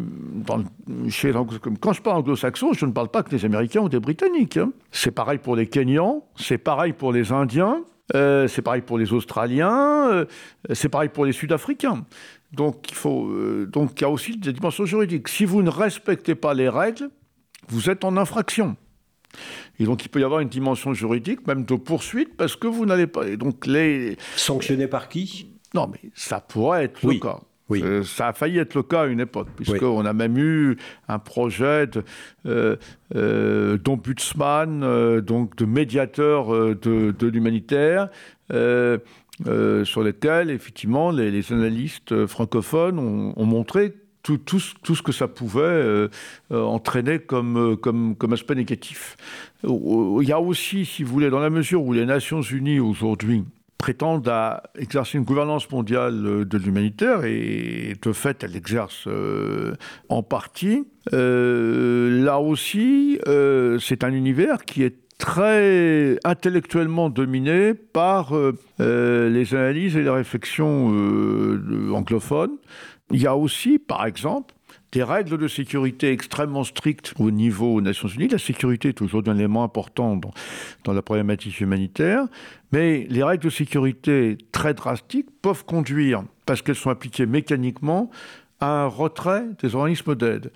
quand 1.80 1.94
je 1.94 2.02
parle 2.02 2.18
anglo-saxon, 2.18 2.74
je 2.74 2.86
ne 2.86 2.92
parle 2.92 3.10
pas 3.10 3.24
que 3.24 3.30
des 3.30 3.46
Américains 3.46 3.82
ou 3.82 3.90
des 3.90 4.00
Britanniques. 4.00 4.58
hein. 4.58 4.72
C'est 4.92 5.12
pareil 5.12 5.40
pour 5.40 5.56
les 5.56 5.68
Kenyans, 5.68 6.24
c'est 6.36 6.58
pareil 6.58 6.94
pour 6.94 7.12
les 7.12 7.32
Indiens, 7.32 7.84
euh, 8.16 8.48
c'est 8.48 8.62
pareil 8.62 8.82
pour 8.82 8.98
les 8.98 9.14
Australiens, 9.14 10.10
euh, 10.10 10.26
c'est 10.74 10.90
pareil 10.90 11.10
pour 11.10 11.26
les 11.26 11.32
Sud-Africains. 11.32 12.06
Donc 12.52 12.90
il 12.90 12.96
faut, 12.96 13.28
euh, 13.28 13.68
donc 13.72 13.92
il 14.00 14.02
y 14.02 14.06
a 14.06 14.10
aussi 14.10 14.36
des 14.38 14.54
dimensions 14.54 14.86
juridiques. 14.86 15.28
Si 15.28 15.46
vous 15.46 15.62
ne 15.62 15.70
respectez 15.70 16.34
pas 16.34 16.54
les 16.56 16.70
règles, 16.70 17.10
vous 17.68 17.90
êtes 17.90 18.04
en 18.04 18.18
infraction. 18.18 18.76
Et 19.80 19.86
donc 19.86 20.04
il 20.06 20.10
peut 20.10 20.20
y 20.20 20.24
avoir 20.24 20.40
une 20.42 20.50
dimension 20.50 20.94
juridique, 20.94 21.46
même 21.48 21.66
de 21.66 21.76
poursuite, 21.76 22.36
parce 22.36 22.56
que 22.56 22.68
vous 22.68 22.86
n'allez 22.86 23.08
pas. 23.08 23.28
Et 23.28 23.38
donc 23.38 23.66
les. 23.66 24.18
Sanctionné 24.36 24.88
par 24.88 25.08
qui? 25.10 25.52
Non, 25.74 25.88
mais 25.92 26.10
ça 26.16 26.40
pourrait 26.42 26.86
être 26.86 27.00
Oui. 27.04 27.16
le 27.16 27.20
cas. 27.22 27.40
Oui. 27.70 27.84
Euh, 27.84 28.02
ça 28.04 28.30
a 28.30 28.34
failli 28.34 28.58
être 28.58 28.74
le 28.74 28.82
cas 28.82 29.02
à 29.04 29.06
une 29.06 29.20
époque, 29.20 29.48
Oui. 29.60 29.66
puisqu'on 29.66 30.04
a 30.04 30.12
même 30.14 30.40
eu 30.40 30.76
un 31.08 31.20
projet 31.20 31.88
euh, 32.48 32.76
euh, 33.16 33.78
d'ombudsman, 33.78 35.20
donc 35.22 35.56
de 35.56 35.66
médiateur 35.66 36.50
de, 36.50 37.12
de 37.12 37.28
l'humanitaire, 37.28 38.10
sur 38.50 40.04
lequel, 40.04 40.50
effectivement, 40.50 41.12
les, 41.12 41.30
les 41.30 41.54
analystes 41.54 42.26
francophones 42.26 42.98
ont, 42.98 43.34
ont 43.38 43.46
montré 43.46 43.94
tout, 44.24 44.38
tout, 44.38 44.62
tout 44.84 44.96
ce 44.96 45.02
que 45.02 45.12
ça 45.12 45.28
pouvait 45.28 45.62
euh, 45.62 46.08
euh, 46.52 46.64
entraîner 46.64 47.20
comme, 47.20 47.58
euh, 47.58 47.76
comme, 47.76 48.16
comme 48.16 48.34
aspect 48.34 48.56
négatif. 48.56 49.16
Il 49.64 50.28
y 50.28 50.32
a 50.32 50.40
aussi, 50.40 50.86
si 50.86 51.04
vous 51.04 51.12
voulez, 51.12 51.30
dans 51.30 51.40
la 51.40 51.50
mesure 51.50 51.84
où 51.84 51.94
les 51.94 52.06
Nations 52.06 52.42
Unies 52.42 52.80
aujourd'hui 52.80 53.44
prétendent 53.78 54.28
à 54.28 54.64
exercer 54.78 55.18
une 55.18 55.24
gouvernance 55.24 55.72
mondiale 55.72 56.26
euh, 56.26 56.46
de 56.46 56.58
l'humanitaire 56.58 57.24
et 57.24 57.96
de 58.02 58.12
fait 58.12 58.44
elle 58.44 58.52
l'exerce 58.52 59.06
euh, 59.08 59.74
en 60.10 60.22
partie. 60.22 60.86
Là 61.12 62.40
aussi, 62.40 63.20
c'est 63.80 64.04
un 64.04 64.14
univers 64.14 64.64
qui 64.64 64.84
est 64.84 64.96
très 65.18 66.20
intellectuellement 66.24 67.10
dominé 67.10 67.74
par 67.74 68.34
les 68.78 69.56
analyses 69.56 69.98
et 69.98 70.04
les 70.04 70.10
réflexions 70.10 70.90
anglophones. 71.92 72.58
Il 73.12 73.22
y 73.22 73.28
a 73.28 73.36
aussi, 73.36 73.80
par 73.80 74.06
exemple, 74.06 74.54
des 74.92 75.04
règles 75.04 75.38
de 75.38 75.48
sécurité 75.48 76.12
extrêmement 76.12 76.64
strictes 76.64 77.14
au 77.20 77.32
niveau 77.32 77.80
des 77.82 77.90
Nations 77.90 78.08
Unies. 78.08 78.28
La 78.28 78.38
sécurité 78.38 78.90
est 78.90 79.02
aujourd'hui 79.02 79.32
un 79.32 79.38
élément 79.38 79.64
important 79.64 80.16
dans, 80.16 80.94
la 80.94 81.02
problématique 81.02 81.60
humanitaire, 81.60 82.26
mais 82.72 83.06
les 83.10 83.24
règles 83.24 83.44
de 83.44 83.50
sécurité 83.50 84.38
très 84.52 84.74
drastiques 84.74 85.30
peuvent 85.42 85.66
conduire, 85.66 86.24
parce 86.46 86.62
qu'elles 86.62 86.76
sont 86.76 86.90
appliquées 86.90 87.26
mécaniquement, 87.26 88.10
à 88.60 88.84
un 88.84 88.88
retrait 88.88 89.46
des 89.62 89.76
organismes 89.76 90.16
d'aide. 90.16 90.52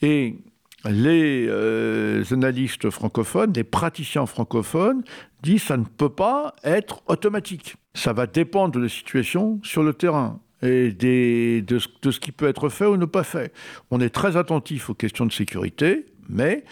Et 0.00 0.36
les 0.84 1.46
euh, 1.48 2.22
analystes 2.30 2.90
francophones, 2.90 3.52
les 3.52 3.64
praticiens 3.64 4.26
francophones 4.26 5.02
disent 5.42 5.62
que 5.62 5.68
ça 5.68 5.76
ne 5.76 5.84
peut 5.84 6.08
pas 6.08 6.54
être 6.62 7.02
automatique. 7.06 7.76
Ça 7.94 8.12
va 8.12 8.26
dépendre 8.26 8.74
de 8.74 8.80
la 8.80 8.88
situation 8.88 9.58
sur 9.64 9.82
le 9.82 9.92
terrain 9.92 10.38
et 10.62 11.62
de, 11.62 11.78
ce, 11.78 12.18
qui 12.18 12.32
peut 12.32 12.48
être 12.48 12.68
fait 12.68 12.86
ou 12.86 12.96
ne 12.96 13.04
pas 13.04 13.22
fait. 13.22 13.52
On 13.90 14.00
est 14.00 14.10
très 14.10 14.36
attentif 14.36 14.90
aux 14.90 14.94
questions 14.94 15.26
de 15.26 15.32
sécurité, 15.32 16.06
mais 16.28 16.64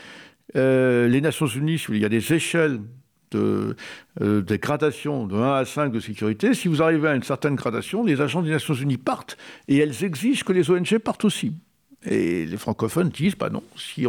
euh, 0.56 1.08
les 1.08 1.20
Nations 1.20 1.46
Unies, 1.46 1.82
il 1.88 1.98
y 1.98 2.04
a 2.04 2.08
des 2.08 2.32
échelles 2.32 2.80
de, 3.30 3.76
euh, 4.20 4.42
gradations 4.42 5.26
de 5.26 5.36
1 5.36 5.54
à 5.54 5.64
5 5.64 5.92
de 5.92 6.00
sécurité. 6.00 6.54
Si 6.54 6.68
vous 6.68 6.82
arrivez 6.82 7.08
à 7.08 7.14
une 7.14 7.22
certaine 7.22 7.54
gradation, 7.54 8.04
les 8.04 8.20
agents 8.20 8.42
des 8.42 8.50
Nations 8.50 8.74
Unies 8.74 8.98
partent 8.98 9.36
et 9.68 9.78
elles 9.78 10.04
exigent 10.04 10.44
que 10.44 10.52
les 10.52 10.70
ONG 10.70 10.98
partent 10.98 11.24
aussi. 11.24 11.52
Et 12.04 12.46
les 12.46 12.56
francophones 12.56 13.08
disent, 13.08 13.34
bah 13.36 13.50
non, 13.50 13.64
si 13.76 14.06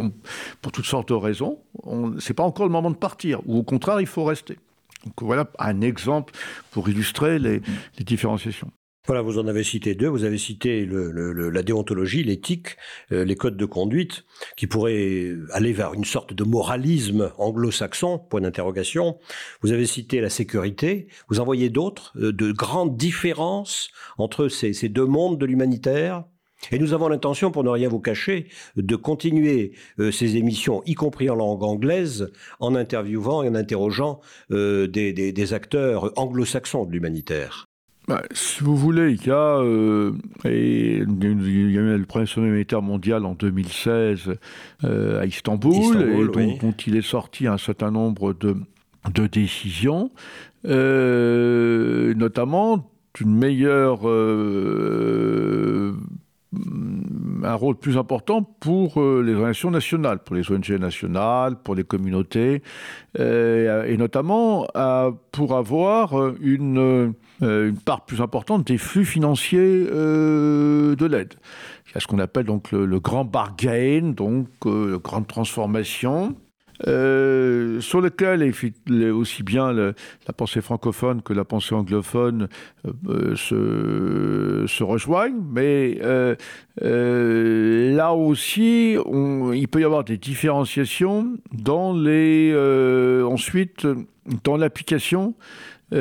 pour 0.62 0.70
toutes 0.70 0.84
sortes 0.84 1.08
de 1.08 1.14
raisons, 1.14 1.58
ce 1.84 2.28
n'est 2.28 2.34
pas 2.34 2.44
encore 2.44 2.66
le 2.66 2.72
moment 2.72 2.90
de 2.90 2.96
partir, 2.96 3.40
ou 3.46 3.58
au 3.58 3.62
contraire, 3.64 4.00
il 4.00 4.06
faut 4.06 4.24
rester. 4.24 4.56
Donc 5.04 5.14
voilà 5.20 5.50
un 5.58 5.80
exemple 5.80 6.32
pour 6.70 6.88
illustrer 6.88 7.38
les 7.40 7.60
différenciations. 7.98 8.70
Voilà, 9.08 9.22
vous 9.22 9.38
en 9.38 9.46
avez 9.46 9.64
cité 9.64 9.94
deux. 9.94 10.08
Vous 10.08 10.24
avez 10.24 10.36
cité 10.36 10.84
le, 10.84 11.10
le, 11.10 11.48
la 11.48 11.62
déontologie, 11.62 12.22
l'éthique, 12.22 12.76
euh, 13.10 13.24
les 13.24 13.36
codes 13.36 13.56
de 13.56 13.64
conduite, 13.64 14.26
qui 14.54 14.66
pourraient 14.66 15.32
aller 15.52 15.72
vers 15.72 15.94
une 15.94 16.04
sorte 16.04 16.34
de 16.34 16.44
moralisme 16.44 17.32
anglo-saxon, 17.38 18.18
point 18.18 18.42
d'interrogation. 18.42 19.18
Vous 19.62 19.72
avez 19.72 19.86
cité 19.86 20.20
la 20.20 20.28
sécurité. 20.28 21.08
Vous 21.30 21.40
en 21.40 21.46
voyez 21.46 21.70
d'autres, 21.70 22.12
euh, 22.18 22.34
de 22.34 22.52
grandes 22.52 22.98
différences 22.98 23.88
entre 24.18 24.48
ces, 24.48 24.74
ces 24.74 24.90
deux 24.90 25.06
mondes 25.06 25.38
de 25.38 25.46
l'humanitaire 25.46 26.24
Et 26.70 26.78
nous 26.78 26.92
avons 26.92 27.08
l'intention, 27.08 27.50
pour 27.50 27.64
ne 27.64 27.70
rien 27.70 27.88
vous 27.88 28.00
cacher, 28.00 28.48
de 28.76 28.94
continuer 28.94 29.72
euh, 30.00 30.10
ces 30.10 30.36
émissions, 30.36 30.82
y 30.84 30.92
compris 30.92 31.30
en 31.30 31.34
langue 31.34 31.62
anglaise, 31.62 32.30
en 32.60 32.74
interviewant 32.74 33.42
et 33.42 33.48
en 33.48 33.54
interrogeant 33.54 34.20
euh, 34.50 34.86
des, 34.86 35.52
acteurs 35.54 36.12
anglo-saxons 36.18 36.84
de 36.84 36.92
l'humanitaire. 36.92 37.67
Bah, 38.08 38.22
si 38.32 38.64
vous 38.64 38.74
voulez, 38.76 39.12
il 39.12 39.26
y 39.26 39.30
a, 39.30 39.58
euh, 39.58 40.12
et, 40.44 40.98
il 40.98 41.70
y 41.72 41.78
a 41.78 41.80
eu 41.80 41.98
le 41.98 42.06
premier 42.06 42.26
sommet 42.26 42.48
humanitaire 42.48 42.82
mondial 42.82 43.26
en 43.26 43.34
2016 43.34 44.32
à 44.82 45.26
Istanbul, 45.26 46.00
et 46.02 46.26
dont, 46.58 46.72
il 46.86 46.96
est 46.96 47.02
sorti 47.02 47.46
un 47.46 47.58
certain 47.58 47.90
nombre 47.90 48.32
de, 48.32 48.56
de 49.12 49.26
décisions, 49.26 50.10
notamment 52.14 52.90
une 53.20 53.34
meilleure 53.34 54.00
un 56.54 57.54
rôle 57.54 57.76
plus 57.76 57.98
important 57.98 58.42
pour 58.42 59.00
euh, 59.00 59.22
les 59.22 59.34
organisations 59.34 59.70
nationales, 59.70 60.20
pour 60.20 60.34
les 60.34 60.50
ONG 60.50 60.70
nationales, 60.70 61.56
pour 61.62 61.74
les 61.74 61.84
communautés, 61.84 62.62
euh, 63.18 63.84
et 63.84 63.96
notamment 63.96 64.66
pour 65.32 65.56
avoir 65.56 66.18
euh, 66.18 66.36
une, 66.40 67.14
part 67.84 68.04
plus 68.04 68.20
importante 68.20 68.66
des 68.66 68.78
flux 68.78 69.04
financiers 69.04 69.84
de 69.84 71.06
l'aide. 71.06 71.34
Il 71.86 71.94
y 71.94 71.98
a 71.98 72.00
ce 72.00 72.06
qu'on 72.06 72.18
appelle 72.18 72.46
donc 72.46 72.72
le, 72.72 72.84
le 72.84 73.00
grand 73.00 73.24
bargain, 73.24 74.12
donc 74.14 74.48
grande 75.02 75.26
transformation. 75.26 76.34
Euh, 76.86 77.80
sur 77.80 78.00
lequel 78.00 78.52
aussi 79.12 79.42
bien 79.42 79.72
la 79.72 80.32
pensée 80.36 80.60
francophone 80.60 81.22
que 81.22 81.32
la 81.32 81.44
pensée 81.44 81.74
anglophone 81.74 82.48
euh, 83.08 83.34
se, 83.34 84.64
se, 84.68 84.84
rejoignent, 84.84 85.42
mais 85.52 85.98
euh, 86.02 86.36
là 87.96 88.12
aussi, 88.12 88.96
il 89.54 89.68
peut 89.68 89.80
y 89.80 89.84
avoir 89.84 90.04
des 90.04 90.18
différenciations 90.18 91.36
dans 91.52 91.92
les, 91.92 92.54
ensuite 93.24 93.86
dans 94.44 94.56
l'application 94.56 95.34
sur, 95.90 95.96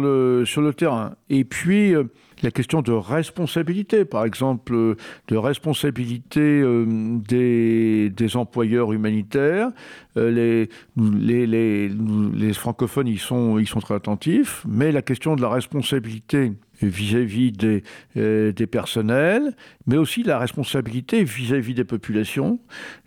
le, 0.00 0.44
sur 0.46 0.62
le 0.62 0.72
terrain. 0.72 1.16
Et 1.30 1.42
puis, 1.44 1.94
la 2.42 2.50
question 2.50 2.82
de 2.82 2.92
responsabilité, 2.92 4.04
par 4.04 4.24
exemple, 4.24 4.74
euh, 4.74 4.96
de 5.28 5.36
responsabilité 5.36 6.40
euh, 6.40 6.84
des, 7.28 8.36
employeurs 8.36 8.92
humanitaires. 8.92 9.68
Euh, 10.16 10.66
les, 10.96 12.52
francophones, 12.54 13.08
ils 13.08 13.18
sont 13.18 13.80
très 13.80 13.94
attentifs, 13.94 14.64
mais 14.66 14.92
la 14.92 15.02
question 15.02 15.36
de 15.36 15.42
la 15.42 15.50
responsabilité 15.50 16.52
vis-à-vis 16.86 17.52
des, 17.52 17.82
des 18.14 18.66
personnels, 18.66 19.54
mais 19.86 19.96
aussi 19.96 20.22
la 20.22 20.38
responsabilité 20.38 21.24
vis-à-vis 21.24 21.74
des 21.74 21.84
populations. 21.84 22.58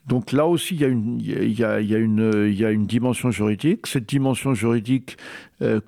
Donc 0.08 0.32
là 0.32 0.46
aussi, 0.46 0.76
il 0.76 1.60
y, 1.60 1.64
a 1.64 1.80
une, 1.80 2.86
dimension 2.86 3.32
juridique. 3.32 3.88
Cette 3.88 4.08
dimension 4.08 4.54
juridique, 4.54 5.18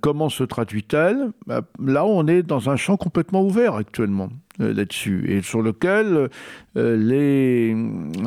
comment 0.02 0.30
se 0.30 0.44
traduit-elle? 0.44 1.32
Bah, 1.46 1.62
Là, 1.80 2.06
on 2.06 2.26
est 2.28 2.42
dans 2.42 2.70
un 2.70 2.76
champ 2.76 2.98
complètement 2.98 3.44
ouvert 3.44 3.76
actuellement. 3.76 4.30
Euh, 4.60 4.74
là-dessus, 4.74 5.24
et 5.28 5.44
sur 5.44 5.62
lequel 5.62 6.30
euh, 6.78 6.98
les, 6.98 7.76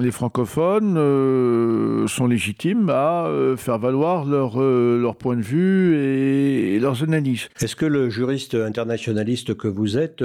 les 0.00 0.10
francophones 0.12 0.94
euh, 0.96 2.06
sont 2.06 2.28
légitimes 2.28 2.88
à 2.88 3.28
faire 3.56 3.80
valoir 3.80 4.24
leur, 4.24 4.60
leur 4.60 5.16
point 5.16 5.34
de 5.36 5.42
vue 5.42 5.96
et, 5.96 6.78
leurs 6.78 7.02
analyses. 7.02 7.48
Est-ce 7.60 7.74
que 7.74 7.86
le 7.86 8.10
juriste 8.10 8.54
internationaliste 8.54 9.56
que 9.56 9.66
vous 9.66 9.98
êtes 9.98 10.24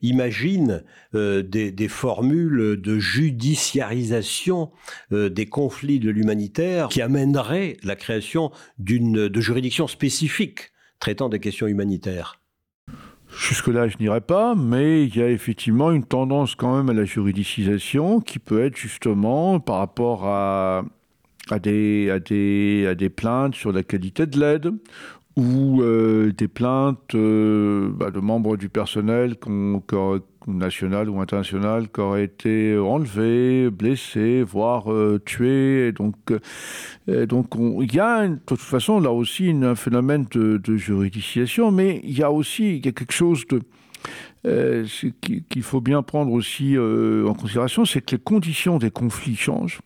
imagine 0.00 0.82
des, 1.12 1.88
formules 1.88 2.80
de 2.80 2.98
judiciarisation 2.98 4.70
des 5.10 5.46
conflits 5.46 6.00
de 6.00 6.10
l'humanitaire 6.10 6.88
qui 6.88 7.02
amèneraient 7.02 7.76
la 7.84 7.94
création 7.94 8.50
de 8.78 9.40
juridictions 9.40 9.86
spécifiques 9.86 10.72
traitant 10.98 11.28
des 11.28 11.40
questions 11.40 11.66
humanitaires? 11.66 12.41
Jusque-là, 13.34 13.88
je 13.88 13.96
n'irai 13.98 14.20
pas, 14.20 14.54
mais 14.54 15.04
il 15.04 15.16
y 15.16 15.22
a 15.22 15.30
effectivement 15.30 15.90
une 15.90 16.04
tendance 16.04 16.54
quand 16.54 16.76
même 16.76 16.90
à 16.90 16.92
la 16.92 17.04
juridicisation 17.04 18.20
qui 18.20 18.38
peut 18.38 18.62
être 18.62 18.76
justement 18.76 19.58
par 19.58 19.78
rapport 19.78 20.26
à, 20.26 20.84
des, 21.62 23.10
plaintes 23.16 23.54
sur 23.54 23.72
la 23.72 23.82
qualité 23.82 24.26
de 24.26 24.38
l'aide 24.38 24.72
ou 25.36 25.80
euh, 25.80 26.30
des 26.32 26.48
plaintes 26.48 27.14
euh, 27.14 27.88
bah, 27.94 28.10
de 28.10 28.20
membres 28.20 28.58
du 28.58 28.68
personnel 28.68 29.36
national 30.46 31.08
ou 31.08 31.20
international 31.20 31.88
qui 31.90 32.00
auraient 32.00 32.24
été 32.24 32.76
enlevés, 32.76 33.70
blessés, 33.70 34.42
voire 34.42 34.92
euh, 34.92 35.20
tués. 35.24 35.92
donc, 35.92 36.16
donc 37.06 37.48
il 37.80 37.94
y 37.94 38.00
a 38.00 38.26
de 38.26 38.38
toute 38.46 38.60
façon 38.60 39.00
là 39.00 39.10
aussi 39.10 39.50
un 39.50 39.74
phénomène 39.74 40.26
de, 40.30 40.76
juridicisation, 40.76 41.70
mais 41.70 42.00
il 42.04 42.16
y 42.16 42.22
a 42.22 42.30
aussi 42.30 42.80
quelque 42.80 43.12
chose 43.12 43.44
de 43.48 43.60
qu'il 45.20 45.62
faut 45.62 45.80
bien 45.80 46.02
prendre 46.02 46.32
aussi 46.32 46.76
en 46.76 47.34
considération, 47.34 47.84
c'est 47.84 48.00
que 48.00 48.16
les 48.16 48.22
conditions 48.22 48.78
des 48.78 48.90
conflits 48.90 49.36
changent. 49.36 49.80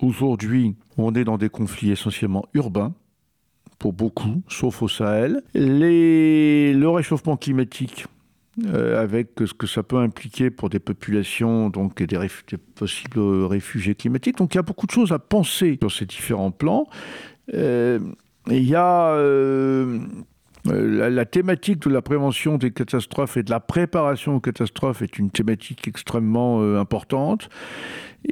Aujourd'hui, 0.00 0.74
on 0.98 1.14
est 1.14 1.24
dans 1.24 1.38
des 1.38 1.48
conflits 1.48 1.90
essentiellement 1.90 2.44
urbains 2.54 2.94
pour 3.78 3.92
beaucoup, 3.92 4.42
sauf 4.48 4.82
au 4.82 4.88
Sahel. 4.88 5.42
Le 5.54 6.86
réchauffement 6.86 7.36
climatique, 7.36 8.06
euh, 8.66 9.02
avec 9.02 9.30
ce 9.44 9.52
que 9.52 9.66
ça 9.66 9.82
peut 9.82 9.98
impliquer 9.98 10.48
pour 10.48 10.70
des 10.70 10.78
populations, 10.78 11.70
donc 11.70 12.00
des, 12.00 12.06
des, 12.06 12.56
possibles 12.76 13.18
réfugiés 13.46 13.96
climatiques. 13.96 14.38
Donc 14.38 14.54
il 14.54 14.58
y 14.58 14.60
a 14.60 14.62
beaucoup 14.62 14.86
de 14.86 14.92
choses 14.92 15.10
à 15.10 15.18
penser 15.18 15.76
sur 15.80 15.90
ces 15.90 16.06
différents 16.06 16.52
plans. 16.52 16.86
Euh, 17.52 17.98
il 18.48 18.62
y 18.62 18.76
a 18.76 19.08
euh, 19.08 19.98
la, 20.66 21.24
thématique 21.24 21.80
de 21.80 21.90
la 21.90 22.00
prévention 22.00 22.56
des 22.56 22.70
catastrophes 22.70 23.36
et 23.36 23.42
de 23.42 23.50
la 23.50 23.58
préparation 23.58 24.36
aux 24.36 24.40
catastrophes 24.40 25.02
est 25.02 25.18
une 25.18 25.30
thématique 25.30 25.88
extrêmement 25.88 26.62
importante. 26.78 27.48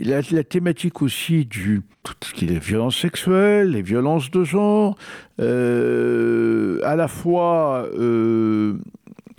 La, 0.01 0.23
thématique 0.23 1.03
aussi 1.03 1.47
du 1.47 1.83
tout 2.05 2.15
ce 2.23 2.33
qui 2.33 2.47
est 2.47 2.63
violences 2.63 2.97
sexuelles, 2.97 3.71
les 3.71 3.83
violences 3.83 4.31
de 4.31 4.45
genre, 4.45 4.97
à 5.39 6.97
la 6.97 7.09
fois 7.09 7.89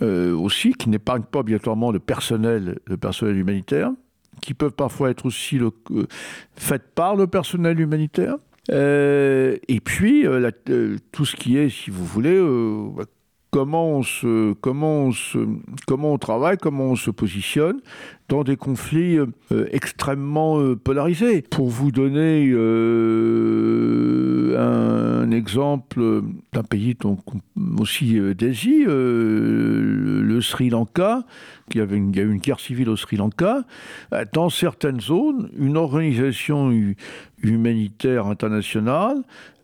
euh, 0.02 0.36
aussi 0.36 0.72
qui 0.72 0.88
n'épargne 0.88 1.22
pas 1.22 1.40
obligatoirement 1.40 1.90
le 1.90 1.98
personnel, 1.98 2.78
le 2.86 2.96
personnel 2.96 3.36
humanitaire, 3.36 3.90
qui 4.42 4.54
peuvent 4.54 4.72
parfois 4.72 5.10
être 5.10 5.26
aussi 5.26 5.58
euh, 5.58 5.70
faites 6.56 6.94
par 6.94 7.16
le 7.16 7.26
personnel 7.26 7.80
humanitaire. 7.80 8.36
Euh, 8.72 9.56
et 9.68 9.80
puis 9.80 10.24
tout 11.12 11.24
ce 11.24 11.36
qui 11.36 11.58
est, 11.58 11.68
si 11.68 11.90
vous 11.90 12.04
voulez, 12.04 12.40
comment 13.50 13.88
on 13.88 14.02
se, 14.02 14.52
comment 14.54 15.04
on 15.04 15.12
se, 15.12 15.38
comment 15.86 16.12
on 16.12 16.18
travaille, 16.18 16.56
comment 16.56 16.84
on 16.84 16.96
se 16.96 17.10
positionne 17.10 17.80
dans 18.28 18.42
des 18.42 18.56
conflits 18.56 19.18
euh, 19.18 19.26
extrêmement 19.70 20.58
euh, 20.58 20.76
polarisés. 20.76 21.42
Pour 21.42 21.68
vous 21.68 21.92
donner 21.92 22.50
euh, 22.52 24.56
un, 24.58 25.30
exemple 25.30 26.22
d'un 26.52 26.62
pays 26.62 26.96
aussi 27.78 28.18
d'Asie, 28.36 28.84
le 28.86 30.40
Sri 30.40 30.70
Lanka, 30.70 31.24
qui 31.70 31.80
avait 31.80 31.96
une, 31.96 32.10
il 32.10 32.16
y 32.16 32.20
a 32.20 32.22
eu 32.22 32.30
une 32.30 32.38
guerre 32.38 32.60
civile 32.60 32.88
au 32.88 32.96
Sri 32.96 33.16
Lanka, 33.16 33.64
dans 34.32 34.48
certaines 34.48 35.00
zones, 35.00 35.50
une 35.58 35.76
organisation 35.76 36.72
humanitaire 37.42 38.26
internationale 38.26 39.22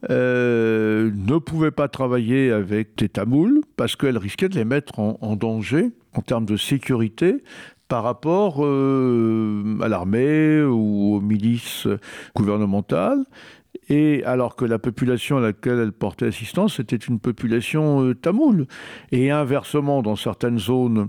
ne 0.08 1.38
pouvait 1.38 1.70
pas 1.70 1.88
travailler 1.88 2.50
avec 2.50 2.96
des 2.96 3.08
Tamouls 3.08 3.60
parce 3.76 3.96
qu'elle 3.96 4.18
risquait 4.18 4.48
de 4.48 4.56
les 4.56 4.64
mettre 4.64 4.98
en, 4.98 5.36
danger 5.36 5.90
en 6.14 6.22
termes 6.22 6.46
de 6.46 6.56
sécurité 6.56 7.42
par 7.90 8.04
rapport 8.04 8.64
euh, 8.64 9.76
à 9.82 9.88
l'armée 9.88 10.62
ou 10.62 11.16
aux 11.16 11.20
milices 11.20 11.88
gouvernementales. 12.36 13.24
Et 13.88 14.22
alors 14.24 14.54
que 14.54 14.64
la 14.64 14.78
population 14.78 15.38
à 15.38 15.40
laquelle 15.40 15.80
elle 15.80 15.92
portait 15.92 16.26
assistance 16.26 16.78
était 16.78 16.96
une 16.96 17.18
population 17.18 18.04
euh, 18.04 18.14
tamoule. 18.14 18.66
Et 19.10 19.32
inversement, 19.32 20.02
dans 20.02 20.14
certaines 20.14 20.60
zones 20.60 21.08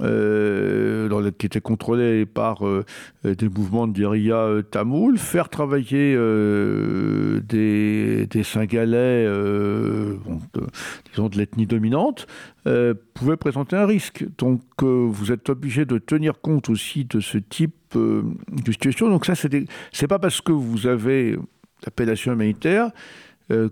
euh, 0.00 1.30
qui 1.38 1.46
était 1.46 1.60
contrôlé 1.60 2.26
par 2.26 2.66
euh, 2.66 2.84
des 3.24 3.48
mouvements 3.48 3.86
de 3.86 3.92
guérilla 3.92 4.36
euh, 4.36 4.62
tamoul, 4.62 5.18
faire 5.18 5.48
travailler 5.48 6.14
euh, 6.16 7.40
des, 7.40 8.26
des 8.26 8.42
Singalais, 8.42 9.24
de, 9.26 10.18
disons 11.10 11.28
de 11.28 11.36
l'ethnie 11.36 11.66
dominante, 11.66 12.26
pouvait 13.14 13.36
présenter 13.36 13.76
un 13.76 13.86
risque. 13.86 14.24
Donc 14.38 14.62
vous 14.82 15.32
êtes 15.32 15.48
obligé 15.48 15.84
de 15.84 15.98
tenir 15.98 16.40
compte 16.40 16.68
aussi 16.68 17.04
de 17.04 17.20
ce 17.20 17.38
type 17.38 17.74
de 17.94 18.72
situation. 18.72 19.08
Donc 19.08 19.26
ça, 19.26 19.34
c'est 19.34 20.08
pas 20.08 20.18
parce 20.18 20.40
que 20.40 20.52
vous 20.52 20.86
avez 20.86 21.36
l'appellation 21.84 22.32
humanitaire 22.32 22.86
euh, 22.86 22.90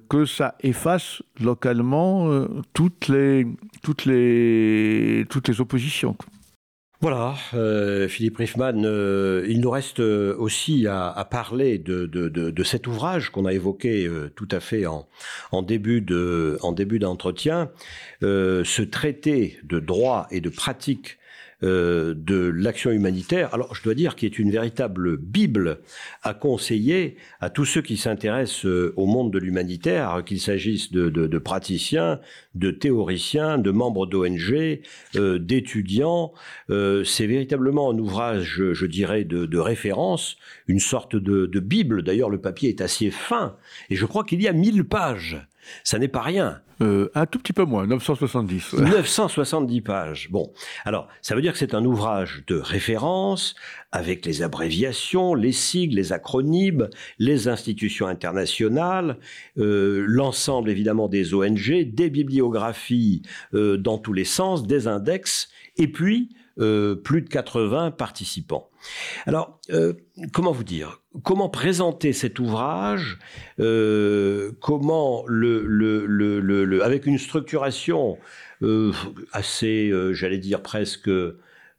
que 0.09 0.25
ça 0.25 0.57
efface 0.61 1.23
localement 1.41 2.31
euh, 2.31 2.49
toutes, 2.75 3.09
les, 3.09 3.47
toutes, 3.83 4.05
les, 4.05 5.25
toutes 5.29 5.49
les 5.49 5.61
oppositions. 5.61 6.17
Voilà, 7.01 7.37
euh, 7.55 8.09
Philippe 8.09 8.39
Riffman, 8.39 8.83
euh, 8.83 9.47
il 9.49 9.61
nous 9.61 9.71
reste 9.71 10.01
euh, 10.01 10.35
aussi 10.37 10.89
à, 10.89 11.25
parler 11.31 11.79
de, 11.79 12.63
cet 12.65 12.89
ouvrage 12.89 13.31
qu'on 13.31 13.45
a 13.45 13.53
évoqué 13.53 14.11
tout 14.35 14.49
à 14.51 14.59
fait 14.59 14.85
en, 14.85 15.07
en 15.53 15.63
début 15.63 16.01
d'entretien, 16.01 17.71
ce 18.21 18.83
traité 18.83 19.61
de 19.63 19.79
droit 19.79 20.27
et 20.33 20.41
de 20.41 20.49
pratique 20.49 21.18
euh, 21.65 22.15
de 22.17 22.37
l'action 22.37 22.93
humanitaire. 22.93 23.53
Alors, 23.53 23.75
je 23.75 23.83
dois 23.83 23.95
dire 23.95 24.15
qu'il 24.15 24.27
est 24.27 24.39
une 24.39 24.53
véritable 24.53 25.17
Bible 25.17 25.81
à 26.23 26.33
conseiller 26.33 27.17
à 27.41 27.51
tous 27.51 27.65
ceux 27.65 27.83
qui 27.83 27.97
s'intéressent 27.97 28.65
euh, 28.65 28.95
au 28.97 29.07
monde 29.07 29.33
de 29.33 29.41
l'humanitaire, 29.41 30.23
qu'il 30.25 30.39
s'agisse 30.39 30.93
de, 30.93 31.39
praticiens, 31.39 32.21
de 32.55 32.71
théoriciens, 32.71 33.59
de 33.59 33.73
membres 33.73 34.07
d'ONG, 34.07 34.81
euh, 35.17 35.41
d'étudiants. 35.41 36.33
C'est 36.69 37.27
véritablement 37.27 37.91
un 37.91 37.99
ouvrage, 37.99 38.63
je, 38.73 38.87
dirais, 38.87 39.25
de, 39.25 39.59
référence, 39.59 40.37
une 40.69 40.79
sorte 40.79 41.17
de, 41.17 41.59
Bible. 41.59 42.05
D'ailleurs, 42.05 42.31
le 42.31 42.41
papier 42.41 42.69
est 42.69 42.81
assez 42.81 43.11
fin, 43.11 43.57
et 43.91 43.97
je 43.97 44.07
crois 44.07 44.23
qu'il 44.23 44.41
y 44.41 44.47
a 44.47 44.53
1000 44.53 44.85
pages. 44.85 45.45
Ça 45.85 45.99
n'est 45.99 46.09
pas 46.09 46.23
rien. 46.23 46.61
Euh, 46.81 47.11
un 47.15 47.27
tout 47.27 47.39
petit 47.39 47.53
peu 47.53 47.65
moins, 47.65 47.87
970. 47.87 48.75
970 48.75 49.81
pages. 49.81 50.29
Bon, 50.31 50.53
alors 50.85 51.09
ça 51.23 51.35
veut 51.35 51.43
dire 51.43 51.53
que 51.53 51.59
c'est 51.59 51.75
un 51.75 51.85
ouvrage 51.85 52.45
de 52.47 52.57
référence 52.57 53.57
avec 53.91 54.25
les 54.25 54.43
abréviations, 54.43 55.35
les 55.35 55.51
sigles, 55.51 55.97
les 55.97 56.13
acronymes, 56.13 56.89
les 57.19 57.49
institutions 57.49 58.07
internationales, 58.07 59.19
euh, 59.59 60.05
l'ensemble 60.07 60.71
évidemment 60.71 61.09
des 61.09 61.35
ONG, 61.35 61.93
des 61.93 62.11
bibliographies 62.11 63.23
euh, 63.55 63.77
dans 63.77 63.99
tous 63.99 64.13
les 64.13 64.25
sens, 64.25 64.65
des 64.67 64.87
index, 64.87 65.49
et 65.79 65.89
puis 65.89 66.29
plus 66.59 67.23
de 67.23 67.29
80 67.29 67.93
participants. 67.93 68.69
Alors, 69.27 69.61
comment 70.33 70.53
vous 70.53 70.65
dire? 70.65 71.03
Comment 71.23 71.49
présenter 71.49 72.13
cet 72.13 72.39
ouvrage, 72.39 73.19
euh, 73.61 74.53
comment 74.61 75.25
le, 75.27 76.81
avec 76.83 77.07
une 77.07 77.19
structuration 77.19 78.19
euh, 78.63 78.93
assez, 79.33 79.89
euh, 79.91 80.13
j'allais 80.13 80.39
dire 80.39 80.63
presque 80.63 81.11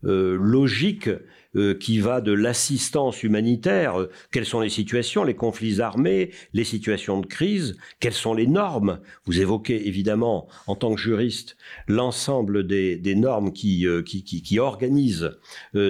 logique, 0.03 1.09
euh, 1.55 1.73
qui 1.73 1.97
va 1.97 2.21
de 2.21 2.31
l'assistance 2.31 3.23
humanitaire, 3.23 3.99
euh, 3.99 4.11
quelles 4.31 4.45
sont 4.45 4.59
les 4.59 4.69
situations, 4.69 5.23
les 5.23 5.33
conflits 5.33 5.81
armés, 5.81 6.29
les 6.53 6.63
situations 6.63 7.19
de 7.19 7.25
crise, 7.25 7.75
quelles 7.99 8.13
sont 8.13 8.35
les 8.35 8.45
normes? 8.45 8.99
Vous 9.25 9.41
évoquez 9.41 9.87
évidemment, 9.87 10.47
en 10.67 10.75
tant 10.75 10.93
que 10.93 11.01
juriste, 11.01 11.57
l'ensemble 11.87 12.67
des, 12.67 13.15
normes 13.15 13.51
qui, 13.51 13.87
euh, 13.87 14.03
qui, 14.03 14.23
qui, 14.23 14.59
organisent 14.59 15.39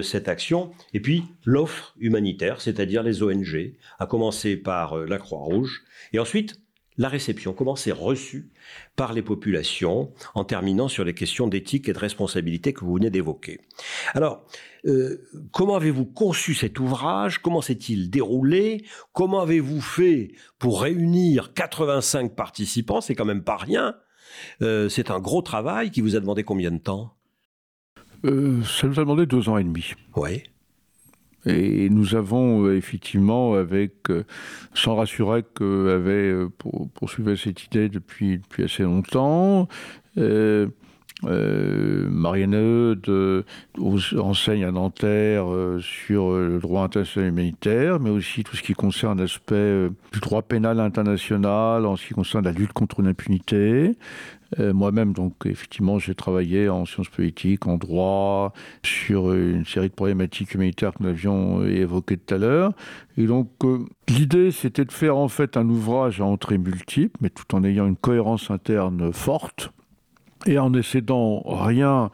cette 0.02 0.28
action, 0.28 0.70
et 0.94 1.00
puis 1.00 1.24
l'offre 1.44 1.94
humanitaire, 2.00 2.62
c'est-à-dire 2.62 3.02
les 3.02 3.22
ONG, 3.22 3.74
à 3.98 4.06
commencer 4.06 4.56
par 4.56 4.96
la 4.96 5.18
Croix-Rouge, 5.18 5.82
et 6.14 6.18
ensuite 6.18 6.58
la 7.00 7.08
réception, 7.08 7.54
comment 7.54 7.76
c'est 7.76 7.92
reçu 7.92 8.52
par 8.94 9.14
les 9.14 9.22
populations, 9.22 10.12
en 10.34 10.44
terminant 10.44 10.86
sur 10.86 11.02
les 11.02 11.14
questions 11.14 11.48
d'éthique 11.48 11.88
et 11.88 11.94
de 11.94 11.98
responsabilité 11.98 12.74
que 12.74 12.84
vous 12.84 12.92
venez 12.92 13.08
d'évoquer. 13.08 13.62
Alors, 14.12 14.44
euh, 14.84 15.26
comment 15.50 15.76
avez-vous 15.76 16.04
conçu 16.04 16.52
cet 16.52 16.78
ouvrage? 16.78 17.38
Comment 17.38 17.62
s'est-il 17.62 18.10
déroulé? 18.10 18.84
Comment 19.14 19.40
avez-vous 19.40 19.80
fait 19.80 20.32
pour 20.58 20.82
réunir 20.82 21.54
85 21.54 22.34
participants? 22.34 23.00
C'est 23.00 23.14
quand 23.14 23.24
même 23.24 23.44
pas 23.44 23.56
rien. 23.56 23.96
Euh, 24.60 24.90
c'est 24.90 25.10
un 25.10 25.20
gros 25.20 25.40
travail 25.40 25.90
qui 25.90 26.02
vous 26.02 26.16
a 26.16 26.20
demandé 26.20 26.44
combien 26.44 26.70
de 26.70 26.80
temps? 26.80 27.16
Euh, 28.26 28.62
Ça 28.62 28.86
nous 28.86 29.00
a 29.00 29.04
demandé 29.04 29.24
deux 29.24 29.48
ans 29.48 29.56
et 29.56 29.64
demi. 29.64 29.94
Oui. 30.16 30.42
Et 31.46 31.88
nous 31.88 32.14
avons 32.14 32.66
euh, 32.66 32.76
effectivement, 32.76 33.54
avec 33.54 34.10
euh, 34.10 34.24
Jean 34.74 34.96
Rassurec, 34.96 35.46
euh, 35.60 35.96
avait 35.96 36.50
poursuivi 36.94 37.36
cette 37.36 37.64
idée 37.64 37.88
depuis, 37.88 38.40
assez 38.62 38.82
longtemps. 38.82 39.68
Euh, 40.18 40.68
euh, 41.24 42.08
Marianne 42.08 42.54
Eudes 42.54 43.44
enseigne 43.78 44.64
à 44.64 44.70
Nanterre 44.70 45.46
sur 45.80 46.32
le 46.32 46.58
droit 46.58 46.82
international 46.82 47.28
humanitaire, 47.28 48.00
mais 48.00 48.08
aussi 48.08 48.42
tout 48.42 48.56
ce 48.56 48.62
qui 48.62 48.72
concerne 48.72 49.20
l'aspect 49.20 49.88
du 50.12 50.20
droit 50.20 50.40
pénal 50.40 50.80
international 50.80 51.84
en 51.84 51.96
ce 51.96 52.06
qui 52.06 52.14
concerne 52.14 52.44
la 52.44 52.52
lutte 52.52 52.72
contre 52.72 53.02
l'impunité. 53.02 53.96
Euh, 54.58 54.72
moi-même, 54.72 55.12
donc, 55.12 55.34
effectivement, 55.44 55.98
j'ai 55.98 56.14
travaillé 56.14 56.68
en 56.68 56.84
sciences 56.84 57.08
politiques, 57.08 57.66
en 57.66 57.76
droit, 57.76 58.52
sur 58.82 59.32
une 59.32 59.64
série 59.64 59.88
de 59.88 59.94
problématiques 59.94 60.54
humanitaires 60.54 60.92
que 60.94 61.02
nous 61.02 61.10
avions 61.10 61.64
évoquées 61.64 62.16
tout 62.16 62.34
à 62.34 62.38
l'heure. 62.38 62.72
Et 63.16 63.26
donc, 63.26 63.50
euh, 63.64 63.84
l'idée, 64.08 64.50
c'était 64.50 64.84
de 64.84 64.92
faire 64.92 65.16
en 65.16 65.28
fait 65.28 65.56
un 65.56 65.68
ouvrage 65.68 66.20
à 66.20 66.24
entrée 66.24 66.58
multiple, 66.58 67.16
mais 67.20 67.30
tout 67.30 67.54
en 67.54 67.62
ayant 67.64 67.86
une 67.86 67.96
cohérence 67.96 68.50
interne 68.50 69.12
forte 69.12 69.72
et 70.46 70.58
en 70.58 70.70
n'essayant 70.70 71.42
rien 71.44 72.10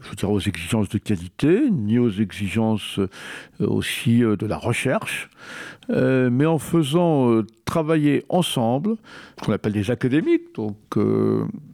je 0.00 0.14
dire, 0.14 0.30
aux 0.30 0.40
exigences 0.40 0.88
de 0.88 0.98
qualité, 0.98 1.70
ni 1.70 1.98
aux 1.98 2.10
exigences 2.10 2.98
euh, 2.98 3.08
aussi 3.60 4.24
euh, 4.24 4.36
de 4.36 4.46
la 4.46 4.56
recherche, 4.56 5.30
euh, 5.90 6.30
mais 6.30 6.46
en 6.46 6.58
faisant 6.58 7.42
travailler 7.64 8.24
ensemble, 8.28 8.96
ce 9.38 9.44
qu'on 9.44 9.52
appelle 9.52 9.72
des 9.72 9.90
académiques, 9.90 10.54
donc 10.54 10.76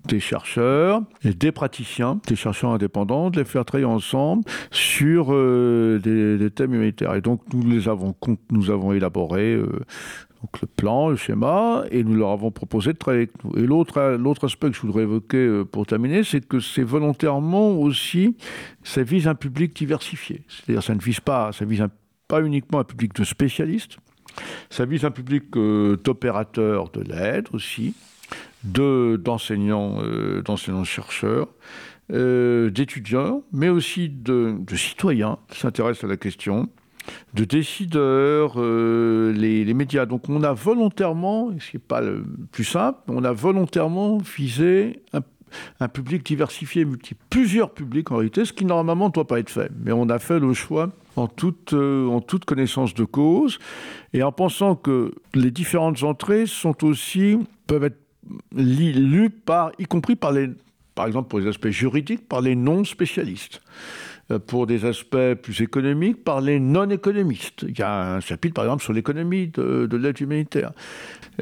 des 0.06 0.20
chercheurs 0.20 1.02
et 1.24 1.32
des 1.32 1.52
praticiens, 1.52 2.20
des 2.26 2.36
chercheurs 2.36 2.70
indépendants, 2.70 3.30
de 3.30 3.38
les 3.38 3.44
faire 3.44 3.64
travailler 3.64 3.86
ensemble 3.86 4.44
sur 4.70 5.28
des, 5.30 6.38
des, 6.38 6.50
thèmes 6.50 6.74
humanitaires. 6.74 7.14
Et 7.14 7.20
donc 7.20 7.42
nous 7.52 7.68
les 7.68 7.88
avons, 7.88 8.14
nous 8.50 8.70
avons 8.70 8.92
élaboré 8.92 9.58
donc 10.42 10.60
le 10.62 10.66
plan, 10.66 11.10
le 11.10 11.16
schéma, 11.16 11.84
et 11.90 12.02
nous 12.02 12.14
leur 12.14 12.30
avons 12.30 12.50
proposé 12.50 12.92
de 12.92 12.98
travailler 12.98 13.24
avec 13.24 13.44
nous. 13.44 13.62
Et 13.62 13.66
l'autre, 13.66 14.44
aspect 14.44 14.70
que 14.70 14.76
je 14.76 14.80
voudrais 14.80 15.02
évoquer 15.02 15.36
euh, 15.36 15.64
pour 15.64 15.86
terminer, 15.86 16.24
c'est 16.24 16.46
que 16.46 16.60
c'est 16.60 16.82
volontairement 16.82 17.72
aussi, 17.72 18.34
ça 18.82 19.02
vise 19.02 19.28
un 19.28 19.34
public 19.34 19.76
diversifié. 19.76 20.42
C'est-à-dire 20.48 20.82
ça 20.82 20.94
ne 20.94 21.00
vise 21.00 21.20
pas, 21.20 21.52
ça 21.52 21.64
vise 21.64 21.84
pas 22.26 22.42
uniquement 22.42 22.78
un 22.78 22.84
public 22.84 23.14
de 23.14 23.24
spécialistes, 23.24 23.98
ça 24.70 24.86
vise 24.86 25.04
un 25.04 25.10
public 25.10 25.44
euh, 25.56 25.96
d'opérateurs 26.02 26.88
de 26.90 27.02
l'aide 27.02 27.48
aussi, 27.52 27.94
de, 28.64 29.20
d'enseignants, 29.22 29.98
euh, 30.02 30.40
d'enseignants 30.42 30.84
chercheurs, 30.84 31.48
d'étudiants, 32.08 33.44
mais 33.52 33.68
aussi 33.68 34.08
de 34.08 34.58
citoyens 34.74 35.38
qui 35.48 35.60
s'intéressent 35.60 36.02
à 36.02 36.08
la 36.08 36.16
question, 36.16 36.68
de 37.34 37.44
décideurs, 37.44 38.54
euh, 38.56 39.32
les, 39.32 39.74
médias. 39.74 40.06
Donc 40.06 40.28
on 40.28 40.42
a 40.42 40.52
volontairement, 40.52 41.50
ce 41.58 41.76
n'est 41.76 41.82
pas 41.86 42.00
le 42.00 42.24
plus 42.52 42.64
simple, 42.64 42.98
on 43.08 43.24
a 43.24 43.32
volontairement 43.32 44.18
visé 44.18 45.02
un, 45.80 45.88
public 45.88 46.24
diversifié. 46.24 46.86
Plusieurs 47.28 47.72
publics 47.72 48.10
en 48.10 48.16
réalité, 48.16 48.44
ce 48.44 48.52
qui 48.52 48.64
normalement 48.64 49.08
ne 49.08 49.12
doit 49.12 49.26
pas 49.26 49.40
être 49.40 49.50
fait. 49.50 49.70
Mais 49.82 49.92
on 49.92 50.08
a 50.08 50.18
fait 50.18 50.38
le 50.38 50.52
choix 50.54 50.90
en 51.16 51.26
toute, 51.26 51.72
euh, 51.72 52.06
en 52.08 52.20
toute 52.20 52.44
connaissance 52.44 52.94
de 52.94 53.04
cause 53.04 53.58
et 54.12 54.22
en 54.22 54.32
pensant 54.32 54.76
que 54.76 55.12
les 55.34 55.50
différentes 55.50 56.02
entrées 56.02 56.46
sont 56.46 56.84
aussi, 56.84 57.36
peuvent 57.66 57.84
être 57.84 57.98
lues 58.52 59.30
par, 59.30 59.72
y 59.78 59.84
compris 59.84 60.14
par 60.14 60.32
les, 60.32 60.50
par 60.94 61.06
exemple 61.06 61.28
pour 61.28 61.40
les 61.40 61.46
aspects 61.46 61.68
juridiques, 61.68 62.28
par 62.28 62.40
les 62.40 62.54
non-spécialistes. 62.54 63.60
Euh, 64.30 64.38
pour 64.38 64.66
des 64.66 64.84
aspects 64.84 65.34
plus 65.40 65.60
économiques 65.60 66.24
par 66.24 66.40
les 66.40 66.58
non-économistes. 66.60 67.64
Il 67.66 67.78
y 67.78 67.82
a 67.82 68.14
un 68.14 68.20
chapitre, 68.20 68.54
par 68.54 68.64
exemple, 68.64 68.82
sur 68.82 68.92
l'économie 68.92 69.48
de, 69.48 69.96
l'aide 69.96 70.20
humanitaire. 70.20 70.72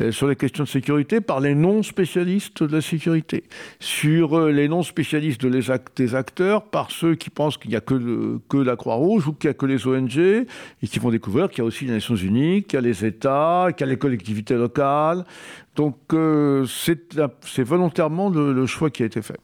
Euh, 0.00 0.12
sur 0.12 0.28
les 0.28 0.36
questions 0.36 0.64
de 0.64 0.68
sécurité 0.68 1.20
par 1.20 1.40
les 1.40 1.54
non-spécialistes 1.54 2.62
de 2.62 2.76
la 2.76 2.82
sécurité. 2.82 3.44
Sur 3.80 4.38
euh, 4.38 4.52
les 4.52 4.68
non-spécialistes 4.68 5.44
des 5.44 6.14
acteurs 6.14 6.64
par 6.64 6.90
ceux 6.90 7.14
qui 7.14 7.30
pensent 7.30 7.56
qu'il 7.56 7.70
n'y 7.70 7.76
a 7.76 7.80
que, 7.80 8.38
que 8.48 8.58
la 8.58 8.76
Croix-Rouge 8.76 9.28
ou 9.28 9.32
qu'il 9.32 9.48
n'y 9.48 9.52
a 9.52 9.54
que 9.54 9.66
les 9.66 9.86
ONG 9.86 10.18
et 10.18 10.86
qui 10.86 10.98
vont 10.98 11.10
découvrir 11.10 11.48
qu'il 11.48 11.58
y 11.58 11.62
a 11.62 11.64
aussi 11.64 11.84
les 11.84 11.92
Nations 11.92 12.16
Unies, 12.16 12.62
qu'il 12.62 12.76
y 12.76 12.78
a 12.78 12.82
les 12.82 13.04
États, 13.04 13.68
qu'il 13.76 13.86
y 13.86 13.88
a 13.88 13.92
les 13.92 13.98
collectivités 13.98 14.54
locales, 14.54 15.24
donc 15.78 15.96
euh, 16.12 16.66
c'est 16.66 17.62
volontairement 17.62 18.30
le, 18.30 18.66
choix 18.66 18.90
qui 18.90 19.04
a 19.04 19.06
été 19.06 19.22
fait. 19.22 19.38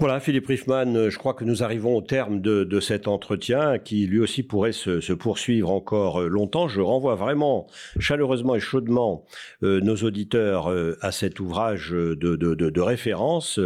Voilà, 0.00 0.18
Philippe 0.18 0.46
Riffman, 0.46 1.10
je 1.10 1.18
crois 1.18 1.34
que 1.34 1.44
nous 1.44 1.62
arrivons 1.62 1.94
au 1.98 2.00
terme 2.00 2.40
de, 2.40 2.80
cet 2.80 3.08
entretien 3.08 3.78
qui 3.78 4.06
lui 4.06 4.20
aussi 4.20 4.42
pourrait 4.42 4.72
se, 4.72 5.12
poursuivre 5.12 5.70
encore 5.70 6.22
euh, 6.22 6.28
longtemps. 6.28 6.66
Je 6.66 6.80
renvoie 6.80 7.14
vraiment 7.14 7.66
chaleureusement 7.98 8.54
et 8.54 8.60
chaudement 8.60 9.26
euh, 9.62 9.80
nos 9.82 9.96
auditeurs 9.96 10.74
à 11.02 11.12
cet 11.12 11.40
ouvrage 11.40 11.90
de, 11.90 12.80
référence 12.80 13.60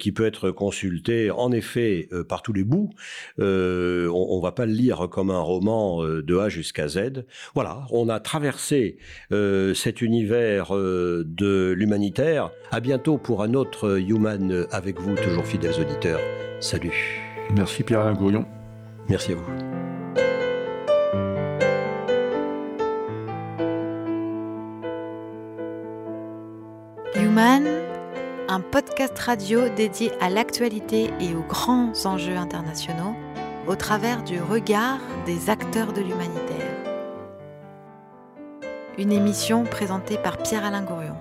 qui 0.00 0.12
peut 0.12 0.26
être 0.26 0.50
consulté 0.50 1.30
en 1.30 1.52
effet 1.52 2.08
par 2.28 2.42
tous 2.42 2.52
les 2.52 2.64
bouts. 2.64 2.90
on 3.38 3.42
ne 3.42 4.42
va 4.42 4.52
pas 4.52 4.66
le 4.66 4.72
lire 4.72 5.08
comme 5.08 5.30
un 5.30 5.40
roman 5.40 6.04
de 6.04 6.36
A 6.36 6.48
jusqu'à 6.48 6.88
Z. 6.88 7.24
Voilà, 7.54 7.86
on 7.90 8.08
a 8.08 8.18
traversé 8.18 8.98
cet 9.30 10.02
univers 10.02 10.72
de 11.24 11.72
l'humanitaire. 11.72 12.50
À 12.70 12.80
bientôt 12.80 13.18
pour 13.18 13.42
un 13.42 13.54
autre 13.54 13.98
Human 13.98 14.66
avec 14.70 15.00
vous, 15.00 15.14
toujours 15.16 15.44
fidèles 15.44 15.80
auditeurs. 15.80 16.20
Salut. 16.60 17.22
Merci 17.54 17.82
Pierre-Alain 17.82 18.14
Gourion. 18.14 18.44
Merci 19.08 19.32
à 19.32 19.36
vous. 19.36 19.76
Human, 27.14 27.64
un 28.48 28.60
podcast 28.60 29.18
radio 29.18 29.68
dédié 29.74 30.10
à 30.20 30.28
l'actualité 30.28 31.10
et 31.20 31.34
aux 31.34 31.46
grands 31.48 31.92
enjeux 32.04 32.36
internationaux 32.36 33.14
au 33.66 33.74
travers 33.74 34.22
du 34.22 34.40
regard 34.40 35.00
des 35.24 35.50
acteurs 35.50 35.92
de 35.92 36.00
l'humanitaire. 36.00 36.75
Une 38.98 39.12
émission 39.12 39.64
présentée 39.64 40.16
par 40.16 40.38
Pierre-Alain 40.38 40.80
Gourion. 40.80 41.18